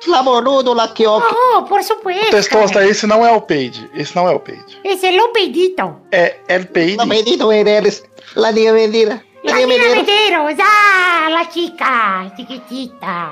boludo? 0.06 0.10
Laboludo, 0.10 0.72
laquioque. 0.74 1.34
Oh, 1.56 1.62
por 1.62 1.82
supuesto! 1.82 2.30
Testosta, 2.30 2.84
esse 2.86 3.06
não 3.06 3.24
é 3.24 3.30
o 3.32 3.40
Peide. 3.40 3.88
Esse 3.94 4.14
não 4.16 4.28
é 4.28 4.34
o 4.34 4.40
Peide. 4.40 4.78
Esse 4.84 5.06
é 5.06 5.22
o 5.22 5.28
Pedito. 5.28 5.96
É 6.10 6.36
El 6.48 6.66
Peide. 6.66 6.96
No 6.96 7.06
bendito 7.06 7.52
eres. 7.52 8.04
La 8.34 8.50
niña 8.50 8.72
mentira. 8.72 9.22
La 9.44 9.54
niña. 9.54 9.76
Medeiros! 9.96 10.54
Ah, 10.60 11.28
la 11.30 11.48
chica! 11.48 12.32
Chiquitita! 12.36 13.30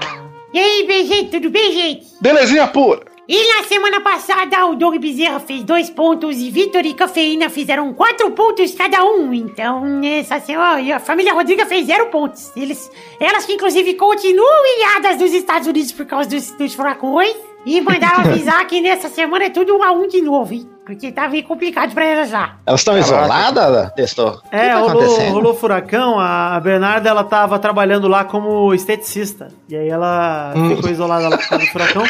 E 0.53 0.59
aí, 0.59 1.07
gente, 1.07 1.39
tudo 1.39 1.51
bem, 1.51 1.73
gente? 1.73 2.07
Belezinha 2.21 2.67
pura. 2.67 3.10
E 3.33 3.57
na 3.57 3.63
semana 3.63 4.01
passada, 4.01 4.67
o 4.67 4.75
Doug 4.75 4.97
Bezerra 4.97 5.39
fez 5.39 5.63
dois 5.63 5.89
pontos 5.89 6.37
e 6.39 6.51
Vitor 6.51 6.85
e 6.85 6.93
Cafeína 6.95 7.49
fizeram 7.49 7.93
quatro 7.95 8.29
pontos 8.33 8.75
cada 8.75 9.05
um. 9.05 9.33
Então, 9.33 9.85
nessa 9.85 10.41
semana, 10.41 10.81
e 10.81 10.91
a 10.91 10.99
família 10.99 11.33
Rodriga 11.33 11.65
fez 11.65 11.87
zero 11.87 12.07
pontos. 12.07 12.51
Eles, 12.57 12.91
elas 13.21 13.47
que, 13.47 13.53
inclusive, 13.53 13.95
continuam 13.95 14.67
ilhadas 14.77 15.17
dos 15.19 15.33
Estados 15.33 15.69
Unidos 15.69 15.93
por 15.93 16.07
causa 16.07 16.29
dos, 16.29 16.51
dos 16.51 16.75
furacões. 16.75 17.37
E 17.65 17.81
mandaram 17.83 18.21
avisar 18.21 18.67
que 18.67 18.81
nessa 18.81 19.09
semana 19.11 19.45
é 19.45 19.51
tudo 19.51 19.77
um 19.77 19.83
a 19.85 19.93
um 19.93 20.09
de 20.09 20.23
novo, 20.23 20.53
hein? 20.55 20.67
Porque 20.85 21.13
tá 21.13 21.29
meio 21.29 21.45
complicado 21.45 21.93
pra 21.95 22.05
elas 22.07 22.31
já. 22.31 22.57
Elas 22.67 22.81
estão 22.81 22.99
isoladas, 22.99 23.93
testou? 23.93 24.41
É, 24.51 24.71
tá 24.71 24.79
rolou, 24.79 24.91
acontecendo? 25.03 25.33
rolou 25.35 25.55
furacão, 25.55 26.19
a 26.19 26.59
Bernarda 26.59 27.09
ela 27.11 27.23
tava 27.23 27.59
trabalhando 27.61 28.09
lá 28.09 28.25
como 28.25 28.73
esteticista. 28.75 29.49
E 29.69 29.77
aí 29.77 29.89
ela 29.89 30.53
Hum. 30.57 30.75
ficou 30.75 30.91
isolada 30.91 31.29
lá 31.29 31.37
por 31.37 31.49
causa 31.49 31.65
do 31.65 31.71
furacão. 31.71 32.03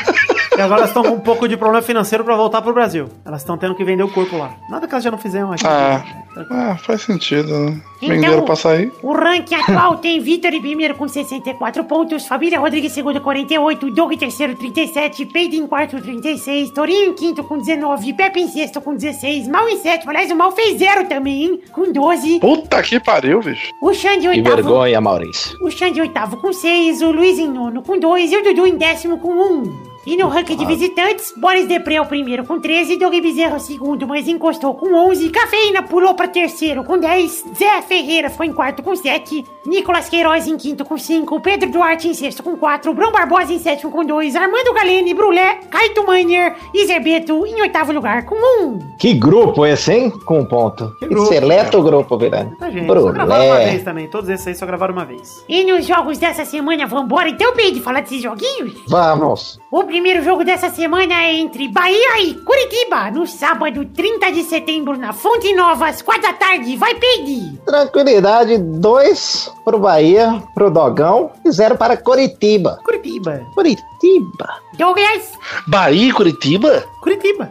E 0.61 0.62
agora 0.62 0.81
elas 0.81 0.90
estão 0.90 1.03
com 1.03 1.11
um 1.16 1.20
pouco 1.20 1.49
de 1.49 1.57
problema 1.57 1.83
financeiro 1.83 2.23
pra 2.25 2.37
voltar 2.37 2.61
pro 2.62 2.73
Brasil. 2.75 3.09
Elas 3.25 3.40
estão 3.40 3.57
tendo 3.57 3.75
que 3.75 3.83
vender 3.85 4.03
o 4.03 4.09
corpo 4.09 4.37
lá. 4.37 4.55
Nada 4.68 4.87
que 4.87 4.92
elas 4.94 5.03
já 5.05 5.11
não 5.11 5.18
fizeram 5.18 5.53
aqui. 5.53 5.64
Ah, 5.66 6.03
ah, 6.51 6.77
faz 6.77 7.03
sentido, 7.03 7.49
né? 7.49 7.81
Então- 8.03 8.14
Venderam 8.16 8.44
pra 8.44 8.57
sair. 8.57 8.90
O 9.03 9.12
ranking 9.12 9.55
atual 9.57 9.96
tem 9.99 10.20
Vitor 10.20 10.53
em 10.55 10.61
primeiro 10.61 10.94
com 10.94 11.07
64 11.09 11.85
pontos, 11.85 12.27
Família 12.27 12.59
Rodrigues 12.59 12.92
em 12.92 12.94
segundo 12.94 13.20
48, 13.20 13.90
Doug 13.90 14.12
em 14.12 14.16
terceiro 14.18 14.55
37, 14.55 15.27
Peide 15.27 15.57
em 15.57 15.66
quarto 15.66 16.01
36, 16.01 16.70
Torinho 16.70 17.11
em 17.11 17.14
quinto 17.14 17.42
com 17.44 17.59
19, 17.59 18.12
Pepe 18.14 18.40
em 18.40 18.49
sexto 18.49 18.81
com 18.81 18.94
16, 18.94 19.49
Mal 19.49 19.68
em 19.68 19.79
sétimo, 19.79 20.11
aliás 20.11 20.31
o 20.31 20.37
Mal 20.37 20.51
fez 20.53 20.79
zero 20.79 21.07
também, 21.09 21.44
hein, 21.44 21.61
com 21.73 21.92
12, 21.92 22.40
Puta 22.40 22.83
que 22.83 22.99
pariu, 23.01 23.40
bicho. 23.40 23.70
o 23.83 23.92
Xande 23.92 24.27
em 24.27 24.31
Que 24.33 24.38
oitavo, 24.38 24.57
vergonha, 24.57 25.01
Maurício. 25.01 25.57
o 25.62 25.70
Xande 25.70 25.99
em 25.99 26.03
oitavo 26.03 26.37
com 26.38 26.53
6, 26.53 27.03
o 27.03 27.11
Luiz 27.11 27.38
em 27.38 27.49
nono 27.49 27.83
com 27.83 27.99
2 27.99 28.33
e 28.33 28.37
o 28.38 28.42
Dudu 28.42 28.66
em 28.66 28.77
décimo 28.77 29.18
com 29.18 29.31
1. 29.31 29.89
E 30.07 30.17
no 30.17 30.29
ranking 30.29 30.57
de 30.57 30.65
visitantes, 30.65 31.33
Boris 31.37 31.67
Depré 31.67 31.97
é 31.97 32.01
o 32.01 32.07
primeiro 32.07 32.45
com 32.45 32.59
13, 32.59 32.97
Doug 32.97 33.13
Bezerra 33.21 33.55
é 33.55 33.57
o 33.57 33.61
segundo, 33.61 34.07
mas 34.09 34.27
encostou 34.27 34.75
com 34.75 34.95
11, 34.95 35.29
Cafeína 35.29 35.83
pulou 35.83 36.15
pra 36.15 36.27
terceiro 36.27 36.83
com 36.83 36.97
10, 36.99 37.45
Zé 37.57 37.83
Ferreira 37.83 38.31
foi 38.31 38.47
em 38.47 38.53
quarto 38.53 38.83
com 38.83 38.97
7, 38.97 39.45
Nicolas 39.67 40.09
Queiroz 40.09 40.47
em 40.47 40.57
quinto 40.57 40.87
com 40.87 40.97
5, 40.97 41.39
Pedro 41.41 41.71
Duarte 41.71 42.09
em 42.09 42.15
sexto 42.15 42.43
com 42.43 42.57
4, 42.57 42.95
Brão 42.95 43.13
Barbosa 43.13 43.53
em 43.53 43.59
sétimo 43.59 43.91
com 43.93 44.03
2, 44.03 44.35
Armando 44.37 44.73
Galene, 44.73 45.13
Brulé, 45.13 45.61
Caito 45.71 46.03
Miner 46.11 46.57
e 46.73 46.87
Zerbeto 46.87 47.45
em 47.47 47.61
oitavo 47.61 47.93
lugar 47.93 48.25
com 48.25 48.35
1. 48.65 48.97
Que 48.99 49.13
grupo 49.13 49.67
esse, 49.67 49.93
hein? 49.93 50.11
Com 50.24 50.41
um 50.41 50.45
ponto. 50.47 50.97
Que 50.99 51.07
grupo, 51.07 51.27
Seleto 51.27 51.83
grupo, 51.83 52.16
Virani. 52.16 52.57
Tá, 52.57 52.70
gente. 52.70 52.87
Só 52.87 53.12
gravaram 53.12 53.45
uma 53.45 53.55
Brulé. 53.55 53.70
vez 53.70 53.85
também. 53.85 54.09
Todos 54.09 54.31
esses 54.31 54.47
aí 54.47 54.55
só 54.55 54.64
gravaram 54.64 54.95
uma 54.95 55.05
vez. 55.05 55.45
E 55.49 55.62
nos 55.64 55.87
jogos 55.87 56.18
dessa 56.18 56.45
semana, 56.45 56.87
vambora 56.87 57.29
então, 57.29 57.55
Pedro, 57.55 57.83
falar 57.83 58.01
desses 58.01 58.22
joguinhos? 58.22 58.74
Vamos. 58.89 59.61
O 59.70 59.85
primeiro 59.91 60.22
jogo 60.22 60.45
dessa 60.45 60.70
semana 60.70 61.12
é 61.24 61.34
entre 61.34 61.66
Bahia 61.66 62.22
e 62.22 62.34
Curitiba, 62.34 63.11
no 63.11 63.26
sábado 63.26 63.84
30 63.84 64.30
de 64.30 64.45
setembro, 64.45 64.97
na 64.97 65.12
Fonte 65.12 65.53
Nova, 65.53 65.88
às 65.88 66.01
4 66.01 66.22
da 66.22 66.32
tarde. 66.32 66.76
Vai, 66.76 66.95
Peide! 66.95 67.59
Tranquilidade, 67.66 68.57
dois 68.57 69.53
pro 69.64 69.80
Bahia, 69.80 70.41
pro 70.55 70.70
Dogão 70.70 71.32
e 71.45 71.51
zero 71.51 71.76
para 71.76 71.97
Curitiba. 71.97 72.78
Curitiba. 72.84 73.45
Curitiba. 73.53 74.61
Douglas, 74.78 75.32
Bahia 75.66 76.11
e 76.11 76.12
Curitiba? 76.12 76.84
Curitiba. 77.01 77.51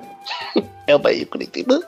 É 0.88 0.96
o 0.96 1.00
Bahia 1.00 1.24
e 1.24 1.26
Curitiba. 1.26 1.82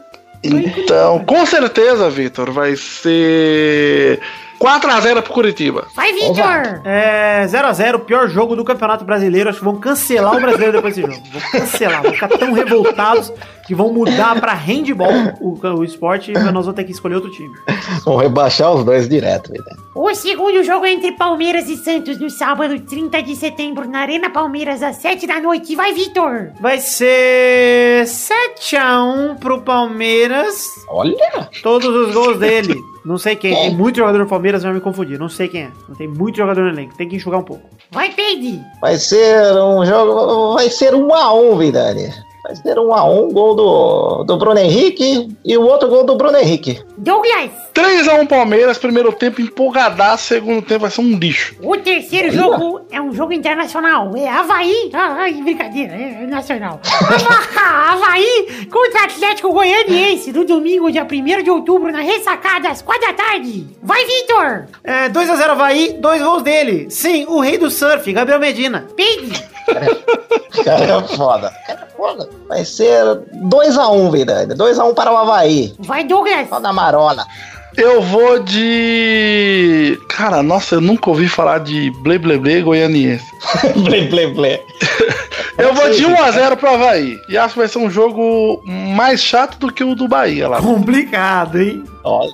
Então, 0.43 1.23
com 1.23 1.45
certeza, 1.45 2.09
Vitor, 2.09 2.51
vai 2.51 2.75
ser 2.75 4.19
4x0 4.61 5.21
pro 5.23 5.33
Curitiba. 5.33 5.87
vai, 5.95 6.13
Vitor! 6.13 6.81
É 6.85 7.45
0x0, 7.47 7.95
o 7.95 7.99
pior 7.99 8.29
jogo 8.29 8.55
do 8.55 8.63
Campeonato 8.63 9.03
Brasileiro. 9.03 9.49
Acho 9.49 9.57
que 9.59 9.65
vão 9.65 9.77
cancelar 9.77 10.35
o 10.35 10.39
brasileiro 10.39 10.73
depois 10.73 10.95
desse 10.95 11.07
jogo. 11.11 11.27
Vão 11.31 11.41
cancelar, 11.51 12.03
vão 12.03 12.13
ficar 12.13 12.27
tão 12.29 12.53
revoltados 12.53 13.33
que 13.71 13.75
vão 13.75 13.93
mudar 13.93 14.37
pra 14.41 14.53
handball 14.53 15.07
o, 15.39 15.57
o 15.77 15.83
esporte 15.85 16.31
e 16.31 16.33
nós 16.33 16.65
vamos 16.65 16.73
ter 16.73 16.83
que 16.83 16.91
escolher 16.91 17.15
outro 17.15 17.31
time. 17.31 17.55
Vão 18.03 18.17
rebaixar 18.17 18.69
os 18.73 18.83
dois 18.83 19.07
direto, 19.07 19.49
Virani. 19.49 19.79
O 19.95 20.13
segundo 20.13 20.61
jogo 20.61 20.85
é 20.85 20.91
entre 20.91 21.13
Palmeiras 21.13 21.69
e 21.69 21.77
Santos, 21.77 22.19
no 22.19 22.29
sábado 22.29 22.77
30 22.81 23.23
de 23.23 23.33
setembro, 23.33 23.87
na 23.87 23.99
Arena 23.99 24.29
Palmeiras, 24.29 24.83
às 24.83 24.97
7 24.97 25.25
da 25.25 25.39
noite. 25.39 25.73
Vai, 25.73 25.93
Vitor! 25.93 26.51
Vai 26.59 26.79
ser 26.79 28.03
7x1 28.03 29.39
pro 29.39 29.61
Palmeiras. 29.61 30.65
Olha! 30.89 31.49
Todos 31.63 31.87
os 31.95 32.13
gols 32.13 32.39
dele. 32.39 32.75
Não 33.05 33.17
sei 33.17 33.37
quem. 33.37 33.55
Tem 33.55 33.73
muito 33.73 33.95
jogador 33.95 34.17
no 34.19 34.27
Palmeiras, 34.27 34.63
vai 34.63 34.73
me 34.73 34.81
confundir. 34.81 35.17
Não 35.17 35.29
sei 35.29 35.47
quem 35.47 35.61
é. 35.63 35.71
Não 35.87 35.95
tem 35.95 36.09
muito 36.09 36.35
jogador 36.35 36.63
no 36.63 36.69
elenco. 36.71 36.97
Tem 36.97 37.07
que 37.07 37.15
enxugar 37.15 37.39
um 37.39 37.43
pouco. 37.43 37.69
Vai, 37.89 38.09
Peide! 38.09 38.59
Vai 38.81 38.97
ser 38.97 39.53
um 39.53 39.85
jogo. 39.85 40.55
Vai 40.55 40.69
ser 40.69 40.93
um 40.93 41.13
a 41.13 41.33
um, 41.33 41.57
Vidani. 41.57 42.09
Vai 42.43 42.55
ser 42.55 42.79
um 42.79 42.93
a 42.93 43.03
um, 43.05 43.31
gol 43.31 43.55
do, 43.55 44.23
do 44.23 44.37
Bruno 44.37 44.59
Henrique 44.59 45.27
e 45.45 45.57
o 45.57 45.61
outro 45.63 45.87
gol 45.87 46.03
do 46.03 46.15
Bruno 46.15 46.37
Henrique. 46.37 46.81
Douglas! 46.97 47.51
3x1 47.73 48.27
Palmeiras, 48.27 48.77
primeiro 48.77 49.11
tempo 49.13 49.41
empolgadaço, 49.41 50.25
segundo 50.25 50.61
tempo 50.61 50.81
vai 50.81 50.89
ser 50.91 51.01
um 51.01 51.17
lixo. 51.17 51.55
O 51.61 51.77
terceiro 51.77 52.31
jogo 52.31 52.81
é 52.91 52.99
um 52.99 53.13
jogo 53.13 53.31
internacional. 53.31 54.11
É 54.17 54.27
Havaí. 54.27 54.89
Ah, 54.93 55.15
ai, 55.19 55.33
brincadeira, 55.33 55.93
é 55.93 56.25
nacional. 56.27 56.81
Hava- 56.83 57.91
Havaí 57.93 58.67
contra 58.71 59.03
Atlético 59.05 59.53
Goianiense 59.53 60.31
no 60.33 60.43
domingo, 60.43 60.91
dia 60.91 61.03
1 61.09 61.43
de 61.43 61.49
outubro, 61.51 61.91
na 61.91 62.01
ressacada, 62.01 62.69
às 62.69 62.81
4 62.81 63.07
da 63.07 63.13
tarde. 63.13 63.67
Vai, 63.83 64.03
Vitor! 64.05 64.65
É 64.83 65.09
2x0 65.09 65.49
Havaí, 65.49 65.93
dois 65.99 66.21
gols 66.21 66.41
dele. 66.43 66.89
Sim, 66.89 67.25
o 67.27 67.39
rei 67.39 67.57
do 67.57 67.69
surf, 67.69 68.11
Gabriel 68.11 68.39
Medina. 68.39 68.87
Peide! 68.95 69.43
Cara, 70.65 70.85
é 70.85 71.01
foda. 71.15 71.49
Cara, 71.65 71.87
foda. 72.01 72.27
Vai 72.49 72.65
ser 72.65 73.03
2x1, 73.35 73.93
um, 73.93 74.09
Vidani. 74.09 74.55
2x1 74.55 74.95
para 74.95 75.13
o 75.13 75.17
Havaí. 75.17 75.73
Vai, 75.79 76.03
Douglas! 76.03 76.49
Só 76.49 76.59
da 76.59 76.73
marola. 76.73 77.27
Eu 77.77 78.01
vou 78.01 78.39
de. 78.39 79.97
Cara, 80.09 80.43
nossa, 80.43 80.75
eu 80.75 80.81
nunca 80.81 81.09
ouvi 81.09 81.29
falar 81.29 81.59
de 81.59 81.89
Ble 82.01 82.17
Ble 82.17 82.37
Ble 82.37 82.61
goianiense. 82.63 83.25
blé, 83.77 84.07
blé, 84.07 84.27
blé. 84.27 84.61
Eu 85.57 85.73
vou 85.73 85.89
de 85.89 86.03
1x0 86.03 86.57
pro 86.57 86.73
Havaí. 86.73 87.17
E 87.29 87.37
acho 87.37 87.53
que 87.53 87.59
vai 87.59 87.67
ser 87.69 87.77
um 87.77 87.89
jogo 87.89 88.61
mais 88.65 89.21
chato 89.21 89.57
do 89.57 89.71
que 89.71 89.83
o 89.83 89.95
do 89.95 90.07
Bahia 90.07 90.49
lá. 90.49 90.61
Complicado, 90.61 91.61
hein? 91.61 91.83
Olha. 92.03 92.33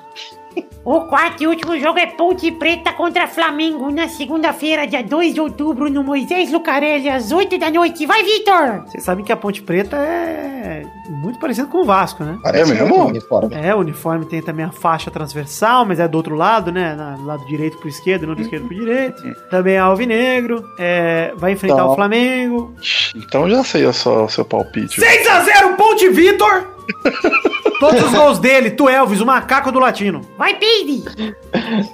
O 0.90 1.02
quarto 1.02 1.44
e 1.44 1.48
último 1.48 1.78
jogo 1.78 2.00
é 2.00 2.06
Ponte 2.06 2.50
Preta 2.50 2.94
contra 2.94 3.28
Flamengo 3.28 3.92
na 3.92 4.08
segunda-feira, 4.08 4.88
dia 4.88 5.04
2 5.04 5.34
de 5.34 5.42
outubro, 5.42 5.90
no 5.90 6.02
Moisés 6.02 6.50
Lucarelli, 6.50 7.10
às 7.10 7.30
8 7.30 7.58
da 7.58 7.70
noite. 7.70 8.06
Vai, 8.06 8.24
Vitor! 8.24 8.84
Vocês 8.86 9.04
sabem 9.04 9.26
que 9.26 9.32
a 9.34 9.36
Ponte 9.36 9.62
Preta 9.62 9.98
é 9.98 10.86
muito 11.10 11.40
parecido 11.40 11.68
com 11.68 11.80
o 11.80 11.84
Vasco, 11.84 12.24
né? 12.24 12.38
Parece 12.42 12.74
mesmo? 12.74 13.04
uniforme. 13.08 13.54
É, 13.54 13.76
o 13.76 13.80
uniforme 13.80 14.26
tem 14.28 14.42
também 14.42 14.64
a 14.64 14.72
faixa 14.72 15.12
transversal, 15.12 15.84
mas 15.86 16.00
é 16.00 16.08
do 16.08 16.16
outro 16.16 16.36
lado, 16.36 16.72
né? 16.72 16.96
Na- 16.96 17.16
Do 17.18 17.26
lado 17.26 17.46
direito 17.48 17.78
pro 17.80 17.90
esquerdo, 17.90 18.26
não 18.26 18.34
do 18.36 18.42
esquerdo 18.44 18.68
pro 18.68 18.76
direito. 18.78 19.22
Também 19.50 19.74
é 19.74 19.80
alvinegro, 19.80 20.64
é, 20.80 21.34
vai 21.36 21.52
enfrentar 21.52 21.76
Então. 21.82 21.92
o 21.92 21.96
Flamengo. 21.96 22.74
Então 23.14 23.50
já 23.50 23.62
sei 23.62 23.86
o 23.86 23.92
seu, 23.92 24.24
o 24.24 24.30
seu 24.30 24.46
palpite. 24.46 25.02
6x0 25.02 25.76
Ponte 25.76 26.08
Vitor! 26.12 26.66
Todos 27.80 28.04
os 28.04 28.12
gols 28.12 28.40
dele, 28.40 28.72
tu 28.72 28.90
Elvis, 28.90 29.22
o 29.22 29.26
macaco 29.26 29.72
do 29.72 29.80
latino. 29.80 30.22
Vai, 30.38 30.56
Peide! 30.56 31.04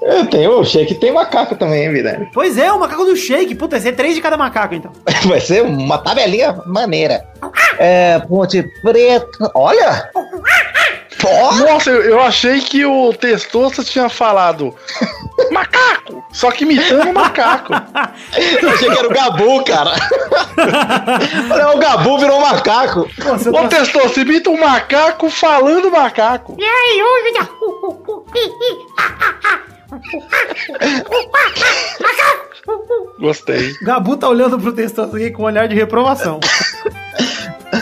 Eu 0.02 0.26
tenho 0.28 0.60
o 0.60 0.64
Sheik 0.64 0.96
tem 0.96 1.12
macaco 1.12 1.56
também, 1.56 1.84
hein, 1.84 1.92
Vidani. 1.92 2.30
Pois 2.34 2.58
é, 2.58 2.72
o 2.72 2.80
macaco 2.80 3.06
do 3.06 3.16
shake. 3.16 3.56
Puta, 3.56 3.76
vai 3.76 3.82
ser 3.82 3.94
três 3.94 4.16
de 4.16 4.22
cada 4.22 4.38
macaco, 4.38 4.74
então. 4.74 4.92
Vai 5.28 5.40
ser 5.40 5.64
uma 5.64 5.98
tabelinha 5.98 6.62
maneira. 6.66 7.24
É, 7.78 8.20
Ponte 8.20 8.64
Preta. 8.82 9.52
Olha! 9.54 10.10
Ó, 11.26 11.56
Nossa, 11.56 11.90
eu, 11.90 12.02
eu 12.04 12.22
achei 12.22 12.60
que 12.62 12.86
o 12.86 13.14
Testosta 13.14 13.84
tinha 13.84 14.10
falado 14.10 14.76
macaco, 15.52 16.24
só 16.32 16.52
que 16.52 16.64
imitando 16.64 17.10
o 17.10 17.14
macaco. 17.14 17.74
eu 18.62 18.70
achei 18.70 18.90
que 18.90 18.98
era 19.00 19.08
o 19.08 19.14
Gabu, 19.14 19.64
cara. 19.64 19.92
Olha, 21.52 21.70
o 21.72 21.78
Gabu 21.80 22.18
virou 22.20 22.38
um 22.38 22.42
macaco. 22.42 23.10
Pô, 23.22 23.38
você 23.38 23.50
Ô 23.50 23.54
tá- 23.54 23.68
Testosta, 23.70 24.20
imita 24.22 24.50
um 24.50 24.60
macaco 24.60 25.30
falando 25.30 25.90
macaco. 25.92 26.56
E 26.60 26.64
aí. 26.64 27.02
Gostei. 33.20 33.74
Gabu 33.82 34.18
tá 34.18 34.28
olhando 34.30 34.60
pro 34.60 34.72
textão 34.74 35.06
aqui 35.06 35.32
com 35.32 35.44
um 35.44 35.46
olhar 35.46 35.68
de 35.68 35.76
reprovação. 35.76 36.40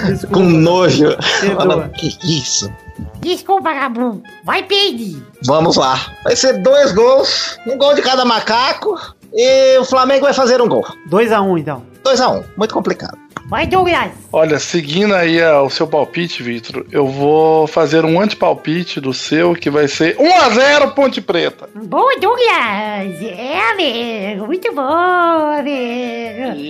Desculpa. 0.08 0.34
Com 0.36 0.44
nojo. 0.44 1.16
Falando, 1.56 1.90
que 1.94 2.18
isso? 2.24 2.72
Desculpa, 3.20 3.74
Gabu. 3.74 4.22
Vai, 4.44 4.64
Peide! 4.64 5.22
Vamos 5.46 5.76
lá. 5.76 6.00
Vai 6.24 6.36
ser 6.36 6.62
dois 6.62 6.92
gols, 6.92 7.58
um 7.68 7.78
gol 7.78 7.94
de 7.94 8.02
cada 8.02 8.26
macaco. 8.26 9.00
E 9.34 9.78
o 9.78 9.86
Flamengo 9.86 10.26
vai 10.26 10.34
fazer 10.34 10.62
um 10.62 10.68
gol. 10.68 10.86
2x1, 11.10 11.60
então. 11.60 11.84
2 12.04 12.20
a 12.20 12.30
1 12.30 12.38
um, 12.38 12.44
muito 12.58 12.74
complicado. 12.74 13.18
Vai, 13.52 13.68
Douglas! 13.68 14.14
Olha, 14.32 14.58
seguindo 14.60 15.14
aí 15.14 15.42
ah, 15.42 15.62
o 15.62 15.70
seu 15.70 15.86
palpite, 15.86 16.42
Vitor, 16.42 16.86
eu 16.90 17.06
vou 17.06 17.68
fazer 17.68 18.06
um 18.06 18.18
antipalpite 18.18 19.02
do 19.02 19.14
seu 19.14 19.54
que 19.54 19.70
vai 19.70 19.90
ser 19.90 20.16
1x0 20.16 20.94
Ponte 20.94 21.20
Preta. 21.20 21.68
Boa, 21.76 22.18
Douglas! 22.18 23.22
É, 23.22 23.72
amigo! 23.72 24.46
Muito 24.46 24.74
bom, 24.74 24.82
amigo! 24.82 26.62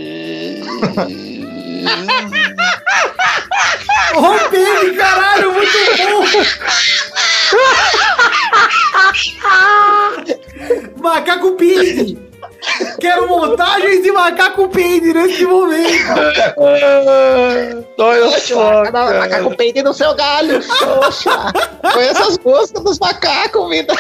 Baby, 4.51 4.97
caralho, 4.97 5.53
muito 5.53 5.77
bom! 5.97 6.25
Macaco 10.99 11.51
Pig! 11.57 12.30
Quero 12.99 13.27
montagens 13.27 14.03
de 14.03 14.11
macaco 14.11 14.69
peide 14.69 15.13
nesse 15.13 15.45
momento. 15.45 16.13
Olha 17.97 18.39
só, 18.39 18.83
cara. 18.83 19.19
macaco 19.19 19.55
peide 19.55 19.81
no 19.81 19.93
seu 19.93 20.13
galho. 20.13 20.61
Poxa, 20.61 21.53
foi 21.91 22.03
essas 22.05 22.37
músicas 22.39 22.83
dos 22.83 22.99
macacos, 22.99 23.69
vida. 23.69 23.93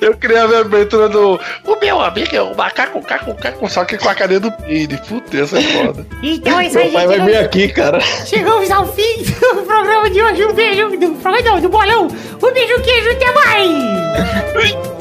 Eu 0.00 0.16
queria 0.16 0.46
ver 0.46 0.56
a 0.56 0.60
abertura 0.60 1.08
do. 1.08 1.40
O 1.66 1.76
meu 1.80 2.00
amigo 2.00 2.34
é 2.34 2.42
o 2.42 2.56
macaco, 2.56 3.02
caco, 3.02 3.34
caco, 3.34 3.68
só 3.68 3.84
que 3.84 3.98
com 3.98 4.08
a 4.08 4.14
cadeia 4.14 4.40
do 4.40 4.50
Pire. 4.52 4.96
Puta, 5.08 5.36
essa 5.36 5.58
é 5.58 5.62
foda. 5.62 6.06
Então 6.22 6.60
é 6.60 6.66
isso 6.66 6.78
aí, 6.78 6.84
Meu 6.84 6.92
pai 6.92 7.06
vai 7.06 7.20
vir 7.20 7.36
aqui, 7.36 7.68
cara. 7.68 8.00
Chegamos 8.00 8.70
ao 8.70 8.86
fim 8.86 9.22
do 9.22 9.62
programa 9.62 10.10
de 10.10 10.22
hoje. 10.22 10.44
Um 10.46 10.54
beijo 10.54 10.88
do 10.90 11.10
programa 11.16 11.50
não, 11.50 11.60
do 11.60 11.68
bolão. 11.68 12.06
Um 12.06 12.52
beijo, 12.52 12.82
queijo, 12.82 13.10
até 13.10 13.32
mais. 13.32 14.97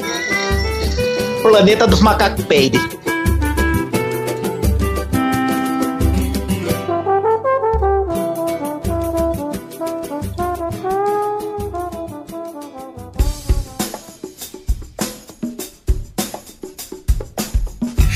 Planeta 1.41 1.87
dos 1.87 2.01
macacos 2.01 2.45
peide. 2.45 2.79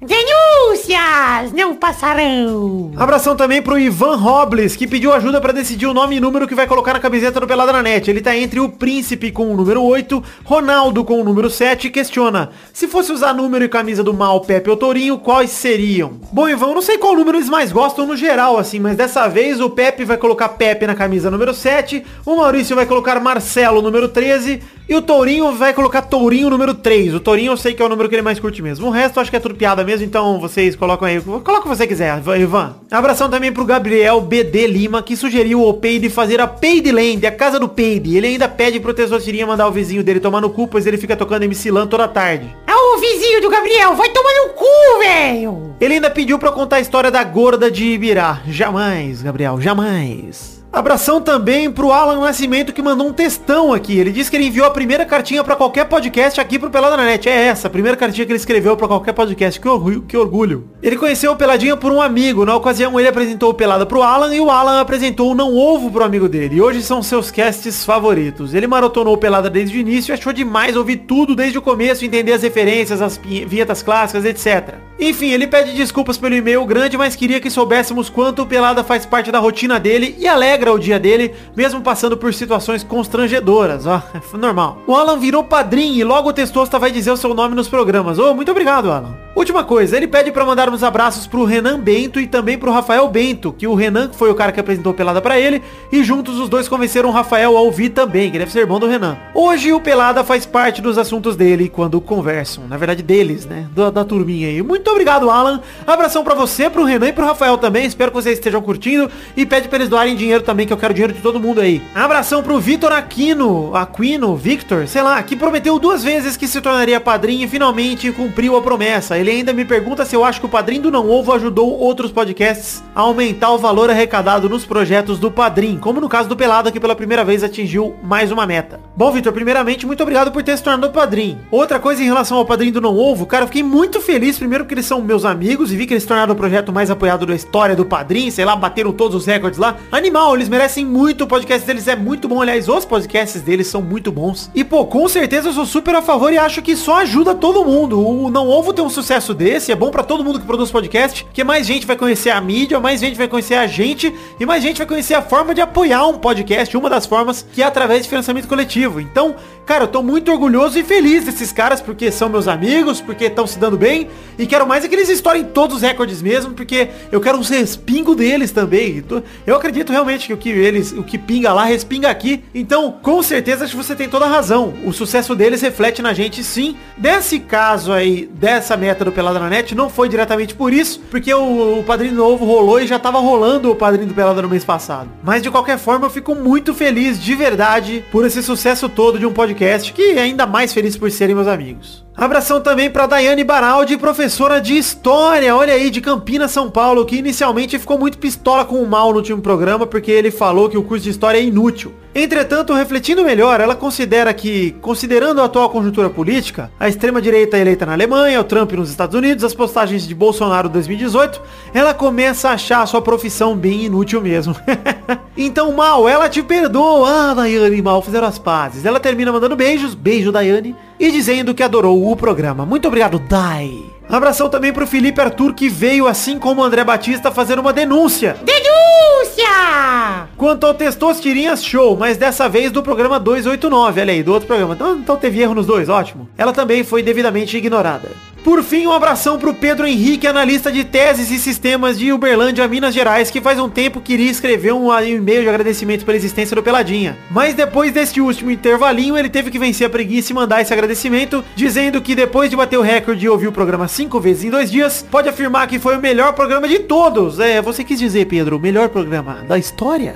Denúncias 0.72 1.52
não 1.52 1.76
passarão. 1.76 2.94
Abração 2.96 3.36
também 3.36 3.62
pro 3.62 3.78
Ivan 3.78 4.16
Robles, 4.16 4.74
que 4.74 4.88
pediu 4.88 5.12
ajuda 5.12 5.42
pra 5.42 5.52
decidir 5.52 5.86
o 5.86 5.94
nome 5.94 6.16
e 6.16 6.20
número 6.22 6.48
que 6.48 6.56
vai 6.56 6.66
colocar 6.66 6.94
na 6.94 7.00
camiseta 7.00 7.42
do 7.42 7.48
Pelada 7.48 7.74
na 7.74 7.84
Net. 7.84 8.10
Ele 8.10 8.22
tá 8.22 8.36
entre 8.38 8.62
o 8.62 8.70
Príncipe 8.70 9.32
com 9.32 9.52
o 9.52 9.58
número 9.58 9.84
8, 9.84 10.24
Ronaldo 10.46 11.04
com 11.04 11.20
o 11.20 11.26
número 11.26 11.50
7 11.50 11.88
e 11.88 11.90
questiona, 11.90 12.52
se 12.72 12.88
fosse 12.88 13.12
usar 13.12 13.34
número 13.34 13.66
e 13.66 13.70
camisa 13.70 14.02
do 14.02 14.14
Mal, 14.14 14.40
Pepe 14.40 14.70
ou 14.70 14.78
Tourinho, 14.78 15.18
quais 15.18 15.52
seriam? 15.52 16.14
Bom, 16.32 16.48
Ivan, 16.48 16.68
eu 16.68 16.76
não 16.76 16.82
sei 16.82 16.98
qual 16.98 17.16
número 17.16 17.38
eles 17.38 17.50
mais 17.50 17.72
gostam 17.74 18.08
no 18.08 18.16
geral, 18.16 18.58
assim, 18.58 18.80
mas 18.80 18.96
dessa 18.96 19.28
vez 19.28 19.60
o 19.60 19.70
Pepe 19.70 20.06
vai 20.06 20.16
colocar 20.16 20.50
Pepe 20.50 20.88
na 20.88 20.96
camisa 20.96 21.30
número 21.30 21.54
7, 21.54 22.02
o 22.26 22.38
Maurício 22.38 22.78
vai 22.78 22.86
colocar 22.86 23.20
Marcelo 23.20 23.82
número 23.82 24.08
13 24.08 24.62
e 24.92 24.96
o 24.96 25.02
Tourinho 25.02 25.54
vai 25.54 25.74
colocar 25.74 26.02
Tourinho 26.02 26.50
número 26.50 26.74
3. 26.74 27.14
O 27.14 27.20
Tourinho 27.22 27.54
eu 27.54 27.58
sei 27.58 27.74
que 27.74 27.82
é 27.82 27.86
o 27.86 27.88
número 27.88 28.10
que 28.10 28.16
ele 28.16 28.22
mais 28.22 28.42
curte 28.42 28.62
mesmo. 28.62 28.88
O 28.88 28.90
resto 28.90 29.18
eu 29.18 29.22
acho 29.22 29.32
que 29.32 29.38
é 29.38 29.40
tudo 29.40 29.56
piada 29.56 29.86
mesmo, 29.86 30.06
então 30.06 30.38
vocês 30.62 30.76
colocam 30.76 31.08
aí. 31.08 31.20
Coloca 31.20 31.60
o 31.60 31.62
que 31.64 31.68
você 31.68 31.88
quiser, 31.88 32.22
Ivan. 32.40 32.76
Abração 32.92 33.30
também 33.30 33.52
pro 33.52 33.66
Gabriel 33.66 34.22
BD 34.22 34.68
Lima, 34.68 35.02
que 35.02 35.18
sugeriu 35.18 35.64
ao 35.64 35.74
Peide 35.74 36.10
fazer 36.10 36.40
a 36.40 36.48
Peide 36.48 36.92
Land, 36.92 37.26
a 37.26 37.32
casa 37.32 37.60
do 37.60 37.68
Peide. 37.68 38.16
Ele 38.16 38.28
ainda 38.28 38.48
pede 38.48 38.80
pro 38.80 38.94
Tesotirinha 38.94 39.48
mandar 39.48 39.68
o 39.68 39.72
vizinho 39.72 40.04
dele 40.04 40.20
tomar 40.20 40.40
no 40.40 40.52
cu, 40.52 40.68
pois 40.68 40.86
ele 40.86 40.98
fica 40.98 41.16
tocando 41.16 41.44
MC 41.44 41.72
Lan 41.72 41.88
toda 41.88 42.08
tarde. 42.08 42.56
É 42.68 42.76
o 42.76 43.00
vizinho 43.00 43.42
do 43.42 43.50
Gabriel, 43.50 43.96
vai 43.96 44.10
tomar 44.10 44.34
no 44.34 44.54
cu, 44.54 45.00
velho. 45.00 45.76
Ele 45.82 45.96
ainda 45.96 46.10
pediu 46.10 46.38
pra 46.38 46.52
contar 46.52 46.76
a 46.76 46.82
história 46.82 47.10
da 47.10 47.24
gorda 47.24 47.72
de 47.72 47.86
Ibirá. 47.86 48.42
Jamais, 48.48 49.24
Gabriel, 49.24 49.60
jamais. 49.60 50.61
Abração 50.74 51.20
também 51.20 51.70
pro 51.70 51.92
Alan 51.92 52.22
Nascimento 52.22 52.72
que 52.72 52.82
mandou 52.82 53.06
um 53.06 53.12
textão 53.12 53.74
aqui. 53.74 54.00
Ele 54.00 54.10
disse 54.10 54.32
que 54.32 54.38
ele 54.38 54.46
enviou 54.46 54.66
a 54.66 54.72
primeira 54.72 55.06
cartinha 55.06 55.44
pra 55.44 55.54
qualquer 55.54 55.84
podcast 55.84 56.40
aqui 56.40 56.58
pro 56.58 56.70
Pelada 56.70 56.96
na 56.96 57.04
Net. 57.04 57.28
É 57.28 57.48
essa, 57.48 57.68
a 57.68 57.70
primeira 57.70 57.98
cartinha 57.98 58.26
que 58.26 58.32
ele 58.32 58.40
escreveu 58.40 58.78
pra 58.78 58.88
qualquer 58.88 59.12
podcast. 59.12 59.60
Que 59.60 59.68
orgulho, 59.68 60.02
que 60.04 60.16
orgulho. 60.16 60.70
Ele 60.82 60.96
conheceu 60.96 61.34
o 61.34 61.36
Peladinha 61.36 61.76
por 61.76 61.92
um 61.92 62.02
amigo. 62.02 62.46
Na 62.46 62.56
ocasião 62.56 62.98
ele 62.98 63.10
apresentou 63.10 63.50
o 63.50 63.54
Pelada 63.54 63.86
pro 63.86 64.02
Alan 64.02 64.34
e 64.34 64.40
o 64.40 64.50
Alan 64.50 64.80
apresentou 64.80 65.32
o 65.32 65.36
Não 65.36 65.54
Ovo 65.58 65.92
pro 65.92 66.06
amigo 66.06 66.30
dele. 66.30 66.56
E 66.56 66.62
hoje 66.62 66.82
são 66.82 67.04
seus 67.04 67.30
casts 67.30 67.84
favoritos. 67.84 68.54
Ele 68.54 68.66
maratonou 68.66 69.16
o 69.16 69.18
Pelada 69.18 69.50
desde 69.50 69.78
o 69.78 69.82
início 69.82 70.14
e 70.14 70.16
achou 70.16 70.32
demais 70.32 70.78
ouvir 70.78 71.00
tudo 71.00 71.36
desde 71.36 71.58
o 71.58 71.62
começo, 71.62 72.06
entender 72.06 72.32
as 72.32 72.44
referências, 72.44 73.02
as 73.02 73.18
vinhetas 73.18 73.84
clássicas, 73.84 74.24
etc. 74.24 74.76
Enfim, 74.98 75.32
ele 75.32 75.48
pede 75.48 75.74
desculpas 75.74 76.18
pelo 76.18 76.36
e-mail 76.36 76.64
grande, 76.64 76.98
mas 76.98 77.16
queria 77.16 77.42
que 77.42 77.50
soubéssemos 77.50 78.08
quanto 78.08 78.44
o 78.44 78.46
Pelada 78.46 78.84
faz 78.84 79.06
parte 79.06 79.32
da 79.32 79.40
rotina 79.40 79.80
dele 79.80 80.16
e 80.18 80.28
alegra 80.62 80.74
o 80.74 80.80
dia 80.80 81.00
dele, 81.00 81.34
mesmo 81.56 81.82
passando 81.82 82.16
por 82.16 82.32
situações 82.34 82.84
constrangedoras, 82.84 83.88
ó, 83.88 84.02
é 84.14 84.38
normal. 84.38 84.78
O 84.86 84.96
Alan 84.96 85.18
virou 85.18 85.44
padrinho 85.44 85.96
e 85.96 86.04
logo 86.04 86.30
o 86.30 86.34
Testosta 86.34 86.78
vai 86.78 86.92
dizer 86.92 87.12
o 87.12 87.18
seu 87.18 87.34
nome 87.34 87.56
nos 87.56 87.68
programas. 87.68 88.20
Ô, 88.20 88.34
muito 88.36 88.52
obrigado, 88.52 88.92
Alan. 88.92 89.16
Última 89.34 89.64
coisa, 89.64 89.96
ele 89.96 90.08
pede 90.08 90.32
pra 90.32 90.46
mandarmos 90.46 90.84
abraços 90.84 91.26
pro 91.26 91.46
Renan 91.46 91.80
Bento 91.80 92.20
e 92.20 92.28
também 92.28 92.58
pro 92.58 92.72
Rafael 92.72 93.08
Bento, 93.08 93.54
que 93.54 93.66
o 93.66 93.74
Renan 93.74 94.12
foi 94.12 94.30
o 94.30 94.36
cara 94.36 94.52
que 94.52 94.60
apresentou 94.60 94.94
Pelada 94.94 95.22
pra 95.22 95.40
ele, 95.40 95.64
e 95.92 96.04
juntos 96.04 96.38
os 96.38 96.50
dois 96.50 96.68
convenceram 96.68 97.10
o 97.10 97.14
Rafael 97.14 97.58
a 97.58 97.62
ouvir 97.62 97.90
também, 97.90 98.30
que 98.30 98.38
deve 98.38 98.52
ser 98.52 98.60
irmão 98.60 98.80
do 98.80 98.88
Renan. 98.88 99.18
Hoje 99.34 99.72
o 99.72 99.80
Pelada 99.80 100.24
faz 100.24 100.46
parte 100.46 100.82
dos 100.82 100.98
assuntos 100.98 101.36
dele 101.38 101.70
quando 101.70 102.00
conversam, 102.02 102.68
na 102.68 102.78
verdade 102.78 103.02
deles, 103.02 103.46
né, 103.46 103.68
da, 103.74 103.90
da 103.90 104.04
turminha 104.04 104.50
aí. 104.50 104.62
Muito 104.62 104.92
obrigado, 104.92 105.30
Alan. 105.30 105.62
Abração 105.88 106.24
pra 106.26 106.36
você, 106.36 106.70
pro 106.70 106.84
Renan 106.84 107.08
e 107.08 107.14
pro 107.14 107.26
Rafael 107.26 107.58
também, 107.58 107.86
espero 107.86 108.12
que 108.12 108.22
vocês 108.22 108.38
estejam 108.38 108.62
curtindo, 108.62 109.10
e 109.36 109.46
pede 109.46 109.70
pra 109.70 109.78
eles 109.78 109.90
doarem 109.90 110.16
dinheiro 110.16 110.44
também, 110.44 110.51
que 110.66 110.74
eu 110.74 110.78
quero 110.78 110.94
dinheiro 110.94 111.14
de 111.14 111.22
todo 111.22 111.40
mundo 111.40 111.62
aí. 111.62 111.82
Abração 111.96 112.44
pro 112.44 112.60
Vitor 112.60 112.92
Aquino, 112.92 113.76
Aquino, 113.76 114.36
Victor, 114.36 114.88
sei 114.88 115.02
lá, 115.02 115.22
que 115.24 115.36
prometeu 115.36 115.80
duas 115.80 116.04
vezes 116.04 116.38
que 116.38 116.48
se 116.48 116.62
tornaria 116.62 117.00
padrinho 117.00 117.46
e 117.46 117.48
finalmente 117.48 118.12
cumpriu 118.12 118.56
a 118.56 118.62
promessa. 118.62 119.18
Ele 119.18 119.32
ainda 119.32 119.54
me 119.54 119.66
pergunta 119.66 120.06
se 120.06 120.16
eu 120.16 120.24
acho 120.24 120.40
que 120.40 120.46
o 120.46 120.50
padrinho 120.50 120.84
do 120.84 120.92
Não 120.92 121.10
Ovo 121.10 121.34
ajudou 121.34 121.78
outros 121.80 122.12
podcasts 122.12 122.84
a 122.96 123.02
aumentar 123.02 123.52
o 123.52 123.58
valor 123.58 123.90
arrecadado 123.90 124.50
nos 124.50 124.66
projetos 124.66 125.20
do 125.20 125.32
padrinho, 125.32 125.80
como 125.80 126.02
no 126.02 126.10
caso 126.10 126.30
do 126.30 126.36
Pelada, 126.36 126.72
que 126.72 126.80
pela 126.80 126.96
primeira 126.96 127.24
vez 127.24 127.44
atingiu 127.44 127.96
mais 128.04 128.32
uma 128.32 128.46
meta. 128.46 128.80
Bom, 128.96 129.12
Vitor, 129.12 129.34
primeiramente, 129.34 129.86
muito 129.86 130.04
obrigado 130.04 130.32
por 130.32 130.44
ter 130.44 130.58
se 130.58 130.64
tornado 130.64 130.92
padrinho. 130.92 131.40
Outra 131.50 131.80
coisa 131.80 132.02
em 132.02 132.06
relação 132.06 132.38
ao 132.38 132.46
padrinho 132.46 132.74
do 132.74 132.82
Não 132.82 132.98
Ovo, 132.98 133.26
cara, 133.26 133.44
eu 133.44 133.48
fiquei 133.48 133.64
muito 133.64 134.02
feliz, 134.02 134.38
primeiro 134.38 134.64
porque 134.64 134.74
eles 134.74 134.86
são 134.86 135.02
meus 135.02 135.26
amigos 135.26 135.72
e 135.72 135.76
vi 135.76 135.86
que 135.86 135.94
eles 135.94 136.06
tornaram 136.06 136.34
o 136.34 136.38
projeto 136.38 136.72
mais 136.72 136.92
apoiado 136.92 137.26
da 137.26 137.36
história 137.36 137.76
do 137.76 137.86
padrinho, 137.86 138.32
sei 138.32 138.46
lá, 138.46 138.56
bateram 138.56 138.92
todos 138.92 139.16
os 139.16 139.26
recordes 139.26 139.60
lá. 139.60 139.78
Animal, 139.92 140.36
eles 140.42 140.50
merecem 140.50 140.84
muito, 140.84 141.24
o 141.24 141.28
podcast 141.28 141.66
deles 141.68 141.88
é 141.88 141.96
muito 141.96 142.28
bom, 142.28 142.42
aliás, 142.42 142.68
os 142.68 142.84
podcasts 142.84 143.44
deles 143.44 143.68
são 143.68 143.80
muito 143.80 144.12
bons. 144.12 144.50
E, 144.56 144.64
pô, 144.64 144.86
com 144.88 145.08
certeza 145.08 145.50
eu 145.50 145.54
sou 145.54 145.68
super 145.68 145.94
a 145.94 146.02
favor 146.02 146.34
e 146.34 146.38
acho 146.38 146.64
que 146.64 146.76
só 146.76 146.98
ajuda 146.98 147.36
todo 147.36 147.64
mundo. 147.64 148.00
O 148.00 148.32
Não 148.32 148.50
Ovo 148.50 148.74
ter 148.74 148.82
um 148.82 148.90
sucesso 148.90 149.36
desse, 149.36 149.72
é 149.72 149.76
bom 149.76 149.92
pra 149.92 150.02
todo 150.02 150.24
mundo 150.24 150.40
que 150.40 150.46
produz 150.46 150.72
podcast, 150.72 151.28
que 151.32 151.44
mais 151.44 151.68
gente 151.68 151.86
vai 151.86 151.96
conhecer 151.96 152.32
a 152.32 152.42
mídia, 152.42 152.80
mais 152.80 153.00
gente 153.00 153.18
vai 153.18 153.28
conhecer 153.28 153.54
a 153.54 153.68
gente 153.68 154.12
e 154.40 154.46
mais 154.46 154.64
gente 154.64 154.80
vai 154.80 154.88
conhecer 154.88 155.14
a 155.14 155.22
forma 155.22 155.54
de 155.54 155.62
apoiar 155.62 156.08
um 156.08 156.18
podcast, 156.18 156.76
uma 156.76 156.90
das 156.90 157.06
formas 157.06 157.46
que 157.54 157.62
é 157.62 157.66
através 157.66 158.02
de 158.02 158.10
financiamento 158.10 158.48
coletivo. 158.48 159.00
Então, 159.00 159.36
cara, 159.64 159.84
eu 159.84 159.88
tô 159.88 160.02
muito 160.02 160.32
orgulhoso 160.32 160.80
e 160.80 160.84
feliz 160.84 161.24
desses 161.24 161.52
caras 161.52 161.82
porque 161.82 162.12
são 162.12 162.30
meus 162.30 162.48
amigos, 162.48 163.00
porque 163.00 163.26
estão 163.26 163.46
se 163.46 163.60
dando 163.60 163.78
bem 163.78 164.10
e 164.40 164.48
quero 164.48 164.66
mais 164.66 164.84
é 164.84 164.88
que 164.88 164.96
eles 164.96 165.10
estourem 165.10 165.44
todos 165.44 165.78
os 165.78 165.82
recordes 165.84 166.20
mesmo, 166.20 166.54
porque 166.54 166.90
eu 167.12 167.22
quero 167.22 167.38
um 167.38 167.42
respingo 167.42 168.16
deles 168.16 168.52
também. 168.52 169.04
Eu 169.46 169.56
acredito 169.56 169.92
realmente 169.92 170.31
que 170.32 170.34
o 170.34 170.38
que 170.38 170.50
eles, 170.50 170.92
o 170.92 171.04
que 171.04 171.18
pinga 171.18 171.54
lá, 171.54 171.66
respinga 171.66 172.10
aqui. 172.10 172.44
Então, 172.54 172.92
com 173.02 173.22
certeza 173.22 173.66
acho 173.66 173.76
que 173.76 173.84
você 173.84 173.96
tem 173.96 174.10
toda 174.10 174.26
a 174.26 174.30
razão. 174.30 174.74
O 174.86 174.94
sucesso 174.94 175.36
deles 175.36 175.62
reflete 175.62 176.02
na 176.02 176.14
gente 176.14 176.44
sim. 176.44 176.76
Desse 176.98 177.40
caso 177.40 177.92
aí, 177.92 178.30
dessa 178.34 178.78
meta 178.78 179.04
do 179.04 179.12
Pelada 179.12 179.40
na 179.40 179.50
Net, 179.50 179.76
não 179.76 179.90
foi 179.90 180.10
diretamente 180.10 180.54
por 180.54 180.74
isso, 180.74 181.02
porque 181.10 181.34
o, 181.34 181.80
o 181.80 181.84
Padrinho 181.84 182.16
Novo 182.16 182.46
rolou 182.46 182.80
e 182.80 182.88
já 182.88 183.00
tava 183.00 183.20
rolando 183.20 183.72
o 183.72 183.76
Padrinho 183.76 184.08
do 184.08 184.14
Pelada 184.14 184.42
no 184.42 184.50
mês 184.50 184.64
passado. 184.64 185.10
Mas 185.24 185.42
de 185.42 185.52
qualquer 185.52 185.78
forma, 185.78 186.06
eu 186.06 186.10
fico 186.10 186.36
muito 186.36 186.74
feliz 186.74 187.22
de 187.22 187.36
verdade 187.36 188.04
por 188.12 188.26
esse 188.26 188.42
sucesso 188.44 188.88
todo 188.88 189.20
de 189.20 189.26
um 189.26 189.34
podcast 189.34 189.92
que 189.94 190.12
é 190.12 190.22
ainda 190.22 190.46
mais 190.46 190.74
feliz 190.74 190.96
por 190.96 191.10
serem 191.12 191.36
meus 191.36 191.48
amigos. 191.48 192.06
Abração 192.16 192.60
também 192.60 192.90
para 192.90 193.08
Daiane 193.08 193.44
Baraldi, 193.44 193.98
professora 193.98 194.60
de 194.60 194.78
História, 194.78 195.56
olha 195.56 195.74
aí, 195.74 195.90
de 195.90 196.02
Campinas, 196.02 196.52
São 196.52 196.70
Paulo, 196.70 197.06
que 197.06 197.16
inicialmente 197.16 197.80
ficou 197.80 197.98
muito 197.98 198.18
pistola 198.18 198.66
com 198.66 198.84
o 198.84 198.88
mal 198.88 199.12
no 199.12 199.18
último 199.18 199.42
programa, 199.42 199.88
porque 199.88 200.12
ele 200.12 200.30
falou 200.30 200.70
que 200.70 200.78
o 200.78 200.84
curso 200.84 201.06
de 201.06 201.10
História 201.10 201.38
é 201.38 201.44
inútil. 201.44 201.94
Entretanto, 202.14 202.74
refletindo 202.74 203.24
melhor, 203.24 203.62
ela 203.62 203.74
considera 203.74 204.34
que, 204.34 204.72
considerando 204.82 205.42
a 205.42 205.46
atual 205.46 205.70
conjuntura 205.70 206.10
política, 206.10 206.70
a 206.78 206.90
extrema-direita 206.90 207.58
eleita 207.58 207.86
na 207.86 207.94
Alemanha, 207.94 208.42
o 208.42 208.44
Trump 208.44 208.74
nos 208.74 208.90
Estados 208.90 209.16
Unidos, 209.16 209.46
as 209.46 209.54
postagens 209.54 210.06
de 210.06 210.14
Bolsonaro 210.14 210.68
2018, 210.68 211.42
ela 211.74 211.94
começa 211.94 212.50
a 212.50 212.54
achar 212.54 212.82
a 212.82 212.86
sua 212.86 213.02
profissão 213.02 213.56
bem 213.56 213.86
inútil 213.86 214.20
mesmo. 214.20 214.54
então, 215.38 215.72
Mal, 215.72 216.10
ela 216.10 216.28
te 216.28 216.44
perdoa. 216.44 217.32
Ah, 217.32 217.34
Daiane, 217.34 217.82
Mal, 217.82 218.02
fizeram 218.02 218.28
as 218.28 218.38
pazes. 218.38 218.86
Ela 218.86 219.00
termina 219.00 219.32
mandando 219.32 219.56
beijos, 219.56 219.96
beijo, 219.96 220.34
Daiane, 220.34 220.76
e 221.00 221.12
dizendo 221.12 221.54
que 221.54 221.64
adorou 221.64 222.12
o 222.12 222.16
programa. 222.18 222.66
Muito 222.66 222.90
obrigado, 222.90 223.20
Dai. 223.20 223.72
Abração 224.12 224.50
também 224.50 224.74
pro 224.74 224.86
Felipe 224.86 225.22
Arthur, 225.22 225.54
que 225.54 225.70
veio, 225.70 226.06
assim 226.06 226.38
como 226.38 226.62
o 226.62 226.64
André 226.66 226.84
Batista, 226.84 227.32
fazer 227.32 227.58
uma 227.58 227.72
denúncia. 227.72 228.36
Denúncia! 228.44 230.28
Quanto 230.36 230.66
ao 230.66 230.74
Testosterinhas 230.74 231.64
Show, 231.64 231.96
mas 231.96 232.18
dessa 232.18 232.50
vez 232.50 232.72
do 232.72 232.84
programa 232.84 233.18
289, 233.18 234.02
olha 234.02 234.12
aí, 234.12 234.22
do 234.22 234.34
outro 234.34 234.48
programa. 234.48 234.74
Então, 234.74 234.98
então 234.98 235.16
teve 235.16 235.40
erro 235.40 235.56
nos 235.56 235.66
dois, 235.66 235.88
ótimo. 235.88 236.28
Ela 236.38 236.52
também 236.52 236.84
foi 236.84 237.02
devidamente 237.02 237.56
ignorada. 237.56 238.10
Por 238.44 238.64
fim, 238.64 238.88
um 238.88 238.92
abração 238.92 239.38
pro 239.38 239.54
Pedro 239.54 239.86
Henrique, 239.86 240.26
analista 240.26 240.72
de 240.72 240.84
teses 240.84 241.30
e 241.30 241.38
sistemas 241.38 241.98
de 241.98 242.12
Uberlândia, 242.12 242.68
Minas 242.68 242.92
Gerais, 242.92 243.30
que 243.30 243.40
faz 243.40 243.60
um 243.60 243.70
tempo 243.70 244.02
queria 244.02 244.32
escrever 244.32 244.74
um 244.74 244.92
e-mail 245.00 245.44
de 245.44 245.50
agradecimento 245.50 246.04
pela 246.04 246.18
existência 246.18 246.56
do 246.56 246.64
Peladinha. 246.64 247.16
Mas 247.30 247.54
depois 247.54 247.92
deste 247.92 248.20
último 248.20 248.50
intervalinho, 248.50 249.16
ele 249.16 249.30
teve 249.30 249.52
que 249.52 249.60
vencer 249.60 249.86
a 249.86 249.90
preguiça 249.92 250.32
e 250.32 250.36
mandar 250.36 250.60
esse 250.60 250.74
agradecimento, 250.74 251.46
dizendo 251.56 252.02
que 252.02 252.16
depois 252.16 252.50
de 252.50 252.56
bater 252.56 252.78
o 252.78 252.82
recorde 252.82 253.24
e 253.24 253.30
ouvir 253.30 253.48
o 253.48 253.52
programa 253.52 253.88
cinco 253.88 254.20
vezes 254.20 254.44
em 254.44 254.50
dois 254.50 254.72
dias, 254.72 255.06
pode 255.10 255.30
afirmar 255.30 255.68
que 255.68 255.78
foi 255.78 255.96
o 255.96 256.02
melhor 256.02 256.34
programa 256.34 256.68
de 256.68 256.80
todos. 256.80 257.40
É, 257.40 257.62
você 257.62 257.84
quis 257.84 258.00
dizer, 258.00 258.26
Pedro, 258.26 258.58
o 258.58 258.60
melhor 258.60 258.90
programa 258.90 259.46
da 259.48 259.60
história? 259.60 260.16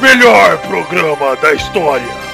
Melhor 0.00 0.58
programa 0.62 1.36
da 1.36 1.52
história. 1.52 2.31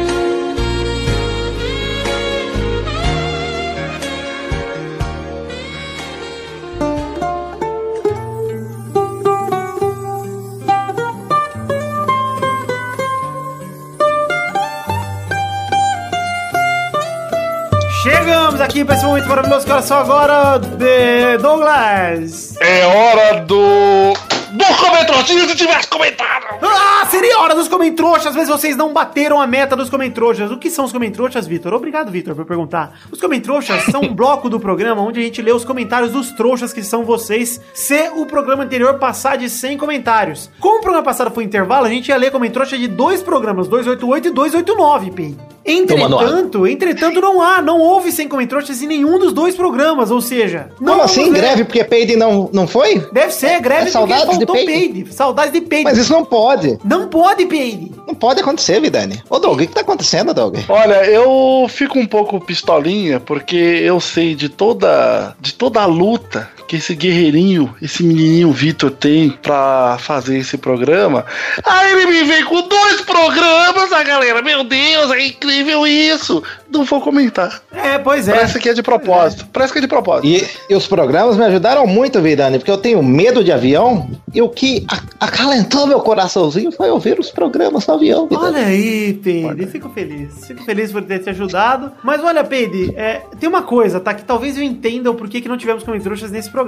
Aqui 18.69 18.85
pra 18.85 18.95
esse 18.95 19.03
momento 19.03 19.27
maravilhoso 19.27 19.65
que 19.65 19.81
só 19.81 20.01
agora, 20.01 20.59
de 20.59 21.37
Douglas. 21.39 22.53
É 22.59 22.85
hora 22.85 23.41
do. 23.41 24.13
Do 24.79 24.85
comentroxinho 24.85 25.47
se 25.49 25.55
tivesse 25.55 25.87
comentado! 25.89 26.45
Ah, 26.61 27.05
seria 27.11 27.39
hora 27.39 27.53
dos 27.53 27.67
comentroxas. 27.67 28.27
Às 28.27 28.35
vezes 28.35 28.49
vocês 28.49 28.77
não 28.77 28.93
bateram 28.93 29.41
a 29.41 29.45
meta 29.45 29.75
dos 29.75 29.89
comentroxas. 29.89 30.49
O 30.51 30.57
que 30.57 30.69
são 30.69 30.85
os 30.85 30.91
comentroxas, 30.93 31.45
Vitor? 31.45 31.73
Obrigado, 31.73 32.09
Vitor, 32.09 32.33
por 32.33 32.45
perguntar. 32.45 32.97
Os 33.11 33.19
comentroxas 33.19 33.83
são 33.91 34.01
um 34.01 34.13
bloco 34.13 34.49
do 34.49 34.57
programa 34.59 35.01
onde 35.01 35.19
a 35.19 35.23
gente 35.23 35.41
lê 35.41 35.51
os 35.51 35.65
comentários 35.65 36.11
dos 36.13 36.31
trouxas 36.31 36.71
que 36.71 36.81
são 36.81 37.03
vocês, 37.03 37.59
se 37.73 38.09
o 38.15 38.25
programa 38.25 38.63
anterior 38.63 38.97
passar 38.99 39.37
de 39.37 39.49
100 39.49 39.77
comentários. 39.77 40.49
Como 40.59 40.77
o 40.77 40.81
programa 40.81 41.03
passado 41.03 41.29
foi 41.31 41.43
intervalo, 41.43 41.85
a 41.85 41.89
gente 41.89 42.07
ia 42.07 42.15
ler 42.17 42.31
comentroxa 42.31 42.77
de 42.77 42.87
dois 42.87 43.21
programas, 43.21 43.67
288 43.67 44.29
e 44.29 44.31
289, 44.31 45.11
Pi. 45.11 45.37
Entretanto, 45.65 46.65
entretanto, 46.65 47.21
não 47.21 47.41
há, 47.41 47.61
não 47.61 47.79
houve 47.79 48.11
100 48.11 48.27
comentroxas 48.27 48.81
em 48.81 48.87
nenhum 48.87 49.19
dos 49.19 49.33
dois 49.33 49.55
programas, 49.55 50.09
ou 50.09 50.19
seja... 50.19 50.69
não 50.79 50.93
Como 50.93 51.03
assim? 51.03 51.29
ler. 51.29 51.41
Greve 51.41 51.63
porque 51.65 51.83
Peide 51.83 52.15
não, 52.15 52.49
não 52.51 52.67
foi? 52.67 52.99
Deve 53.11 53.31
ser, 53.31 53.59
greve 53.61 53.89
É 53.89 53.91
porque 53.91 54.13
de 54.13 54.25
faltou 54.25 54.55
Peide? 54.55 54.68
Peide. 54.69 55.13
Saudades 55.13 55.53
de 55.53 55.61
peide. 55.61 55.83
Mas 55.83 55.97
isso 55.97 56.11
não 56.11 56.23
pode. 56.23 56.79
Não 56.83 57.07
pode, 57.07 57.45
peide. 57.45 57.91
Não 58.07 58.13
pode 58.13 58.39
acontecer, 58.41 58.79
Vidani. 58.79 59.21
Ô, 59.29 59.39
Doug, 59.39 59.61
o 59.61 59.67
que 59.67 59.73
tá 59.73 59.81
acontecendo, 59.81 60.33
Doug? 60.33 60.57
Olha, 60.67 61.05
eu 61.05 61.65
fico 61.69 61.97
um 61.97 62.05
pouco 62.05 62.39
pistolinha 62.39 63.19
porque 63.19 63.55
eu 63.55 63.99
sei 63.99 64.35
de 64.35 64.49
toda 64.49 65.35
de 65.39 65.53
toda 65.53 65.81
a 65.81 65.85
luta 65.85 66.49
que 66.69 66.75
esse 66.75 66.93
guerreirinho, 66.93 67.73
esse 67.81 68.03
menininho 68.03 68.51
Vitor 68.51 68.91
tem 68.91 69.31
pra 69.31 69.97
fazer 69.99 70.37
esse 70.37 70.55
programa. 70.55 71.25
Aí 71.65 71.93
ele 71.93 72.05
me 72.05 72.23
vem 72.25 72.45
com 72.45 72.61
dois 72.61 73.01
programas, 73.01 73.91
a 73.91 74.03
galera, 74.03 74.39
meu 74.43 74.63
Deus, 74.63 75.11
é 75.11 75.25
incrível 75.25 75.87
isso. 75.87 76.43
Não 76.69 76.83
vou 76.83 77.01
comentar. 77.01 77.63
É, 77.71 77.97
pois 77.97 78.27
é. 78.27 78.33
Parece 78.33 78.59
que 78.59 78.69
é 78.69 78.73
de 78.73 78.83
propósito. 78.83 79.47
Parece 79.51 79.73
que 79.73 79.79
é 79.79 79.81
de 79.81 79.87
propósito. 79.87 80.27
E, 80.27 80.47
e 80.69 80.75
os 80.75 80.85
programas 80.85 81.37
me 81.37 81.43
ajudaram 81.43 81.87
muito, 81.87 82.21
Vidani, 82.21 82.59
porque 82.59 82.69
eu 82.69 82.77
tenho 82.77 83.01
medo 83.01 83.43
de 83.43 83.51
avião 83.51 84.07
e 84.31 84.39
o 84.39 84.47
que 84.47 84.85
acalentou 85.19 85.87
meu 85.87 86.01
coraçãozinho 86.01 86.71
foi 86.71 86.91
ouvir 86.91 87.19
os 87.19 87.31
programas 87.31 87.87
no 87.87 87.95
avião, 87.95 88.27
Vidani. 88.27 88.45
Olha 88.45 88.67
aí, 88.67 89.13
Peide, 89.15 89.65
fico 89.65 89.89
feliz. 89.89 90.45
Fico 90.45 90.63
feliz 90.63 90.91
por 90.91 91.01
ter 91.01 91.17
te 91.17 91.31
ajudado. 91.31 91.91
Mas 92.03 92.23
olha, 92.23 92.43
Peide, 92.43 92.93
é, 92.95 93.23
tem 93.39 93.49
uma 93.49 93.63
coisa, 93.63 93.99
tá? 93.99 94.13
Que 94.13 94.23
talvez 94.23 94.55
eu 94.55 94.61
entenda 94.61 95.09
o 95.09 95.15
porquê 95.15 95.41
que 95.41 95.49
não 95.49 95.57
tivemos 95.57 95.83
comentrouxas 95.83 96.29
nesse 96.29 96.47
programa. 96.47 96.58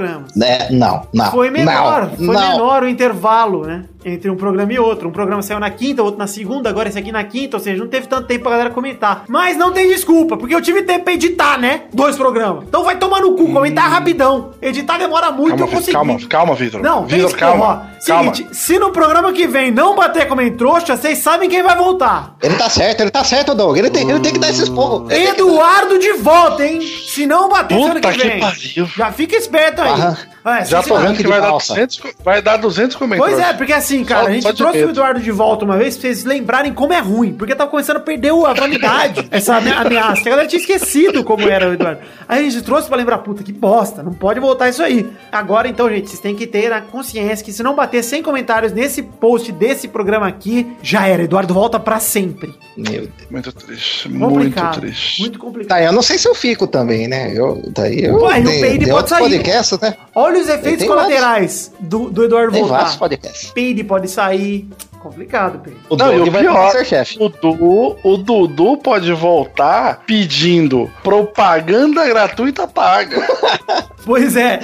É, 0.41 0.71
não, 0.71 1.07
não. 1.13 1.31
Foi 1.31 1.49
menor, 1.49 2.11
não, 2.17 2.25
foi 2.25 2.35
não. 2.35 2.51
menor 2.51 2.83
o 2.83 2.87
intervalo, 2.89 3.65
né? 3.65 3.85
Entre 4.03 4.29
um 4.29 4.35
programa 4.35 4.73
e 4.73 4.79
outro. 4.79 5.07
Um 5.09 5.11
programa 5.11 5.41
saiu 5.41 5.59
na 5.59 5.69
quinta, 5.69 6.01
outro 6.01 6.17
na 6.17 6.27
segunda, 6.27 6.69
agora 6.69 6.89
esse 6.89 6.97
aqui 6.97 7.11
na 7.11 7.23
quinta, 7.23 7.57
ou 7.57 7.63
seja, 7.63 7.81
não 7.83 7.89
teve 7.89 8.07
tanto 8.07 8.27
tempo 8.27 8.41
pra 8.43 8.51
galera 8.51 8.69
comentar. 8.71 9.25
Mas 9.27 9.55
não 9.57 9.71
tem 9.71 9.87
desculpa, 9.87 10.37
porque 10.37 10.55
eu 10.55 10.61
tive 10.61 10.81
tempo 10.83 11.03
pra 11.05 11.13
editar, 11.13 11.59
né? 11.59 11.83
Dois 11.93 12.15
programas. 12.15 12.63
Então 12.67 12.83
vai 12.83 12.97
tomar 12.97 13.21
no 13.21 13.33
cu, 13.35 13.51
comentar 13.51 13.89
rapidão. 13.89 14.51
Editar 14.61 14.97
demora 14.97 15.31
muito, 15.31 15.49
Calma, 15.57 15.65
eu 15.65 15.67
consegui. 15.75 15.91
calma, 15.93 16.17
calma, 16.27 16.55
Vitor. 16.55 16.81
Não, 16.81 17.05
Vitor, 17.05 17.35
calma. 17.35 17.65
calma. 17.65 17.91
calma. 18.05 18.33
Seguinte, 18.33 18.55
se 18.55 18.79
no 18.79 18.89
programa 18.91 19.31
que 19.33 19.45
vem 19.47 19.69
não 19.71 19.95
bater 19.95 20.27
como 20.27 20.41
em 20.41 20.51
trouxa, 20.55 20.97
vocês 20.97 21.19
sabem 21.19 21.47
quem 21.49 21.61
vai 21.61 21.75
voltar. 21.77 22.35
Ele 22.41 22.55
tá 22.55 22.69
certo, 22.69 23.01
ele 23.01 23.11
tá 23.11 23.23
certo, 23.23 23.53
Doug. 23.53 23.77
Ele 23.77 23.89
tem, 23.89 24.09
ele 24.09 24.19
tem 24.19 24.33
que 24.33 24.39
dar 24.39 24.49
esses 24.49 24.67
que- 24.69 25.13
Eduardo 25.13 25.99
de 25.99 26.13
volta, 26.13 26.65
hein? 26.65 26.79
Se 27.07 27.25
não 27.25 27.49
bater 27.49 27.75
Puta 27.77 27.99
que 27.99 28.17
que 28.19 28.27
vem. 28.27 28.39
pariu. 28.39 28.85
Já 28.97 29.11
fica 29.11 29.35
esperto 29.35 29.81
aí. 29.81 29.89
Aham. 29.91 30.17
É, 30.43 30.65
Já 30.65 30.81
tô 30.81 30.97
vendo 30.97 31.17
que 31.17 31.27
vai 31.27 31.39
dar, 31.39 31.49
balsa. 31.51 31.73
200, 31.73 31.99
co- 31.99 32.09
vai 32.23 32.41
dar 32.41 32.57
200 32.57 32.95
comentários. 32.95 33.37
Pois 33.37 33.47
é, 33.49 33.53
porque 33.53 33.73
assim, 33.73 34.03
cara, 34.03 34.23
Só- 34.23 34.27
a 34.29 34.31
gente 34.33 34.53
trouxe 34.53 34.77
o 34.77 34.79
medo. 34.81 34.89
Eduardo 34.91 35.19
de 35.19 35.31
volta 35.31 35.63
uma 35.65 35.77
vez 35.77 35.95
pra 35.95 36.01
vocês 36.01 36.23
lembrarem 36.23 36.73
como 36.73 36.93
é 36.93 36.99
ruim, 36.99 37.33
porque 37.33 37.53
tava 37.55 37.69
começando 37.69 37.97
a 37.97 37.99
perder 37.99 38.31
a 38.31 38.53
vanidade, 38.53 39.27
essa 39.31 39.57
ame- 39.57 39.71
ameaça. 39.71 40.21
A 40.21 40.29
galera 40.29 40.47
tinha 40.47 40.59
esquecido 40.59 41.23
como 41.23 41.47
era 41.47 41.69
o 41.69 41.73
Eduardo. 41.73 42.01
Aí 42.27 42.39
a 42.47 42.49
gente 42.49 42.63
trouxe 42.63 42.87
pra 42.87 42.97
lembrar, 42.97 43.19
puta, 43.19 43.43
que 43.43 43.51
bosta, 43.53 44.01
não 44.01 44.13
pode 44.13 44.39
voltar 44.39 44.69
isso 44.69 44.81
aí. 44.81 45.07
Agora, 45.31 45.67
então, 45.67 45.89
gente, 45.89 46.09
vocês 46.09 46.19
têm 46.19 46.35
que 46.35 46.47
ter 46.47 46.71
a 46.73 46.81
consciência 46.81 47.43
que 47.45 47.51
se 47.53 47.61
não 47.61 47.75
bater 47.75 48.03
100 48.03 48.23
comentários 48.23 48.71
nesse 48.71 49.03
post 49.03 49.51
desse 49.51 49.87
programa 49.87 50.27
aqui, 50.27 50.75
já 50.81 51.05
era. 51.07 51.23
Eduardo 51.23 51.53
volta 51.53 51.79
pra 51.79 51.99
sempre. 51.99 52.53
Meu 52.75 53.01
Deus. 53.01 53.09
Muito 53.29 53.51
triste, 53.53 54.09
Complicado. 54.09 54.63
muito 54.65 54.79
triste. 54.81 55.19
Muito 55.21 55.37
complicado. 55.39 55.77
Tá, 55.77 55.83
eu 55.83 55.91
não 55.91 56.01
sei 56.01 56.17
se 56.17 56.27
eu 56.27 56.33
fico 56.33 56.65
também, 56.65 57.07
né? 57.07 57.31
Eu, 57.35 57.61
daí 57.75 58.05
eu. 58.05 58.15
Ué, 58.23 58.39
e 58.39 58.43
o 58.43 58.45
Peide 58.61 58.87
pode 58.89 59.09
sair. 59.09 59.19
podcasts, 59.23 59.79
né? 59.79 59.93
Olha 60.15 60.30
os 60.39 60.47
efeitos 60.49 60.85
colaterais 60.87 61.71
do, 61.79 62.09
do 62.09 62.23
Eduardo 62.23 62.51
Tem 62.53 62.63
vários 62.65 62.91
voltar. 62.95 62.99
podcasts. 62.99 63.51
Peide 63.51 63.83
pode 63.83 64.07
sair. 64.09 64.67
Complicado, 64.99 65.59
Peide. 65.59 65.79
O 65.89 65.95
Não, 65.95 66.13
e 66.13 66.19
o 66.29 66.31
vai 66.31 66.41
pior, 66.41 66.71
ser 66.71 66.85
chefe. 66.85 67.17
o 67.19 67.27
Dudu, 67.27 67.97
o 68.03 68.17
Dudu 68.17 68.77
pode 68.77 69.11
voltar 69.13 70.03
pedindo 70.05 70.89
propaganda 71.03 72.07
gratuita 72.07 72.67
paga. 72.67 73.17
Pois 74.03 74.35
é. 74.35 74.59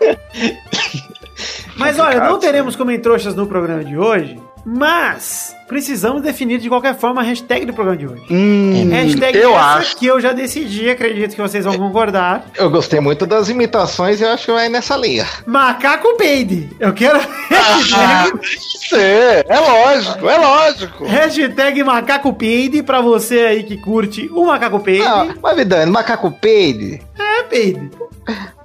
Mas 1.76 1.98
olha, 1.98 2.20
não 2.20 2.38
teremos 2.38 2.76
comentroxas 2.76 3.34
no 3.34 3.46
programa 3.46 3.84
de 3.84 3.98
hoje, 3.98 4.40
mas 4.68 5.54
precisamos 5.68 6.20
definir 6.22 6.58
de 6.58 6.68
qualquer 6.68 6.96
forma 6.96 7.20
a 7.20 7.24
hashtag 7.24 7.64
do 7.66 7.72
programa 7.72 7.96
de 7.96 8.06
hoje. 8.08 8.22
Hum, 8.28 8.88
hashtag 8.90 9.38
eu 9.38 9.50
essa 9.56 9.64
acho. 9.78 9.96
que 9.96 10.06
eu 10.06 10.20
já 10.20 10.32
decidi, 10.32 10.90
acredito 10.90 11.36
que 11.36 11.40
vocês 11.40 11.64
vão 11.64 11.78
concordar. 11.78 12.44
Eu 12.56 12.68
gostei 12.68 12.98
muito 12.98 13.24
das 13.26 13.48
imitações 13.48 14.20
e 14.20 14.24
eu 14.24 14.30
acho 14.30 14.46
que 14.46 14.52
vai 14.52 14.68
nessa 14.68 14.96
linha. 14.96 15.24
Macaco 15.46 16.16
peide. 16.16 16.68
Eu 16.80 16.92
quero 16.92 17.20
Ah, 17.20 18.24
hashtag, 18.42 19.46
é 19.48 19.60
lógico, 19.60 20.28
é 20.28 20.36
lógico. 20.36 21.04
hashtag 21.04 21.84
macaco 21.84 22.32
peide 22.32 22.82
pra 22.82 23.00
você 23.00 23.38
aí 23.40 23.62
que 23.62 23.76
curte 23.76 24.28
o 24.32 24.46
macaco 24.46 24.80
peide. 24.80 25.02
Ah, 25.06 25.28
mas 25.40 25.56
Vidani, 25.56 25.90
macaco 25.92 26.30
peide. 26.32 27.00
É 27.16 27.42
peide. 27.44 27.88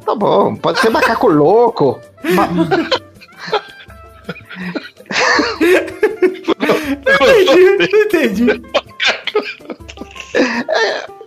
Tá 0.04 0.16
bom, 0.16 0.56
pode 0.56 0.80
ser 0.80 0.90
macaco 0.90 1.28
louco. 1.28 2.00
Ma- 2.34 2.50
Entendi, 7.02 7.96
entendi. 7.96 8.62
É 10.34 11.12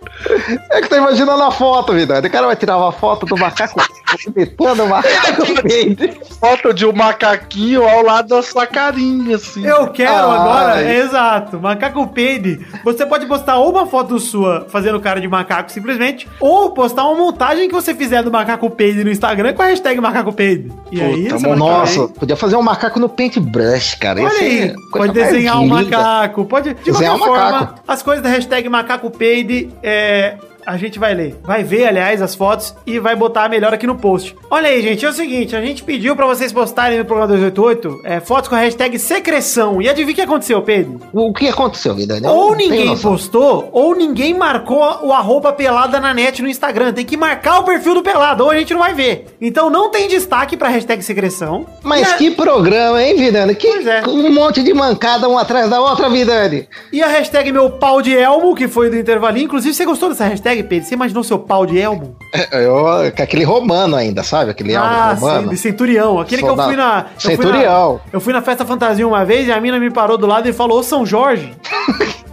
que 0.81 0.87
tô 0.89 0.95
imaginando 0.95 1.43
a 1.43 1.51
foto, 1.51 1.93
Vidani. 1.93 2.27
O 2.27 2.31
cara 2.31 2.47
vai 2.47 2.55
tirar 2.55 2.77
uma 2.77 2.91
foto 2.91 3.25
do 3.25 3.37
macaco 3.37 3.81
imitando 4.27 4.83
o 4.83 4.87
macaco 4.89 5.45
peide. 5.63 6.13
Foto 6.39 6.73
de 6.73 6.85
um 6.85 6.93
macaquinho 6.93 7.87
ao 7.87 8.01
lado 8.03 8.29
da 8.29 8.41
sua 8.41 8.65
carinha, 8.65 9.35
assim. 9.35 9.65
Eu 9.65 9.87
quero 9.89 10.11
Ai. 10.11 10.37
agora, 10.37 10.93
exato, 10.93 11.59
macaco 11.59 12.07
peide. 12.07 12.65
Você 12.83 13.05
pode 13.05 13.25
postar 13.25 13.57
ou 13.57 13.71
uma 13.71 13.85
foto 13.85 14.17
sua 14.19 14.65
fazendo 14.69 14.99
cara 14.99 15.19
de 15.19 15.27
macaco 15.27 15.71
simplesmente, 15.71 16.27
ou 16.39 16.71
postar 16.71 17.03
uma 17.05 17.15
montagem 17.15 17.67
que 17.67 17.73
você 17.73 17.93
fizer 17.93 18.23
do 18.23 18.31
macaco 18.31 18.69
peide 18.69 19.03
no 19.03 19.11
Instagram 19.11 19.53
com 19.53 19.61
a 19.61 19.65
hashtag 19.65 19.99
macaco 19.99 20.31
peide. 20.31 20.71
E 20.91 21.01
aí, 21.01 21.29
você 21.29 21.47
Nossa, 21.55 22.07
podia 22.07 22.35
fazer 22.35 22.55
um 22.55 22.61
macaco 22.61 22.99
no 22.99 23.09
paintbrush, 23.09 23.95
cara. 23.95 24.21
Olha 24.21 24.31
aí, 24.39 24.73
pode 24.91 25.13
desenhar 25.13 25.59
um 25.59 25.63
linda. 25.63 25.97
macaco, 25.97 26.45
pode. 26.45 26.73
De 26.73 26.91
Desenhar 26.91 27.17
qualquer 27.17 27.31
um 27.31 27.35
forma, 27.35 27.51
macaco. 27.59 27.79
as 27.87 28.01
coisas 28.03 28.23
da 28.23 28.29
hashtag 28.29 28.69
macaco 28.69 29.09
peide, 29.11 29.69
é. 29.83 30.04
れ 30.05 30.39
A 30.65 30.77
gente 30.77 30.97
vai 30.99 31.13
ler. 31.13 31.35
Vai 31.43 31.63
ver, 31.63 31.85
aliás, 31.87 32.21
as 32.21 32.33
fotos 32.35 32.75
e 32.85 32.99
vai 32.99 33.15
botar 33.15 33.47
melhor 33.49 33.73
aqui 33.73 33.85
no 33.85 33.95
post. 33.95 34.35
Olha 34.49 34.69
aí, 34.69 34.81
gente, 34.81 35.05
é 35.05 35.09
o 35.09 35.13
seguinte: 35.13 35.55
a 35.55 35.61
gente 35.61 35.83
pediu 35.83 36.15
pra 36.15 36.25
vocês 36.25 36.51
postarem 36.51 36.97
no 36.97 37.05
programa 37.05 37.27
288 37.33 38.01
é, 38.03 38.19
fotos 38.19 38.49
com 38.49 38.55
a 38.55 38.59
hashtag 38.59 38.97
secreção. 38.99 39.81
E 39.81 39.89
adivinha 39.89 40.13
o 40.13 40.15
que 40.15 40.21
aconteceu, 40.21 40.61
Pedro? 40.61 40.99
O 41.13 41.33
que 41.33 41.47
aconteceu, 41.47 41.95
Vidani? 41.95 42.25
Eu 42.25 42.31
Ou 42.31 42.55
ninguém 42.55 42.97
postou, 42.97 43.69
ou 43.71 43.95
ninguém 43.95 44.33
marcou 44.33 44.79
o 45.03 45.13
arroba 45.13 45.51
pelada 45.53 45.99
na 45.99 46.13
net 46.13 46.41
no 46.41 46.47
Instagram. 46.49 46.93
Tem 46.93 47.05
que 47.05 47.17
marcar 47.17 47.59
o 47.59 47.63
perfil 47.63 47.95
do 47.95 48.03
pelado, 48.03 48.43
ou 48.43 48.49
a 48.51 48.57
gente 48.57 48.73
não 48.73 48.79
vai 48.81 48.93
ver. 48.93 49.25
Então 49.41 49.69
não 49.69 49.89
tem 49.91 50.07
destaque 50.07 50.57
pra 50.57 50.69
hashtag 50.69 51.03
secreção. 51.03 51.65
Mas 51.83 52.13
a- 52.13 52.15
que 52.17 52.31
programa, 52.31 53.01
hein, 53.03 53.15
Vidani? 53.15 53.55
Que, 53.55 53.67
Pois 53.67 53.87
é. 53.87 54.03
Um 54.07 54.31
monte 54.33 54.63
de 54.63 54.73
mancada 54.73 55.27
um 55.29 55.37
atrás 55.37 55.69
da 55.69 55.79
outra, 55.81 56.09
Vidani. 56.09 56.67
E 56.91 57.01
a 57.03 57.07
hashtag 57.07 57.51
meu 57.51 57.69
pau 57.69 58.01
de 58.01 58.15
elmo, 58.15 58.55
que 58.55 58.67
foi 58.67 58.89
do 58.89 58.97
intervalinho. 58.97 59.45
Inclusive, 59.45 59.73
você 59.73 59.85
gostou 59.85 60.09
dessa 60.09 60.25
hashtag, 60.25 60.54
Pedro? 60.63 60.87
Você 60.87 60.93
imaginou 60.95 61.23
seu 61.23 61.39
pau 61.39 61.65
de 61.65 61.79
elmo? 61.79 62.15
É, 62.33 62.65
Eu, 62.65 63.11
com 63.15 63.23
aquele 63.23 63.43
romano 63.43 63.95
ainda, 63.95 64.23
sabe? 64.23 64.51
Aquele 64.51 64.75
Ah, 64.75 65.13
sim, 65.15 65.21
romano. 65.21 65.49
de 65.49 65.57
centurião. 65.57 66.19
Aquele 66.19 66.41
que 66.41 66.45
eu 66.47 66.49
Soldado. 66.49 66.69
fui 66.69 66.77
na... 66.77 67.05
eu 67.13 67.19
fui 67.19 67.29
na- 67.29 67.35
Centurião. 67.51 68.01
Eu 68.13 68.21
fui 68.21 68.33
na 68.33 68.41
festa 68.41 68.65
fantasia 68.65 69.07
uma 69.07 69.23
vez 69.25 69.47
e 69.47 69.51
a 69.51 69.59
mina 69.61 69.79
me 69.79 69.89
parou 69.91 70.17
do 70.17 70.25
lado 70.27 70.47
e 70.49 70.53
falou, 70.53 70.79
"Ô, 70.79 70.83
São 70.83 71.05
Jorge. 71.05 71.53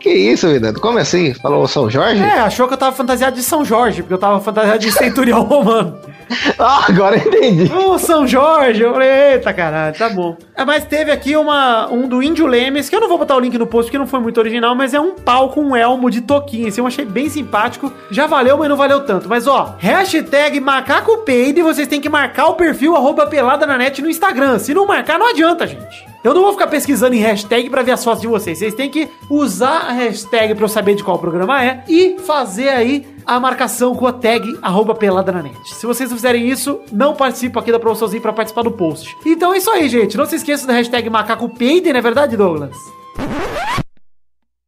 Que 0.00 0.10
isso, 0.10 0.48
Vidani? 0.48 0.78
Como 0.80 0.98
assim? 0.98 1.32
Falou 1.34 1.66
São 1.68 1.88
Jorge? 1.88 2.20
É, 2.22 2.40
achou 2.40 2.66
que 2.66 2.74
eu 2.74 2.78
tava 2.78 2.94
fantasiado 2.96 3.36
de 3.36 3.42
São 3.42 3.64
Jorge, 3.64 4.02
porque 4.02 4.14
eu 4.14 4.18
tava 4.18 4.40
fantasiado 4.40 4.78
de 4.80 4.90
centurião 4.90 5.42
romano. 5.46 5.96
Ah, 6.58 6.86
agora 6.88 7.16
entendi. 7.16 7.70
Ô, 7.72 7.98
São 7.98 8.26
Jorge! 8.26 8.82
Eu 8.82 8.92
falei, 8.92 9.08
eita 9.32 9.52
caralho, 9.52 9.96
tá 9.96 10.08
bom. 10.08 10.36
É, 10.56 10.64
mas 10.64 10.84
teve 10.84 11.10
aqui 11.10 11.36
uma, 11.36 11.90
um 11.90 12.06
do 12.08 12.22
Índio 12.22 12.46
Lemes, 12.46 12.88
que 12.88 12.96
eu 12.96 13.00
não 13.00 13.08
vou 13.08 13.18
botar 13.18 13.36
o 13.36 13.40
link 13.40 13.58
no 13.58 13.66
post 13.66 13.90
porque 13.90 13.98
não 13.98 14.06
foi 14.06 14.20
muito 14.20 14.38
original, 14.38 14.74
mas 14.74 14.94
é 14.94 15.00
um 15.00 15.14
pau 15.14 15.50
com 15.50 15.62
um 15.62 15.76
elmo 15.76 16.10
de 16.10 16.20
toquinho. 16.20 16.68
Assim, 16.68 16.80
eu 16.80 16.86
achei 16.86 17.04
bem 17.04 17.28
simpático. 17.28 17.92
Já 18.10 18.26
valeu, 18.26 18.56
mas 18.56 18.68
não 18.68 18.76
valeu 18.76 19.00
tanto. 19.04 19.28
Mas 19.28 19.46
ó, 19.46 19.74
hashtag 19.78 20.60
macacopeide, 20.60 21.62
vocês 21.62 21.88
têm 21.88 22.00
que 22.00 22.08
marcar 22.08 22.46
o 22.46 22.54
perfil 22.54 22.96
arroba 22.96 23.26
pelada 23.26 23.66
na 23.66 23.76
net 23.76 24.00
no 24.00 24.08
Instagram. 24.08 24.58
Se 24.58 24.72
não 24.72 24.86
marcar, 24.86 25.18
não 25.18 25.28
adianta, 25.28 25.66
gente. 25.66 26.13
Eu 26.24 26.32
não 26.32 26.40
vou 26.40 26.52
ficar 26.54 26.68
pesquisando 26.68 27.14
em 27.14 27.18
hashtag 27.18 27.68
pra 27.68 27.82
ver 27.82 27.92
as 27.92 28.02
fotos 28.02 28.22
de 28.22 28.26
vocês. 28.26 28.56
Vocês 28.56 28.72
têm 28.72 28.88
que 28.88 29.10
usar 29.28 29.90
a 29.90 29.92
hashtag 29.92 30.54
pra 30.54 30.64
eu 30.64 30.68
saber 30.70 30.94
de 30.94 31.04
qual 31.04 31.18
programa 31.18 31.62
é 31.62 31.84
e 31.86 32.18
fazer 32.18 32.70
aí 32.70 33.06
a 33.26 33.38
marcação 33.38 33.94
com 33.94 34.06
a 34.06 34.12
tag 34.12 34.58
arroba 34.62 34.94
pelada 34.94 35.30
na 35.30 35.42
net. 35.42 35.54
Se 35.68 35.84
vocês 35.84 36.08
não 36.08 36.16
fizerem 36.16 36.48
isso, 36.48 36.80
não 36.90 37.14
participam 37.14 37.60
aqui 37.60 37.70
da 37.70 37.78
promoçãozinha 37.78 38.22
pra 38.22 38.32
participar 38.32 38.62
do 38.62 38.72
post. 38.72 39.14
Então 39.26 39.52
é 39.52 39.58
isso 39.58 39.70
aí, 39.70 39.86
gente. 39.86 40.16
Não 40.16 40.24
se 40.24 40.36
esqueça 40.36 40.66
da 40.66 40.72
hashtag 40.72 41.10
macaco 41.10 41.46
peide, 41.58 41.92
não 41.92 41.98
é 41.98 42.02
verdade, 42.02 42.38
Douglas? 42.38 42.74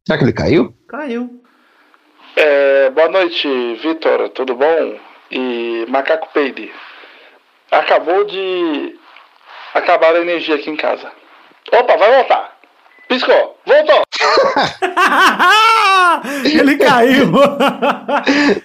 Será 0.05 0.19
que 0.19 0.25
ele 0.25 0.33
caiu? 0.33 0.75
Caiu. 0.87 1.41
É, 2.35 2.91
boa 2.91 3.09
noite, 3.09 3.47
Vitor, 3.81 4.29
tudo 4.29 4.53
bom? 4.53 4.95
E 5.31 5.87
Macaco 5.89 6.29
Peide. 6.31 6.71
Acabou 7.71 8.25
de 8.25 8.95
acabar 9.73 10.15
a 10.15 10.21
energia 10.21 10.53
aqui 10.53 10.69
em 10.69 10.75
casa. 10.75 11.11
Opa, 11.71 11.97
vai 11.97 12.15
voltar. 12.15 12.57
Piscou, 13.07 13.57
voltou. 13.65 14.01
Ele 16.43 16.77
caiu. 16.77 17.31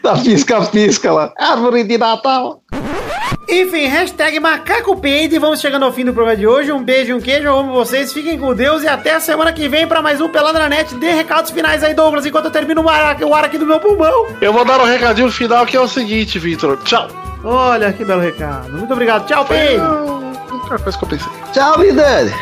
Tá 0.02 0.14
pisca-pisca 0.22 1.12
lá. 1.12 1.32
Árvore 1.38 1.84
de 1.84 1.96
Natal. 1.96 2.60
Enfim, 3.48 3.86
hashtag 3.86 4.40
macaco 4.40 4.96
peide. 4.96 5.38
Vamos 5.38 5.60
chegando 5.60 5.84
ao 5.84 5.92
fim 5.92 6.04
do 6.04 6.12
programa 6.12 6.36
de 6.36 6.46
hoje. 6.46 6.72
Um 6.72 6.82
beijo 6.82 7.14
um 7.14 7.20
queijo. 7.20 7.46
Eu 7.46 7.58
amo 7.58 7.72
vocês. 7.72 8.12
Fiquem 8.12 8.38
com 8.38 8.54
Deus 8.54 8.82
e 8.82 8.88
até 8.88 9.14
a 9.14 9.20
semana 9.20 9.52
que 9.52 9.68
vem 9.68 9.86
pra 9.86 10.02
mais 10.02 10.20
um 10.20 10.28
Pelada 10.28 10.58
na 10.58 10.68
Net. 10.68 10.94
Dê 10.96 11.12
recados 11.12 11.50
finais 11.50 11.84
aí, 11.84 11.94
Douglas, 11.94 12.26
enquanto 12.26 12.46
eu 12.46 12.50
termino 12.50 12.82
o 12.82 12.88
ar, 12.88 13.20
o 13.22 13.34
ar 13.34 13.44
aqui 13.44 13.58
do 13.58 13.66
meu 13.66 13.78
pulmão. 13.78 14.26
Eu 14.40 14.52
vou 14.52 14.64
dar 14.64 14.80
um 14.80 14.84
recadinho 14.84 15.30
final 15.30 15.66
que 15.66 15.76
é 15.76 15.80
o 15.80 15.88
seguinte, 15.88 16.38
Vitor. 16.38 16.78
Tchau. 16.84 17.08
Olha 17.44 17.92
que 17.92 18.04
belo 18.04 18.20
recado. 18.22 18.72
Muito 18.72 18.92
obrigado. 18.92 19.26
Tchau, 19.26 19.44
Peide. 19.44 20.31
Outra 20.72 20.84
coisa 20.84 20.98
que 20.98 21.04
eu 21.04 21.08
pensei. 21.08 21.32
Tchau, 21.52 21.78
Vidani. 21.80 22.32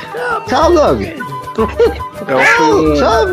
Tchau, 0.46 0.72
Doug. 0.72 1.02
É 1.02 2.34
o 2.34 2.94
Tchau. 2.94 3.26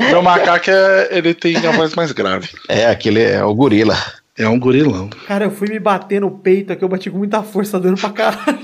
Meu 0.00 0.22
macaco 0.22 0.70
é, 0.70 1.08
ele 1.12 1.32
tem 1.34 1.56
a 1.64 1.70
voz 1.70 1.94
mais 1.94 2.10
grave. 2.10 2.48
É, 2.68 2.86
aquele 2.86 3.22
é 3.22 3.44
o 3.44 3.54
gorila. 3.54 3.96
É 4.36 4.48
um 4.48 4.58
gorilão. 4.58 5.08
Cara, 5.28 5.44
eu 5.44 5.52
fui 5.52 5.68
me 5.68 5.78
bater 5.78 6.20
no 6.20 6.32
peito 6.32 6.72
aqui. 6.72 6.82
Eu 6.82 6.88
bati 6.88 7.08
com 7.10 7.18
muita 7.18 7.44
força, 7.44 7.78
dando 7.78 8.00
pra 8.00 8.10
caralho. 8.10 8.58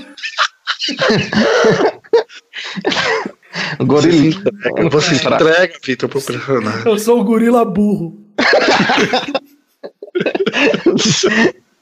O 3.79 3.85
gorila. 3.85 4.41
Você 4.91 5.15
se 5.15 5.25
entrega, 5.25 5.73
Vitor, 5.83 6.09
pro 6.09 6.21
personagem. 6.21 6.85
Eu 6.85 6.99
sou 6.99 7.21
o 7.21 7.23
gorila 7.23 7.63
burro. 7.63 8.17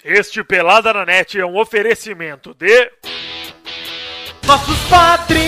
Este 0.04 0.44
Pelada 0.44 0.94
na 0.94 1.06
Net 1.06 1.40
é 1.40 1.46
um 1.46 1.58
oferecimento 1.58 2.54
de. 2.54 2.92
Nossos 4.46 4.78
patrins! 4.90 5.47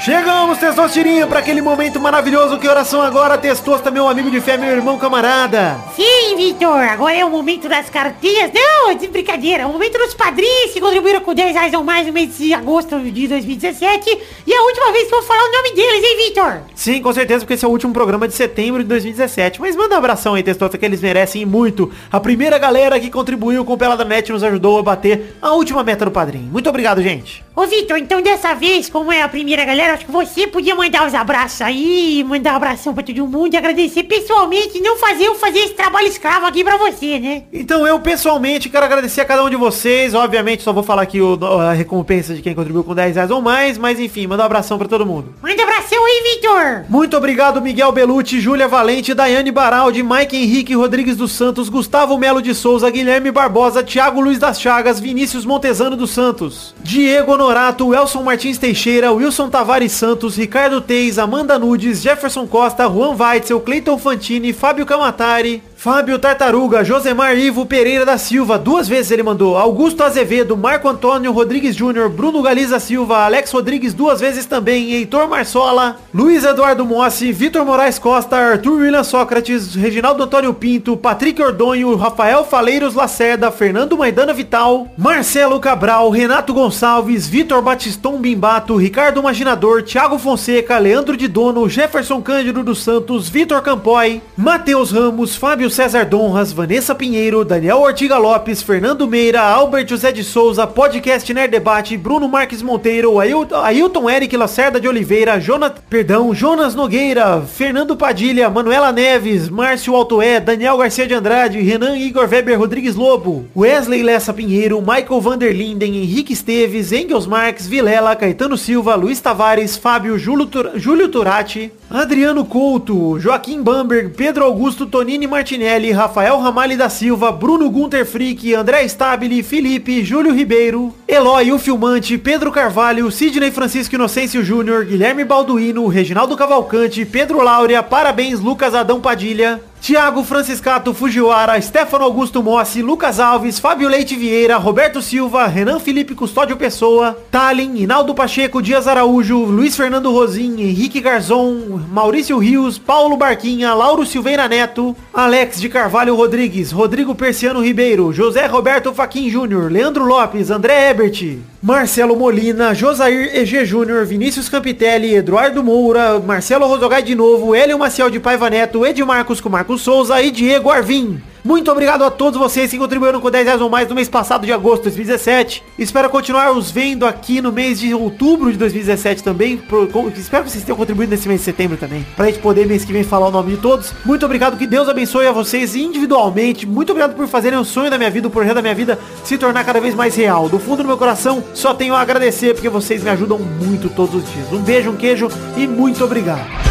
Chegamos, 0.00 0.56
Testosterinha, 0.56 1.26
para 1.26 1.40
aquele 1.40 1.60
momento 1.60 2.00
maravilhoso. 2.00 2.58
Que 2.58 2.66
oração 2.66 3.02
agora, 3.02 3.36
Testosta, 3.36 3.90
meu 3.90 4.08
amigo 4.08 4.30
de 4.30 4.40
fé, 4.40 4.56
meu 4.56 4.70
irmão 4.70 4.98
camarada. 4.98 5.76
Sim, 5.94 6.36
Vitor, 6.38 6.78
agora 6.78 7.14
é 7.14 7.22
o 7.22 7.28
momento 7.28 7.68
das 7.68 7.90
cartinhas. 7.90 8.50
Não, 8.50 8.94
de 8.94 9.08
brincadeira, 9.08 9.64
é 9.64 9.66
o 9.66 9.72
momento 9.72 9.98
dos 9.98 10.14
padrinhos 10.14 10.72
que 10.72 10.80
contribuíram 10.80 11.20
com 11.20 11.34
10 11.34 11.52
reais 11.52 11.74
ou 11.74 11.84
mais 11.84 12.06
no 12.06 12.14
mês 12.14 12.38
de 12.38 12.54
agosto 12.54 12.98
de 12.98 13.28
2017. 13.28 14.18
E 14.46 14.50
é 14.50 14.56
a 14.56 14.62
última 14.62 14.90
vez 14.90 15.06
que 15.06 15.14
eu 15.14 15.18
vou 15.18 15.28
falar 15.28 15.44
o 15.46 15.52
nome 15.52 15.74
deles, 15.74 16.02
hein, 16.02 16.16
Vitor? 16.28 16.60
Sim, 16.74 17.02
com 17.02 17.12
certeza, 17.12 17.40
porque 17.40 17.52
esse 17.52 17.66
é 17.66 17.68
o 17.68 17.70
último 17.70 17.92
programa 17.92 18.26
de 18.26 18.32
setembro 18.32 18.82
de 18.82 18.88
2017. 18.88 19.60
Mas 19.60 19.76
manda 19.76 19.96
um 19.96 19.98
abração 19.98 20.32
aí, 20.32 20.42
Testosta, 20.42 20.78
que 20.78 20.86
eles 20.86 21.02
merecem 21.02 21.44
muito. 21.44 21.92
A 22.10 22.18
primeira 22.18 22.56
galera 22.56 22.98
que 22.98 23.10
contribuiu 23.10 23.66
com 23.66 23.74
o 23.74 23.78
Pelada 23.78 24.06
Net 24.06 24.32
nos 24.32 24.42
ajudou 24.42 24.78
a 24.78 24.82
bater 24.82 25.36
a 25.42 25.52
última 25.52 25.84
meta 25.84 26.06
do 26.06 26.10
padrinho. 26.10 26.50
Muito 26.50 26.70
obrigado, 26.70 27.02
gente. 27.02 27.44
Ô, 27.60 27.66
Vitor, 27.66 27.98
então 27.98 28.22
dessa 28.22 28.54
vez, 28.54 28.88
como 28.88 29.12
é 29.12 29.20
a 29.20 29.28
primeira 29.28 29.66
galera, 29.66 29.92
acho 29.92 30.06
que 30.06 30.10
você 30.10 30.46
podia 30.46 30.74
mandar 30.74 31.06
os 31.06 31.12
abraços 31.14 31.60
aí, 31.60 32.24
mandar 32.26 32.54
um 32.54 32.56
abração 32.56 32.94
pra 32.94 33.02
todo 33.02 33.26
mundo 33.26 33.52
e 33.52 33.56
agradecer 33.58 34.04
pessoalmente, 34.04 34.80
não 34.80 34.96
fazer 34.96 35.24
eu 35.24 35.34
fazer 35.34 35.58
esse 35.58 35.74
trabalho 35.74 36.06
escravo 36.06 36.46
aqui 36.46 36.64
pra 36.64 36.78
você, 36.78 37.18
né? 37.18 37.42
Então 37.52 37.86
eu 37.86 38.00
pessoalmente 38.00 38.70
quero 38.70 38.86
agradecer 38.86 39.20
a 39.20 39.24
cada 39.26 39.44
um 39.44 39.50
de 39.50 39.56
vocês. 39.56 40.14
Obviamente 40.14 40.62
só 40.62 40.72
vou 40.72 40.82
falar 40.82 41.02
aqui 41.02 41.20
o- 41.20 41.38
a 41.60 41.74
recompensa 41.74 42.32
de 42.34 42.40
quem 42.40 42.54
contribuiu 42.54 42.82
com 42.82 42.94
10 42.94 43.16
reais 43.16 43.30
ou 43.30 43.42
mais, 43.42 43.76
mas 43.76 44.00
enfim, 44.00 44.26
manda 44.26 44.42
um 44.42 44.46
abração 44.46 44.78
pra 44.78 44.88
todo 44.88 45.04
mundo. 45.04 45.34
Manda 45.42 45.62
abração 45.62 46.02
aí, 46.02 46.22
Vitor! 46.34 46.84
Muito 46.88 47.14
obrigado, 47.14 47.60
Miguel 47.60 47.92
Belucci, 47.92 48.40
Júlia 48.40 48.68
Valente, 48.68 49.12
Daiane 49.12 49.50
Baraldi, 49.50 50.02
Mike 50.02 50.34
Henrique 50.34 50.74
Rodrigues 50.74 51.14
dos 51.14 51.32
Santos, 51.32 51.68
Gustavo 51.68 52.16
Melo 52.16 52.40
de 52.40 52.54
Souza, 52.54 52.88
Guilherme 52.90 53.30
Barbosa, 53.30 53.82
Thiago 53.82 54.18
Luiz 54.18 54.38
das 54.38 54.58
Chagas, 54.58 54.98
Vinícius 54.98 55.44
Montezano 55.44 55.94
dos 55.94 56.08
Santos, 56.10 56.74
Diego 56.82 57.36
Honorato, 57.50 57.92
Elson 57.92 58.22
Martins 58.22 58.58
Teixeira, 58.58 59.12
Wilson 59.12 59.50
Tavares 59.50 59.90
Santos, 59.90 60.36
Ricardo 60.36 60.80
Teis, 60.80 61.18
Amanda 61.18 61.58
Nudes, 61.58 62.00
Jefferson 62.00 62.46
Costa, 62.46 62.86
Juan 62.86 63.16
Weitzel, 63.16 63.58
Cleiton 63.58 63.98
Fantini, 63.98 64.52
Fábio 64.52 64.86
Camatari, 64.86 65.60
Fábio 65.80 66.18
Tartaruga, 66.18 66.84
Josemar 66.84 67.38
Ivo 67.38 67.64
Pereira 67.64 68.04
da 68.04 68.18
Silva, 68.18 68.58
duas 68.58 68.86
vezes 68.86 69.10
ele 69.12 69.22
mandou, 69.22 69.56
Augusto 69.56 70.02
Azevedo, 70.02 70.54
Marco 70.54 70.86
Antônio 70.86 71.32
Rodrigues 71.32 71.74
Júnior, 71.74 72.10
Bruno 72.10 72.42
Galiza 72.42 72.78
Silva, 72.78 73.24
Alex 73.24 73.50
Rodrigues 73.50 73.94
duas 73.94 74.20
vezes 74.20 74.44
também, 74.44 74.92
Heitor 74.92 75.26
Marsola, 75.26 75.96
Luiz 76.12 76.44
Eduardo 76.44 76.84
Mossi, 76.84 77.32
Vitor 77.32 77.64
Moraes 77.64 77.98
Costa, 77.98 78.36
Arthur 78.36 78.72
William 78.72 79.02
Sócrates, 79.02 79.74
Reginaldo 79.74 80.22
Antônio 80.22 80.52
Pinto, 80.52 80.98
Patrick 80.98 81.40
Ordonho, 81.40 81.96
Rafael 81.96 82.44
Faleiros 82.44 82.94
Lacerda, 82.94 83.50
Fernando 83.50 83.96
Maidana 83.96 84.34
Vital, 84.34 84.86
Marcelo 84.98 85.58
Cabral, 85.60 86.10
Renato 86.10 86.52
Gonçalves, 86.52 87.26
Vitor 87.26 87.62
Batiston 87.62 88.18
Bimbato, 88.18 88.76
Ricardo 88.76 89.22
Maginador, 89.22 89.82
Thiago 89.82 90.18
Fonseca, 90.18 90.76
Leandro 90.76 91.16
de 91.16 91.26
Dono, 91.26 91.66
Jefferson 91.70 92.20
Cândido 92.20 92.62
dos 92.62 92.82
Santos, 92.82 93.30
Vitor 93.30 93.62
Campoy, 93.62 94.20
Matheus 94.36 94.92
Ramos, 94.92 95.34
Fábio 95.34 95.69
César 95.70 96.04
Donras, 96.04 96.52
Vanessa 96.52 96.94
Pinheiro, 96.94 97.44
Daniel 97.44 97.76
Ortiga 97.78 98.18
Lopes, 98.18 98.62
Fernando 98.62 99.06
Meira, 99.06 99.40
Albert 99.42 99.88
José 99.88 100.12
de 100.12 100.22
Souza, 100.22 100.66
Podcast 100.66 101.32
Nerd 101.32 101.50
Debate, 101.50 101.96
Bruno 101.96 102.28
Marques 102.28 102.62
Monteiro, 102.62 103.18
Ailton, 103.18 103.62
Ailton 103.62 104.10
Eric 104.10 104.36
Lacerda 104.36 104.80
de 104.80 104.88
Oliveira, 104.88 105.40
Jonas, 105.40 105.72
perdão, 105.88 106.34
Jonas 106.34 106.74
Nogueira, 106.74 107.42
Fernando 107.42 107.96
Padilha, 107.96 108.50
Manuela 108.50 108.92
Neves, 108.92 109.48
Márcio 109.48 109.94
Altoé, 109.94 110.40
Daniel 110.40 110.76
Garcia 110.76 111.06
de 111.06 111.14
Andrade, 111.14 111.60
Renan 111.60 111.96
Igor 111.96 112.28
Weber 112.28 112.58
Rodrigues 112.58 112.96
Lobo, 112.96 113.46
Wesley 113.56 114.02
Lessa 114.02 114.32
Pinheiro, 114.32 114.80
Michael 114.80 115.20
Vanderlinden, 115.20 115.94
Henrique 115.94 116.32
Esteves, 116.32 116.92
Engels 116.92 117.26
Marques, 117.26 117.66
Vilela, 117.66 118.16
Caetano 118.16 118.56
Silva, 118.56 118.94
Luiz 118.94 119.20
Tavares, 119.20 119.76
Fábio 119.76 120.18
Júlio, 120.18 120.46
Tur 120.46 120.72
Júlio 120.76 121.08
Turati, 121.08 121.72
Adriano 121.88 122.44
Couto, 122.44 123.18
Joaquim 123.18 123.62
Bamberg, 123.62 124.10
Pedro 124.10 124.44
Augusto 124.44 124.86
Tonini 124.86 125.26
Martinelli, 125.60 125.92
Rafael 125.92 126.38
Ramalho 126.38 126.74
da 126.78 126.88
Silva, 126.88 127.30
Bruno 127.30 127.68
Gunter 127.68 128.06
Frick, 128.06 128.54
André 128.54 128.82
Stabile, 128.88 129.42
Felipe, 129.42 130.02
Júlio 130.02 130.32
Ribeiro, 130.32 130.94
Eloy, 131.06 131.52
o 131.52 131.58
Filmante, 131.58 132.16
Pedro 132.16 132.50
Carvalho, 132.50 133.10
Sidney 133.10 133.50
Francisco 133.50 133.94
Inocêncio 133.94 134.42
Júnior, 134.42 134.86
Guilherme 134.86 135.22
Balduino, 135.22 135.86
Reginaldo 135.86 136.34
Cavalcante, 136.34 137.04
Pedro 137.04 137.42
Laura, 137.42 137.82
parabéns 137.82 138.40
Lucas 138.40 138.74
Adão 138.74 139.02
Padilha, 139.02 139.60
Tiago 139.80 140.22
Franciscato 140.22 140.92
Fujiwara, 140.92 141.60
Stefano 141.60 142.04
Augusto 142.04 142.42
Mossi, 142.42 142.82
Lucas 142.82 143.18
Alves, 143.18 143.58
Fábio 143.58 143.88
Leite 143.88 144.14
Vieira, 144.14 144.58
Roberto 144.58 145.00
Silva, 145.00 145.46
Renan 145.46 145.80
Felipe 145.80 146.14
Custódio 146.14 146.54
Pessoa, 146.54 147.16
Talin, 147.30 147.76
Inaldo 147.76 148.14
Pacheco, 148.14 148.60
Dias 148.60 148.86
Araújo, 148.86 149.46
Luiz 149.46 149.74
Fernando 149.74 150.12
Rosim, 150.12 150.60
Henrique 150.60 151.00
Garzon, 151.00 151.86
Maurício 151.90 152.38
Rios, 152.38 152.78
Paulo 152.78 153.16
Barquinha, 153.16 153.72
Lauro 153.72 154.04
Silveira 154.04 154.46
Neto, 154.46 154.94
Alex 155.14 155.58
de 155.60 155.70
Carvalho 155.70 156.14
Rodrigues, 156.14 156.72
Rodrigo 156.72 157.14
Persiano 157.14 157.60
Ribeiro, 157.60 158.12
José 158.12 158.46
Roberto 158.46 158.92
Faquin 158.92 159.30
Júnior, 159.30 159.72
Leandro 159.72 160.04
Lopes, 160.04 160.50
André 160.50 160.90
Ebert, 160.90 161.38
Marcelo 161.62 162.16
Molina, 162.16 162.72
Josair 162.72 163.36
EG 163.36 163.66
Júnior, 163.66 164.06
Vinícius 164.06 164.48
Campitelli, 164.48 165.14
Eduardo 165.14 165.62
Moura, 165.62 166.18
Marcelo 166.18 166.66
Rosogai 166.66 167.02
de 167.02 167.14
novo, 167.14 167.54
Hélio 167.54 167.78
Maciel 167.78 168.10
de 168.10 168.18
Paiva 168.18 168.48
Neto, 168.48 168.86
Edmarcos 168.86 169.42
com 169.42 169.50
Marcos 169.50 169.82
Souza 169.82 170.22
e 170.22 170.30
Diego 170.30 170.70
Arvim. 170.70 171.20
Muito 171.42 171.70
obrigado 171.72 172.04
a 172.04 172.10
todos 172.10 172.38
vocês 172.38 172.70
que 172.70 172.78
contribuíram 172.78 173.20
com 173.20 173.30
10 173.30 173.44
reais 173.46 173.60
ou 173.60 173.70
mais 173.70 173.88
no 173.88 173.94
mês 173.94 174.08
passado 174.08 174.44
de 174.44 174.52
agosto 174.52 174.82
de 174.82 174.90
2017. 174.90 175.62
Espero 175.78 176.10
continuar 176.10 176.52
os 176.52 176.70
vendo 176.70 177.06
aqui 177.06 177.40
no 177.40 177.50
mês 177.50 177.80
de 177.80 177.94
outubro 177.94 178.52
de 178.52 178.58
2017 178.58 179.22
também. 179.22 179.56
Pro- 179.56 179.86
com- 179.88 180.08
espero 180.08 180.44
que 180.44 180.50
vocês 180.50 180.62
tenham 180.64 180.76
contribuído 180.76 181.10
nesse 181.10 181.26
mês 181.28 181.40
de 181.40 181.44
setembro 181.46 181.76
também. 181.76 182.06
Pra 182.16 182.26
gente 182.26 182.40
poder 182.40 182.66
mês 182.66 182.84
que 182.84 182.92
vem 182.92 183.02
falar 183.02 183.28
o 183.28 183.30
nome 183.30 183.52
de 183.52 183.56
todos. 183.58 183.92
Muito 184.04 184.24
obrigado, 184.26 184.58
que 184.58 184.66
Deus 184.66 184.88
abençoe 184.88 185.26
a 185.26 185.32
vocês 185.32 185.74
individualmente. 185.74 186.66
Muito 186.66 186.90
obrigado 186.90 187.14
por 187.16 187.26
fazerem 187.26 187.58
o 187.58 187.64
sonho 187.64 187.90
da 187.90 187.96
minha 187.98 188.10
vida, 188.10 188.28
o 188.28 188.30
projeto 188.30 188.56
da 188.56 188.62
minha 188.62 188.74
vida 188.74 188.98
se 189.24 189.38
tornar 189.38 189.64
cada 189.64 189.80
vez 189.80 189.94
mais 189.94 190.14
real. 190.14 190.48
Do 190.48 190.58
fundo 190.58 190.82
do 190.82 190.86
meu 190.88 190.98
coração, 190.98 191.42
só 191.54 191.72
tenho 191.72 191.94
a 191.94 192.00
agradecer 192.00 192.52
porque 192.54 192.68
vocês 192.68 193.02
me 193.02 193.10
ajudam 193.10 193.38
muito 193.38 193.88
todos 193.88 194.14
os 194.14 194.30
dias. 194.30 194.52
Um 194.52 194.60
beijo, 194.62 194.90
um 194.90 194.96
queijo 194.96 195.28
e 195.56 195.66
muito 195.66 196.04
obrigado. 196.04 196.69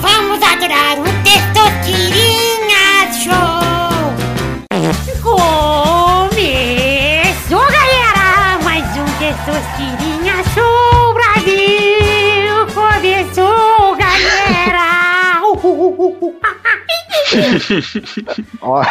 Vamos 0.00 0.40
adorar 0.42 0.98
o 0.98 1.09
Ó. 18.62 18.82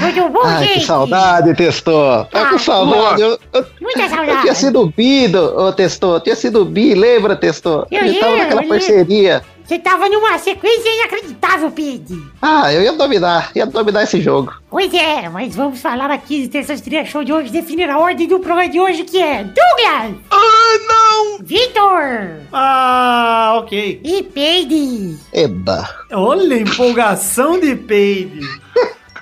Muito 0.00 0.28
bom, 0.30 0.40
Ai, 0.44 0.66
que 0.66 0.74
gente. 0.74 0.86
saudade, 0.86 1.54
Testor. 1.54 2.26
Tá 2.26 2.42
Ah, 2.42 2.50
com 2.50 2.58
saudade. 2.58 3.22
Eu, 3.22 3.38
eu, 3.52 3.66
Muita 3.80 4.02
eu 4.02 4.08
saudade. 4.08 4.40
tinha 4.42 4.54
sido 4.54 4.92
bi, 4.96 5.28
do, 5.28 5.38
ô, 5.58 5.72
Testor. 5.72 6.16
Eu 6.16 6.20
tinha 6.20 6.36
sido 6.36 6.64
bi, 6.64 6.94
lembra, 6.94 7.36
Testor? 7.36 7.86
Eu 7.90 8.06
gente 8.06 8.20
tava 8.20 8.36
naquela 8.36 8.62
eu 8.64 8.68
parceria. 8.68 9.42
Você 9.70 9.78
tava 9.78 10.08
numa 10.08 10.36
sequência 10.36 10.88
inacreditável, 10.96 11.70
Pedro. 11.70 12.28
Ah, 12.42 12.72
eu 12.74 12.82
ia 12.82 12.92
dominar. 12.92 13.52
Ia 13.54 13.64
dominar 13.66 14.02
esse 14.02 14.20
jogo. 14.20 14.52
Pois 14.68 14.92
é, 14.92 15.28
mas 15.28 15.54
vamos 15.54 15.80
falar 15.80 16.10
aqui 16.10 16.42
do 16.44 16.50
Testosterinha 16.50 17.04
Show 17.04 17.22
de 17.22 17.32
hoje, 17.32 17.52
definir 17.52 17.88
a 17.88 17.96
ordem 17.96 18.26
do 18.26 18.40
programa 18.40 18.68
de 18.68 18.80
hoje, 18.80 19.04
que 19.04 19.16
é 19.22 19.44
Douglas, 19.44 20.16
Ah, 20.28 20.78
não! 20.88 21.38
Vitor 21.44 22.40
Ah, 22.52 23.58
ok. 23.62 24.00
e 24.02 24.24
Peide. 24.24 25.16
Eba. 25.32 25.88
Olha 26.14 26.56
a 26.56 26.60
empolgação 26.62 27.60
de 27.60 27.76
peide. 27.76 28.40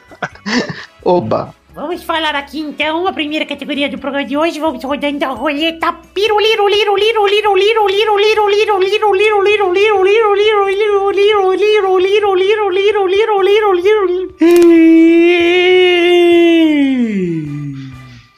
Oba. 1.05 1.55
Vamos 1.79 2.03
falar 2.03 2.35
aqui 2.35 2.59
então 2.59 3.07
a 3.07 3.13
primeira 3.13 3.47
categoria 3.47 3.89
do 3.89 3.99
programa 3.99 4.27
de 4.27 4.37
hoje. 4.37 4.59
Vamos 4.59 4.83
rodando 4.83 5.25
a 5.25 5.29
roleta 5.29 5.93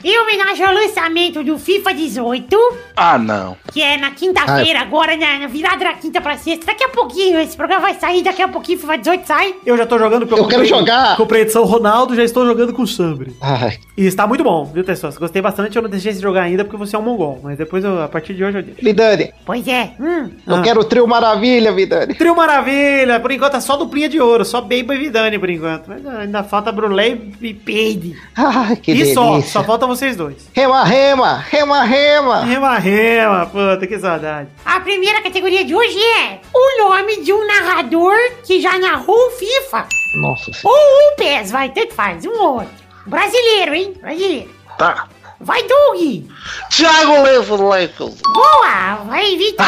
Em 0.03 0.19
homenagem 0.19 0.65
ao 0.65 0.73
lançamento 0.75 1.43
do 1.45 1.59
FIFA 1.59 1.93
18, 1.95 2.57
Ah, 2.97 3.19
não. 3.19 3.57
que 3.73 3.83
é 3.83 3.97
na 3.99 4.11
quinta-feira, 4.11 4.81
agora 4.81 5.17
na, 5.17 5.41
na 5.41 5.47
virada 5.47 5.85
da 5.85 5.93
quinta 5.93 6.21
pra 6.21 6.37
sexta. 6.39 6.67
Daqui 6.67 6.85
a 6.85 6.89
pouquinho, 6.89 7.39
esse 7.41 7.57
programa 7.57 7.83
vai 7.83 7.95
sair, 7.95 8.23
daqui 8.23 8.41
a 8.43 8.49
pouquinho 8.49 8.79
FIFA 8.79 8.97
18 8.99 9.27
sai. 9.27 9.55
Eu 9.67 9.77
já 9.77 9.85
tô 9.87 9.99
jogando 9.99 10.27
pelo 10.27 10.41
Eu 10.43 10.49
quero 10.49 10.65
jogar. 10.65 11.17
Comprei 11.17 11.43
a 11.43 11.45
edição 11.45 11.65
Ronaldo, 11.65 12.15
já 12.15 12.25
estou 12.25 12.47
jogando 12.47 12.73
com 12.73 12.83
o 12.83 12.87
Sambre. 12.87 13.37
Ai, 13.41 13.79
E 13.97 14.07
está 14.07 14.27
muito 14.27 14.43
bom, 14.43 14.65
viu, 14.65 14.83
Tessos? 14.83 15.19
Gostei 15.19 15.43
bastante, 15.43 15.77
eu 15.77 15.83
não 15.83 15.91
deixei 15.91 16.13
de 16.13 16.21
jogar 16.21 16.43
ainda 16.43 16.65
porque 16.65 16.79
você 16.79 16.97
é 16.97 16.99
um 16.99 17.03
mongol. 17.03 17.39
Mas 17.43 17.59
depois, 17.59 17.85
eu, 17.85 18.03
a 18.03 18.09
partir 18.09 18.33
de 18.35 18.43
hoje, 18.43 18.59
eu 18.59 18.63
deixo. 18.63 18.83
Vidani. 18.83 19.33
Pois 19.45 19.67
é, 19.69 19.91
hum. 20.01 20.31
Eu 20.47 20.57
Ah. 20.57 20.63
quero 20.63 20.81
o 20.81 20.85
trio 20.85 21.07
maravilha, 21.07 21.73
Vidani. 21.73 22.15
Trio 22.15 22.35
Maravilha, 22.35 23.21
por 23.21 23.31
enquanto 23.31 23.57
é 23.57 23.61
só 23.61 23.77
duplinha 23.77 24.09
de 24.09 24.19
ouro, 24.21 24.45
só 24.45 24.61
Baby 24.61 24.95
e 24.95 24.99
Vidani 24.99 25.39
por 25.39 25.51
enquanto. 25.51 25.87
Mas 25.89 26.07
ainda 26.07 26.43
falta 26.43 26.73
Brulé 26.73 27.19
e 27.41 27.53
Peide. 27.55 28.17
Ai, 28.37 28.77
que 28.77 28.93
E 28.93 28.95
delícia. 28.95 29.15
só, 29.15 29.41
só 29.43 29.63
faltam 29.65 29.90
vocês 29.91 30.15
dois. 30.15 30.49
Rema, 30.55 30.85
rema, 30.85 31.37
rema, 31.37 31.83
rema. 31.83 32.45
Rema, 32.45 32.79
rema, 32.79 33.47
puta, 33.47 33.87
que 33.87 33.99
saudade. 33.99 34.49
A 34.65 34.79
primeira 34.79 35.21
categoria 35.21 35.65
de 35.65 35.75
hoje 35.75 35.99
é 35.99 36.41
o 36.55 36.89
nome 36.89 37.23
de 37.23 37.33
um 37.33 37.45
narrador 37.47 38.17
que 38.45 38.61
já 38.61 38.79
narrou 38.79 39.17
o 39.17 39.31
FIFA. 39.33 39.89
Nossa 40.15 40.53
Ou 40.63 40.73
um 40.73 41.17
PES, 41.17 41.51
vai, 41.51 41.71
tanto 41.71 41.93
faz, 41.93 42.25
um 42.25 42.31
ou 42.41 42.55
outro. 42.61 42.75
Brasileiro, 43.07 43.75
hein? 43.75 43.95
Brasileiro. 44.01 44.51
Tá. 44.79 45.09
Vai, 45.41 45.63
Doug. 45.65 46.31
Thiago 46.71 47.23
Leifel. 47.23 48.15
Boa, 48.33 48.95
vai, 49.07 49.37
Vitor. 49.37 49.67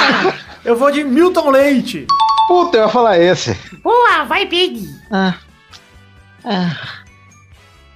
Eu 0.65 0.77
vou 0.77 0.93
de 0.93 1.03
Milton 1.03 1.51
Leite. 1.51 2.07
Puta, 2.47 2.77
eu 2.77 2.83
ia 2.85 2.89
falar 2.89 3.19
esse. 3.19 3.55
Boa, 3.83 4.25
vai, 4.25 4.47
Peg. 4.47 4.87
Ah. 5.11 5.35
Ah. 6.45 6.77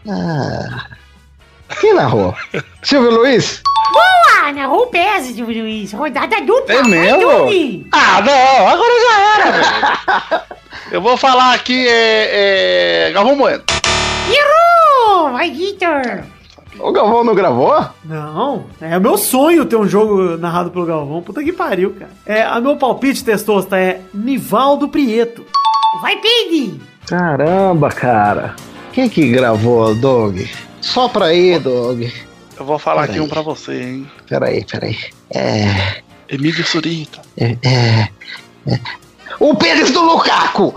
Ah. 0.09 0.97
Quem 1.81 1.95
narrou? 1.95 2.35
Silvio 2.83 3.11
Luiz? 3.11 3.63
Boa, 3.93 4.53
narrou 4.53 4.83
o 4.83 4.87
PES, 4.87 5.35
Silvio 5.35 5.63
Luiz. 5.63 5.93
Rodada 5.93 6.41
dupla. 6.43 6.75
É 6.75 6.83
mesmo? 6.83 7.87
Ah, 7.93 8.21
não, 8.23 8.69
agora 8.69 8.93
já 9.01 9.21
era, 9.21 9.53
velho. 9.53 10.43
Eu 10.93 11.01
vou 11.01 11.17
falar 11.17 11.55
aqui, 11.55 11.87
é. 11.89 13.09
é 13.09 13.13
Galvão 13.13 13.37
Bueno. 13.37 13.63
Errou, 14.29 15.33
vai, 15.33 15.51
Vitor. 15.51 16.25
O 16.79 16.93
Galvão 16.93 17.25
não 17.25 17.35
gravou? 17.35 17.87
Não, 18.05 18.67
é 18.81 18.97
o 18.97 19.01
meu 19.01 19.17
sonho 19.17 19.65
ter 19.65 19.77
um 19.77 19.89
jogo 19.89 20.37
narrado 20.37 20.71
pelo 20.71 20.85
Galvão. 20.85 21.23
Puta 21.23 21.43
que 21.43 21.53
pariu, 21.53 21.97
cara. 21.99 22.11
É, 22.27 22.43
a 22.43 22.61
meu 22.61 22.77
palpite, 22.77 23.25
Testosta, 23.25 23.79
é 23.79 24.01
Nivaldo 24.13 24.89
Prieto. 24.89 25.45
Vai, 26.03 26.17
Peg. 26.17 26.81
Caramba, 27.07 27.89
cara. 27.89 28.55
Quem 28.93 29.09
que 29.09 29.29
gravou, 29.29 29.95
Doug? 29.95 30.41
Só 30.87 31.09
pra 31.09 31.27
aí, 31.27 31.59
Doug. 31.59 32.05
Eu 32.59 32.65
vou 32.65 32.79
falar 32.79 33.03
aqui 33.03 33.15
Peraí. 33.15 33.27
um 33.27 33.29
pra 33.29 33.43
você, 33.43 33.83
hein? 33.83 34.11
Peraí, 34.29 34.65
peraí. 34.65 34.97
É. 35.35 36.01
Emílio 36.29 36.65
Surita. 36.65 37.21
É. 37.37 37.57
é, 37.63 38.09
é. 38.69 38.81
O 39.41 39.55
Pérez 39.57 39.91
do 39.91 40.01
Lukaku! 40.01 40.73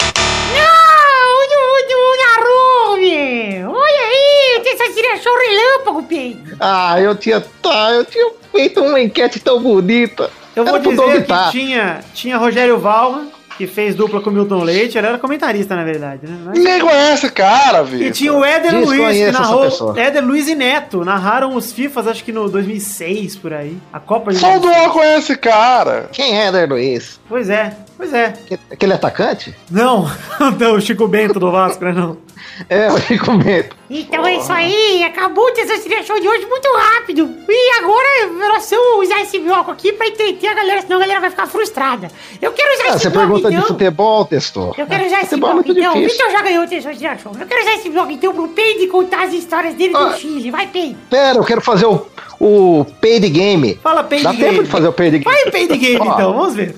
Não, 0.56 1.36
o 1.36 1.88
do 1.88 3.02
meu. 3.02 3.72
Olha 3.72 4.02
aí, 4.02 4.62
tem 4.64 4.74
essa 4.74 4.92
direção 4.94 5.32
relâmpago, 5.38 6.04
Peg. 6.04 6.56
Ah, 6.60 7.00
eu 7.00 7.16
tinha. 7.16 7.40
Tá, 7.62 7.92
eu 7.92 8.04
tinha 8.04 8.32
feito 8.52 8.82
uma 8.82 9.00
enquete 9.00 9.40
tão 9.40 9.62
bonita. 9.62 10.30
Eu 10.56 10.66
vou 10.66 10.76
Era 10.76 10.84
dizer 10.84 11.22
que 11.22 11.28
tá. 11.28 11.50
tinha, 11.52 12.00
tinha 12.14 12.36
Rogério 12.36 12.80
Valra, 12.80 13.28
que 13.60 13.68
fez 13.68 13.94
dupla 13.94 14.22
com 14.22 14.30
o 14.30 14.34
Milton 14.34 14.64
Leite. 14.64 14.98
Ele 14.98 15.06
era 15.06 15.18
comentarista, 15.20 15.76
na 15.76 15.84
verdade, 15.84 16.22
né? 16.26 16.38
Mas- 16.46 16.58
Ninguém 16.58 16.80
conhece 16.80 17.26
esse 17.26 17.30
cara, 17.34 17.84
Vitor. 17.84 18.08
E 18.08 18.12
tinha 18.12 18.34
o 18.34 18.46
Éder 18.46 18.74
Luiz, 18.74 19.18
que 19.18 19.32
narrou. 19.32 19.98
Éder 19.98 20.26
Luiz 20.26 20.48
e 20.48 20.56
Neto 20.56 21.04
narraram 21.04 21.54
os 21.54 21.74
FIFAs, 21.74 22.08
acho 22.08 22.24
que 22.24 22.32
no 22.32 22.48
2006, 22.50 23.36
por 23.36 23.52
aí. 23.54 23.78
A 23.92 24.00
Copa 24.00 24.32
de 24.32 24.38
Só 24.40 24.56
o 24.56 24.60
Duan 24.62 24.90
conhece 24.92 25.34
esse 25.34 25.36
cara. 25.38 26.08
Quem 26.14 26.40
é 26.40 26.48
Éder 26.48 26.70
Luiz? 26.70 27.20
Pois 27.28 27.50
é, 27.50 27.74
pois 28.00 28.14
é. 28.14 28.34
Aquele 28.72 28.94
atacante? 28.94 29.54
Não, 29.70 30.10
não, 30.60 30.74
o 30.76 30.82
Chico 30.82 31.08
Bento 31.08 31.40
do 31.40 31.52
Vasco, 31.52 31.84
né? 31.86 31.92
Não. 31.92 32.18
É, 32.70 32.88
eu 32.88 32.98
fico 32.98 33.32
medo. 33.34 33.74
Então 33.90 34.26
é 34.26 34.36
isso 34.36 34.52
aí, 34.52 35.04
acabou 35.04 35.46
o 35.46 35.52
Tesouro 35.52 36.04
Show 36.04 36.20
de 36.20 36.28
hoje 36.28 36.46
muito 36.46 36.68
rápido. 36.76 37.30
E 37.48 37.78
agora 37.80 38.28
nós 38.50 38.70
vamos 38.70 39.08
usar 39.08 39.22
esse 39.22 39.40
bloco 39.40 39.72
aqui 39.72 39.94
pra 39.94 40.08
entreter 40.08 40.50
a 40.50 40.54
galera, 40.56 40.82
senão 40.82 40.98
a 40.98 41.00
galera 41.00 41.22
vai 41.22 41.30
ficar 41.30 41.48
frustrada. 41.48 42.10
Eu 42.42 42.52
quero 42.52 42.74
usar 42.76 42.84
Ah, 42.84 42.90
esse 42.96 43.00
você 43.04 43.10
bloco 43.10 43.28
pergunta 43.28 43.50
de 43.50 43.56
então. 43.56 43.68
futebol, 43.68 44.26
testou. 44.26 44.76
Eu 44.78 44.88
quero 44.88 45.06
usar 45.06 45.20
esse 45.22 45.30
Futebol 45.30 45.50
é 45.50 45.54
bloco 45.54 45.68
muito 45.68 45.80
então. 45.80 45.92
O 45.94 45.96
difícil. 46.02 46.18
Vitor 46.18 46.32
já 46.38 46.42
ganhou 46.44 46.64
o 46.64 46.68
Tesouro 46.68 46.98
Show. 47.22 47.32
Eu 47.40 47.48
quero 47.48 47.62
usar 47.62 47.74
esse 47.76 47.90
bloco 47.90 48.12
então 48.12 48.34
pro 48.34 48.48
Peide 48.50 48.88
contar 48.88 49.24
as 49.24 49.34
histórias 49.34 49.74
dele 49.76 49.94
Ah. 49.96 50.04
do 50.06 50.18
Chile. 50.18 50.52
Vai, 50.52 50.68
Peide. 50.68 50.98
Pera, 51.10 51.38
eu 51.38 51.44
quero 51.46 51.62
fazer 51.62 51.86
o, 51.86 52.06
o 52.42 52.86
paid 53.02 53.30
game. 53.30 53.76
Fala 53.82 54.04
Paid 54.04 54.24
Dá 54.24 54.32
Game. 54.32 54.44
tempo 54.44 54.64
de 54.64 54.70
fazer 54.70 54.88
o 54.88 54.94
paid 54.94 55.20
game? 55.20 55.24
Vai 55.24 55.52
Paid 55.52 55.78
Game 55.78 55.96
então, 56.08 56.34
vamos 56.34 56.56
ver. 56.56 56.76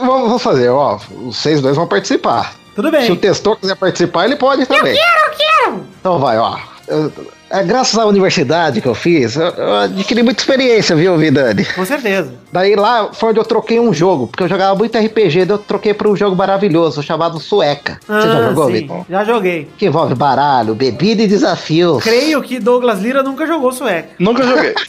Vamos, 0.00 0.42
fazer, 0.42 0.68
ó. 0.70 0.96
Vocês 1.26 1.60
dois 1.60 1.76
vão 1.76 1.86
participar. 1.86 2.54
Tudo 2.74 2.88
Se 2.90 2.96
o 2.96 3.14
bem. 3.14 3.16
testor 3.16 3.56
quiser 3.56 3.76
participar, 3.76 4.24
ele 4.24 4.36
pode 4.36 4.66
também. 4.66 4.94
Quero, 4.94 5.26
eu 5.26 5.36
quero. 5.36 5.86
Então 6.00 6.18
vai, 6.18 6.38
ó. 6.38 6.58
Eu- 6.88 7.12
graças 7.62 7.98
à 7.98 8.06
universidade 8.06 8.80
que 8.80 8.88
eu 8.88 8.94
fiz, 8.94 9.36
eu, 9.36 9.48
eu 9.48 9.74
adquiri 9.76 10.22
muita 10.22 10.40
experiência, 10.42 10.96
viu, 10.96 11.16
Vidani? 11.16 11.64
Com 11.64 11.84
certeza. 11.84 12.32
Daí 12.52 12.74
lá 12.74 13.10
foi 13.12 13.30
onde 13.30 13.38
eu 13.40 13.44
troquei 13.44 13.78
um 13.78 13.92
jogo, 13.92 14.26
porque 14.26 14.42
eu 14.42 14.48
jogava 14.48 14.74
muito 14.74 14.96
RPG, 14.98 15.44
daí 15.44 15.50
eu 15.50 15.58
troquei 15.58 15.92
para 15.94 16.08
um 16.08 16.16
jogo 16.16 16.34
maravilhoso 16.36 17.02
chamado 17.02 17.38
Sueca. 17.38 17.98
Você 18.06 18.20
já 18.28 18.38
Ah, 18.38 18.48
jogou, 18.48 18.66
sim, 18.66 18.72
Vitor? 18.72 19.04
Já 19.08 19.24
joguei. 19.24 19.68
Que 19.76 19.86
envolve 19.86 20.14
baralho, 20.14 20.74
bebida 20.74 21.22
e 21.22 21.26
desafios. 21.26 22.02
Creio 22.02 22.42
que 22.42 22.58
Douglas 22.58 23.00
Lira 23.00 23.22
nunca 23.22 23.46
jogou 23.46 23.72
sueca. 23.72 24.08
Nunca 24.18 24.42
joguei. 24.42 24.74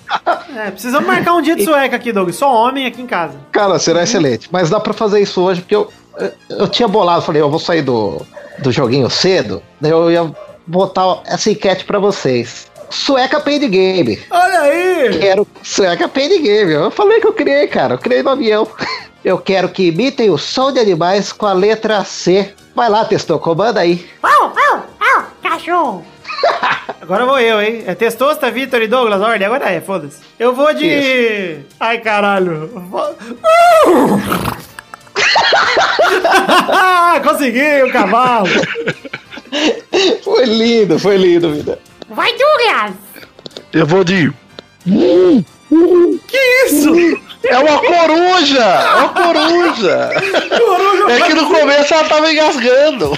É, 0.56 0.72
precisamos 0.72 1.06
marcar 1.06 1.34
um 1.34 1.42
dia 1.42 1.54
de 1.56 1.66
sueca 1.66 1.98
aqui, 1.98 2.14
Douglas. 2.14 2.38
Só 2.38 2.50
homem 2.54 2.86
aqui 2.86 3.02
em 3.02 3.06
casa. 3.06 3.34
Cara, 3.52 3.78
será 3.78 4.04
excelente. 4.04 4.48
Mas 4.50 4.70
dá 4.70 4.80
pra 4.80 4.94
fazer 4.94 5.20
isso 5.20 5.42
hoje, 5.42 5.60
porque 5.62 5.76
eu, 5.76 5.90
eu, 6.18 6.32
eu 6.60 6.68
tinha 6.70 6.88
bolado, 6.88 7.22
falei, 7.22 7.42
eu 7.42 7.50
vou 7.50 7.60
sair 7.60 7.82
do, 7.82 8.22
do 8.60 8.72
joguinho 8.72 9.10
cedo, 9.10 9.62
eu 9.84 10.10
ia 10.10 10.32
botar 10.66 11.22
essa 11.26 11.50
enquete 11.50 11.86
pra 11.86 12.00
vocês. 12.00 12.68
Sueca 12.90 13.40
Paid 13.40 13.68
Game. 13.68 14.22
Olha 14.30 14.60
aí! 14.62 15.20
Quero 15.20 15.48
Sueca 15.64 16.08
Paid 16.08 16.40
Game. 16.40 16.72
Eu 16.72 16.92
falei 16.92 17.20
que 17.20 17.28
eu 17.28 17.34
criei, 17.34 17.68
cara. 17.68 17.96
Eu 17.96 17.98
criei 17.98 18.24
no 18.24 18.32
avião. 18.32 18.68
Eu 19.24 19.40
quero 19.40 19.70
que 19.70 19.88
imitem 19.88 20.30
o 20.30 20.38
som 20.38 20.72
de 20.72 20.80
animais 20.80 21.34
com 21.34 21.48
a 21.48 21.54
letra 21.54 22.04
C. 22.04 22.54
Vai 22.76 22.88
lá, 22.90 23.04
testou, 23.06 23.40
comanda 23.40 23.80
aí. 23.80 24.08
Au, 24.22 24.44
au, 24.44 24.86
au, 25.00 25.24
cachorro. 25.42 26.06
Agora 27.02 27.26
vou 27.26 27.40
eu, 27.40 27.60
hein? 27.60 27.84
É 27.88 27.96
Testosta, 27.96 28.52
Vitor 28.52 28.84
e 28.84 28.88
Douglas, 28.88 29.20
ordem. 29.22 29.48
Agora 29.48 29.72
é, 29.72 29.82
foda-se. 29.82 30.20
Eu 30.38 30.54
vou 30.54 30.72
de... 30.76 31.58
Ai, 31.80 31.98
caralho. 32.00 32.70
Consegui 37.24 37.84
o 37.84 37.92
cavalo. 37.92 38.48
Foi 40.24 40.46
lindo, 40.46 41.00
foi 41.00 41.18
lindo, 41.18 41.52
vida. 41.54 41.80
Vai, 42.10 42.34
Douglas. 42.38 42.96
Eu 43.74 43.86
vou 43.86 44.04
de. 44.04 44.32
Que 46.28 46.38
isso? 46.66 46.94
É 47.44 47.58
uma 47.60 47.80
coruja! 47.80 48.64
É 48.64 48.96
uma 48.96 49.10
coruja! 49.10 50.10
É 51.10 51.22
que 51.22 51.34
no 51.34 51.48
começo 51.48 51.94
ela 51.94 52.06
tava 52.06 52.32
engasgando. 52.32 53.12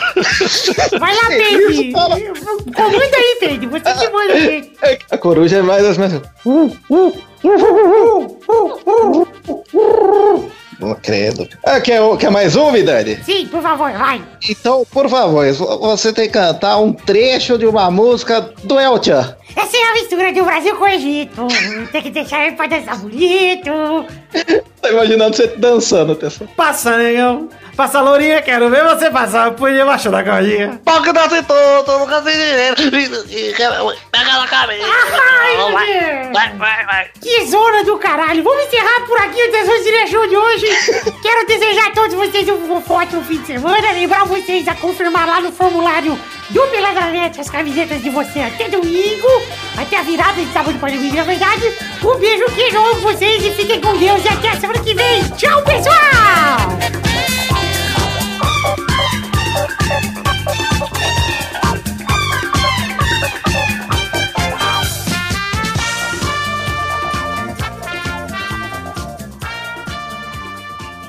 Vai 0.99 1.15
lá, 1.15 1.27
Peide. 1.27 1.91
Comanda 1.93 3.17
aí, 3.17 3.37
Peide. 3.39 3.65
Você 3.67 3.93
que 3.93 4.09
manda, 4.09 4.33
Peide. 4.33 4.71
A 5.11 5.17
coruja 5.17 5.57
é 5.57 5.61
mais 5.61 5.85
as 5.85 5.97
mesmas. 5.97 6.23
Não 10.79 10.93
credo. 10.93 11.47
Ah, 11.65 11.81
quer, 11.81 11.99
quer 12.17 12.29
mais 12.29 12.55
um, 12.55 12.71
Vidani? 12.71 13.17
Sim, 13.23 13.47
por 13.47 13.61
favor, 13.61 13.91
vai. 13.93 14.21
Então, 14.47 14.85
por 14.91 15.09
favor, 15.09 15.45
você 15.79 16.13
tem 16.13 16.27
que 16.27 16.33
cantar 16.33 16.77
um 16.77 16.93
trecho 16.93 17.57
de 17.57 17.65
uma 17.65 17.89
música 17.89 18.41
do 18.63 18.79
El 18.79 19.01
Chan. 19.03 19.35
Essa 19.55 19.75
é 19.75 19.89
a 19.89 19.93
mistura 19.93 20.31
do 20.31 20.45
Brasil 20.45 20.75
com 20.75 20.83
o 20.83 20.87
Egito. 20.87 21.47
Tem 21.91 22.01
que 22.03 22.11
deixar 22.11 22.45
ele 22.45 22.55
pra 22.55 22.67
dançar 22.67 22.97
bonito. 22.99 23.71
Tô 24.79 24.87
imaginando 24.89 25.35
você 25.35 25.47
dançando, 25.47 26.15
Tessa. 26.15 26.45
Passa, 26.55 26.95
negão. 26.95 27.49
Passa, 27.77 28.01
Lourinha. 28.01 28.41
Quero 28.41 28.71
ver 28.71 28.83
você 28.83 29.11
passar. 29.11 29.51
Põe 29.51 29.75
debaixo 29.75 30.09
da 30.09 30.23
cordinha. 30.23 30.81
Pau 30.83 30.99
que 30.99 31.13
nasce 31.13 31.43
todo, 31.43 31.99
nunca 31.99 32.23
sei 32.23 32.33
dinheiro. 32.33 32.75
Pega 34.11 34.33
na 34.33 34.47
cabeça. 34.47 34.83
Ai. 34.83 36.31
Vai, 36.33 36.53
vai, 36.53 36.85
vai. 36.87 37.09
Que 37.21 37.45
zona 37.45 37.83
do 37.83 37.95
caralho! 37.99 38.43
Vamos 38.43 38.65
encerrar 38.65 39.05
por 39.05 39.19
aqui 39.19 39.43
o 39.43 39.51
de 39.51 40.07
Show 40.07 40.27
de 40.27 40.35
hoje. 40.35 40.65
Quero 41.21 41.45
desejar 41.45 41.89
a 41.89 41.91
todos 41.91 42.15
vocês 42.15 42.49
um 42.49 42.81
forte 42.81 43.15
fim 43.25 43.37
de 43.37 43.45
semana. 43.45 43.91
Lembrar 43.91 44.25
vocês 44.25 44.67
a 44.67 44.73
confirmar 44.73 45.27
lá 45.27 45.39
no 45.39 45.51
formulário 45.51 46.17
do 46.49 46.61
Peladranet 46.69 47.39
as 47.39 47.49
camisetas 47.49 48.01
de 48.01 48.09
você 48.09 48.39
até 48.39 48.69
domingo, 48.69 49.27
até 49.77 49.97
a 49.97 50.01
virada 50.01 50.43
de 50.43 50.51
sábado 50.51 50.79
para 50.79 50.93
domingo, 50.93 51.15
na 51.15 51.23
verdade. 51.23 51.71
Um 52.03 52.17
beijo, 52.17 52.45
queijo, 52.55 52.77
amo 52.77 53.01
vocês 53.01 53.45
e 53.45 53.51
fiquem 53.51 53.79
com 53.79 53.95
Deus. 53.97 54.25
E 54.25 54.29
até 54.29 54.49
a 54.49 54.59
semana 54.59 54.79
que 54.79 54.95
vem. 54.95 55.23
Tchau, 55.37 55.61
pessoal! 55.61 57.16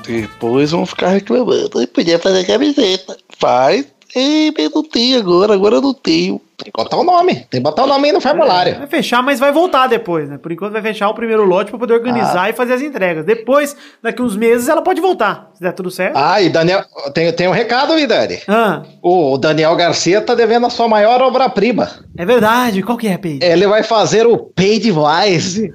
Depois 0.09 0.71
vão 0.71 0.87
ficar 0.87 1.09
reclamando. 1.09 1.79
Eu 1.79 1.87
podia 1.87 2.17
fazer 2.17 2.43
camiseta. 2.45 3.15
Faz. 3.37 3.85
Ei, 4.15 4.51
mas 4.57 4.71
não 4.73 4.83
tenho 4.83 5.19
agora, 5.19 5.53
agora 5.53 5.79
não 5.79 5.93
tenho. 5.93 6.41
Tem 6.61 6.71
que 6.73 6.83
botar 6.83 6.97
o 6.97 7.03
nome. 7.03 7.35
Tem 7.49 7.59
que 7.59 7.59
botar 7.61 7.83
o 7.83 7.87
nome 7.87 8.07
aí 8.07 8.11
no 8.13 8.19
formulário. 8.19 8.77
Vai 8.77 8.87
fechar, 8.87 9.23
mas 9.23 9.39
vai 9.39 9.51
voltar 9.51 9.87
depois, 9.87 10.27
né? 10.29 10.37
Por 10.37 10.51
enquanto 10.51 10.73
vai 10.73 10.81
fechar 10.81 11.09
o 11.09 11.13
primeiro 11.13 11.45
lote 11.45 11.69
pra 11.71 11.79
poder 11.79 11.93
organizar 11.93 12.49
e 12.49 12.53
fazer 12.53 12.73
as 12.73 12.81
entregas. 12.81 13.23
Depois, 13.25 13.75
daqui 14.03 14.21
uns 14.21 14.35
meses, 14.35 14.67
ela 14.67 14.81
pode 14.81 14.99
voltar. 14.99 15.49
Se 15.53 15.61
der 15.61 15.71
tudo 15.73 15.89
certo. 15.89 16.17
Ah, 16.17 16.41
e 16.41 16.49
Daniel, 16.49 16.83
tem, 17.13 17.31
tem 17.31 17.47
um 17.47 17.51
recado, 17.51 17.95
Vidani. 17.95 18.39
Ah, 18.47 18.83
O 19.01 19.37
Daniel 19.37 19.75
Garcia 19.75 20.21
tá 20.21 20.35
devendo 20.35 20.65
a 20.65 20.69
sua 20.69 20.87
maior 20.87 21.21
obra-prima. 21.21 21.89
é 22.17 22.25
verdade. 22.25 22.83
Qual 22.83 22.97
que 22.97 23.07
é, 23.07 23.17
Peide? 23.17 23.45
Ele 23.45 23.65
vai 23.67 23.81
fazer 23.83 24.27
o 24.27 24.37
Paid 24.37 24.91
Wise. 24.91 25.71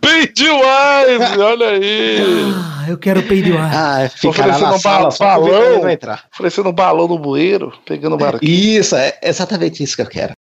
Bem 0.00 0.28
demais, 0.34 1.38
olha 1.38 1.66
aí. 1.68 2.18
Ah, 2.80 2.86
eu 2.90 2.98
quero 2.98 3.22
Peide 3.22 3.56
Ar. 3.56 3.70
Ah, 4.04 4.08
ficará 4.08 4.58
na 4.58 4.74
um 4.74 4.78
sala, 4.78 5.04
ba- 5.04 5.10
só 5.10 5.24
balão. 5.24 5.88
Entrar. 5.90 6.24
Oferecendo 6.32 6.70
um 6.70 6.72
balão 6.72 7.06
no 7.06 7.18
bueiro, 7.18 7.72
pegando 7.86 8.16
barquinho. 8.16 8.50
Isso, 8.50 8.96
é 8.96 9.16
exatamente 9.22 9.79
isso 9.82 9.96
que 9.96 10.02
eu 10.02 10.08
quero. 10.08 10.34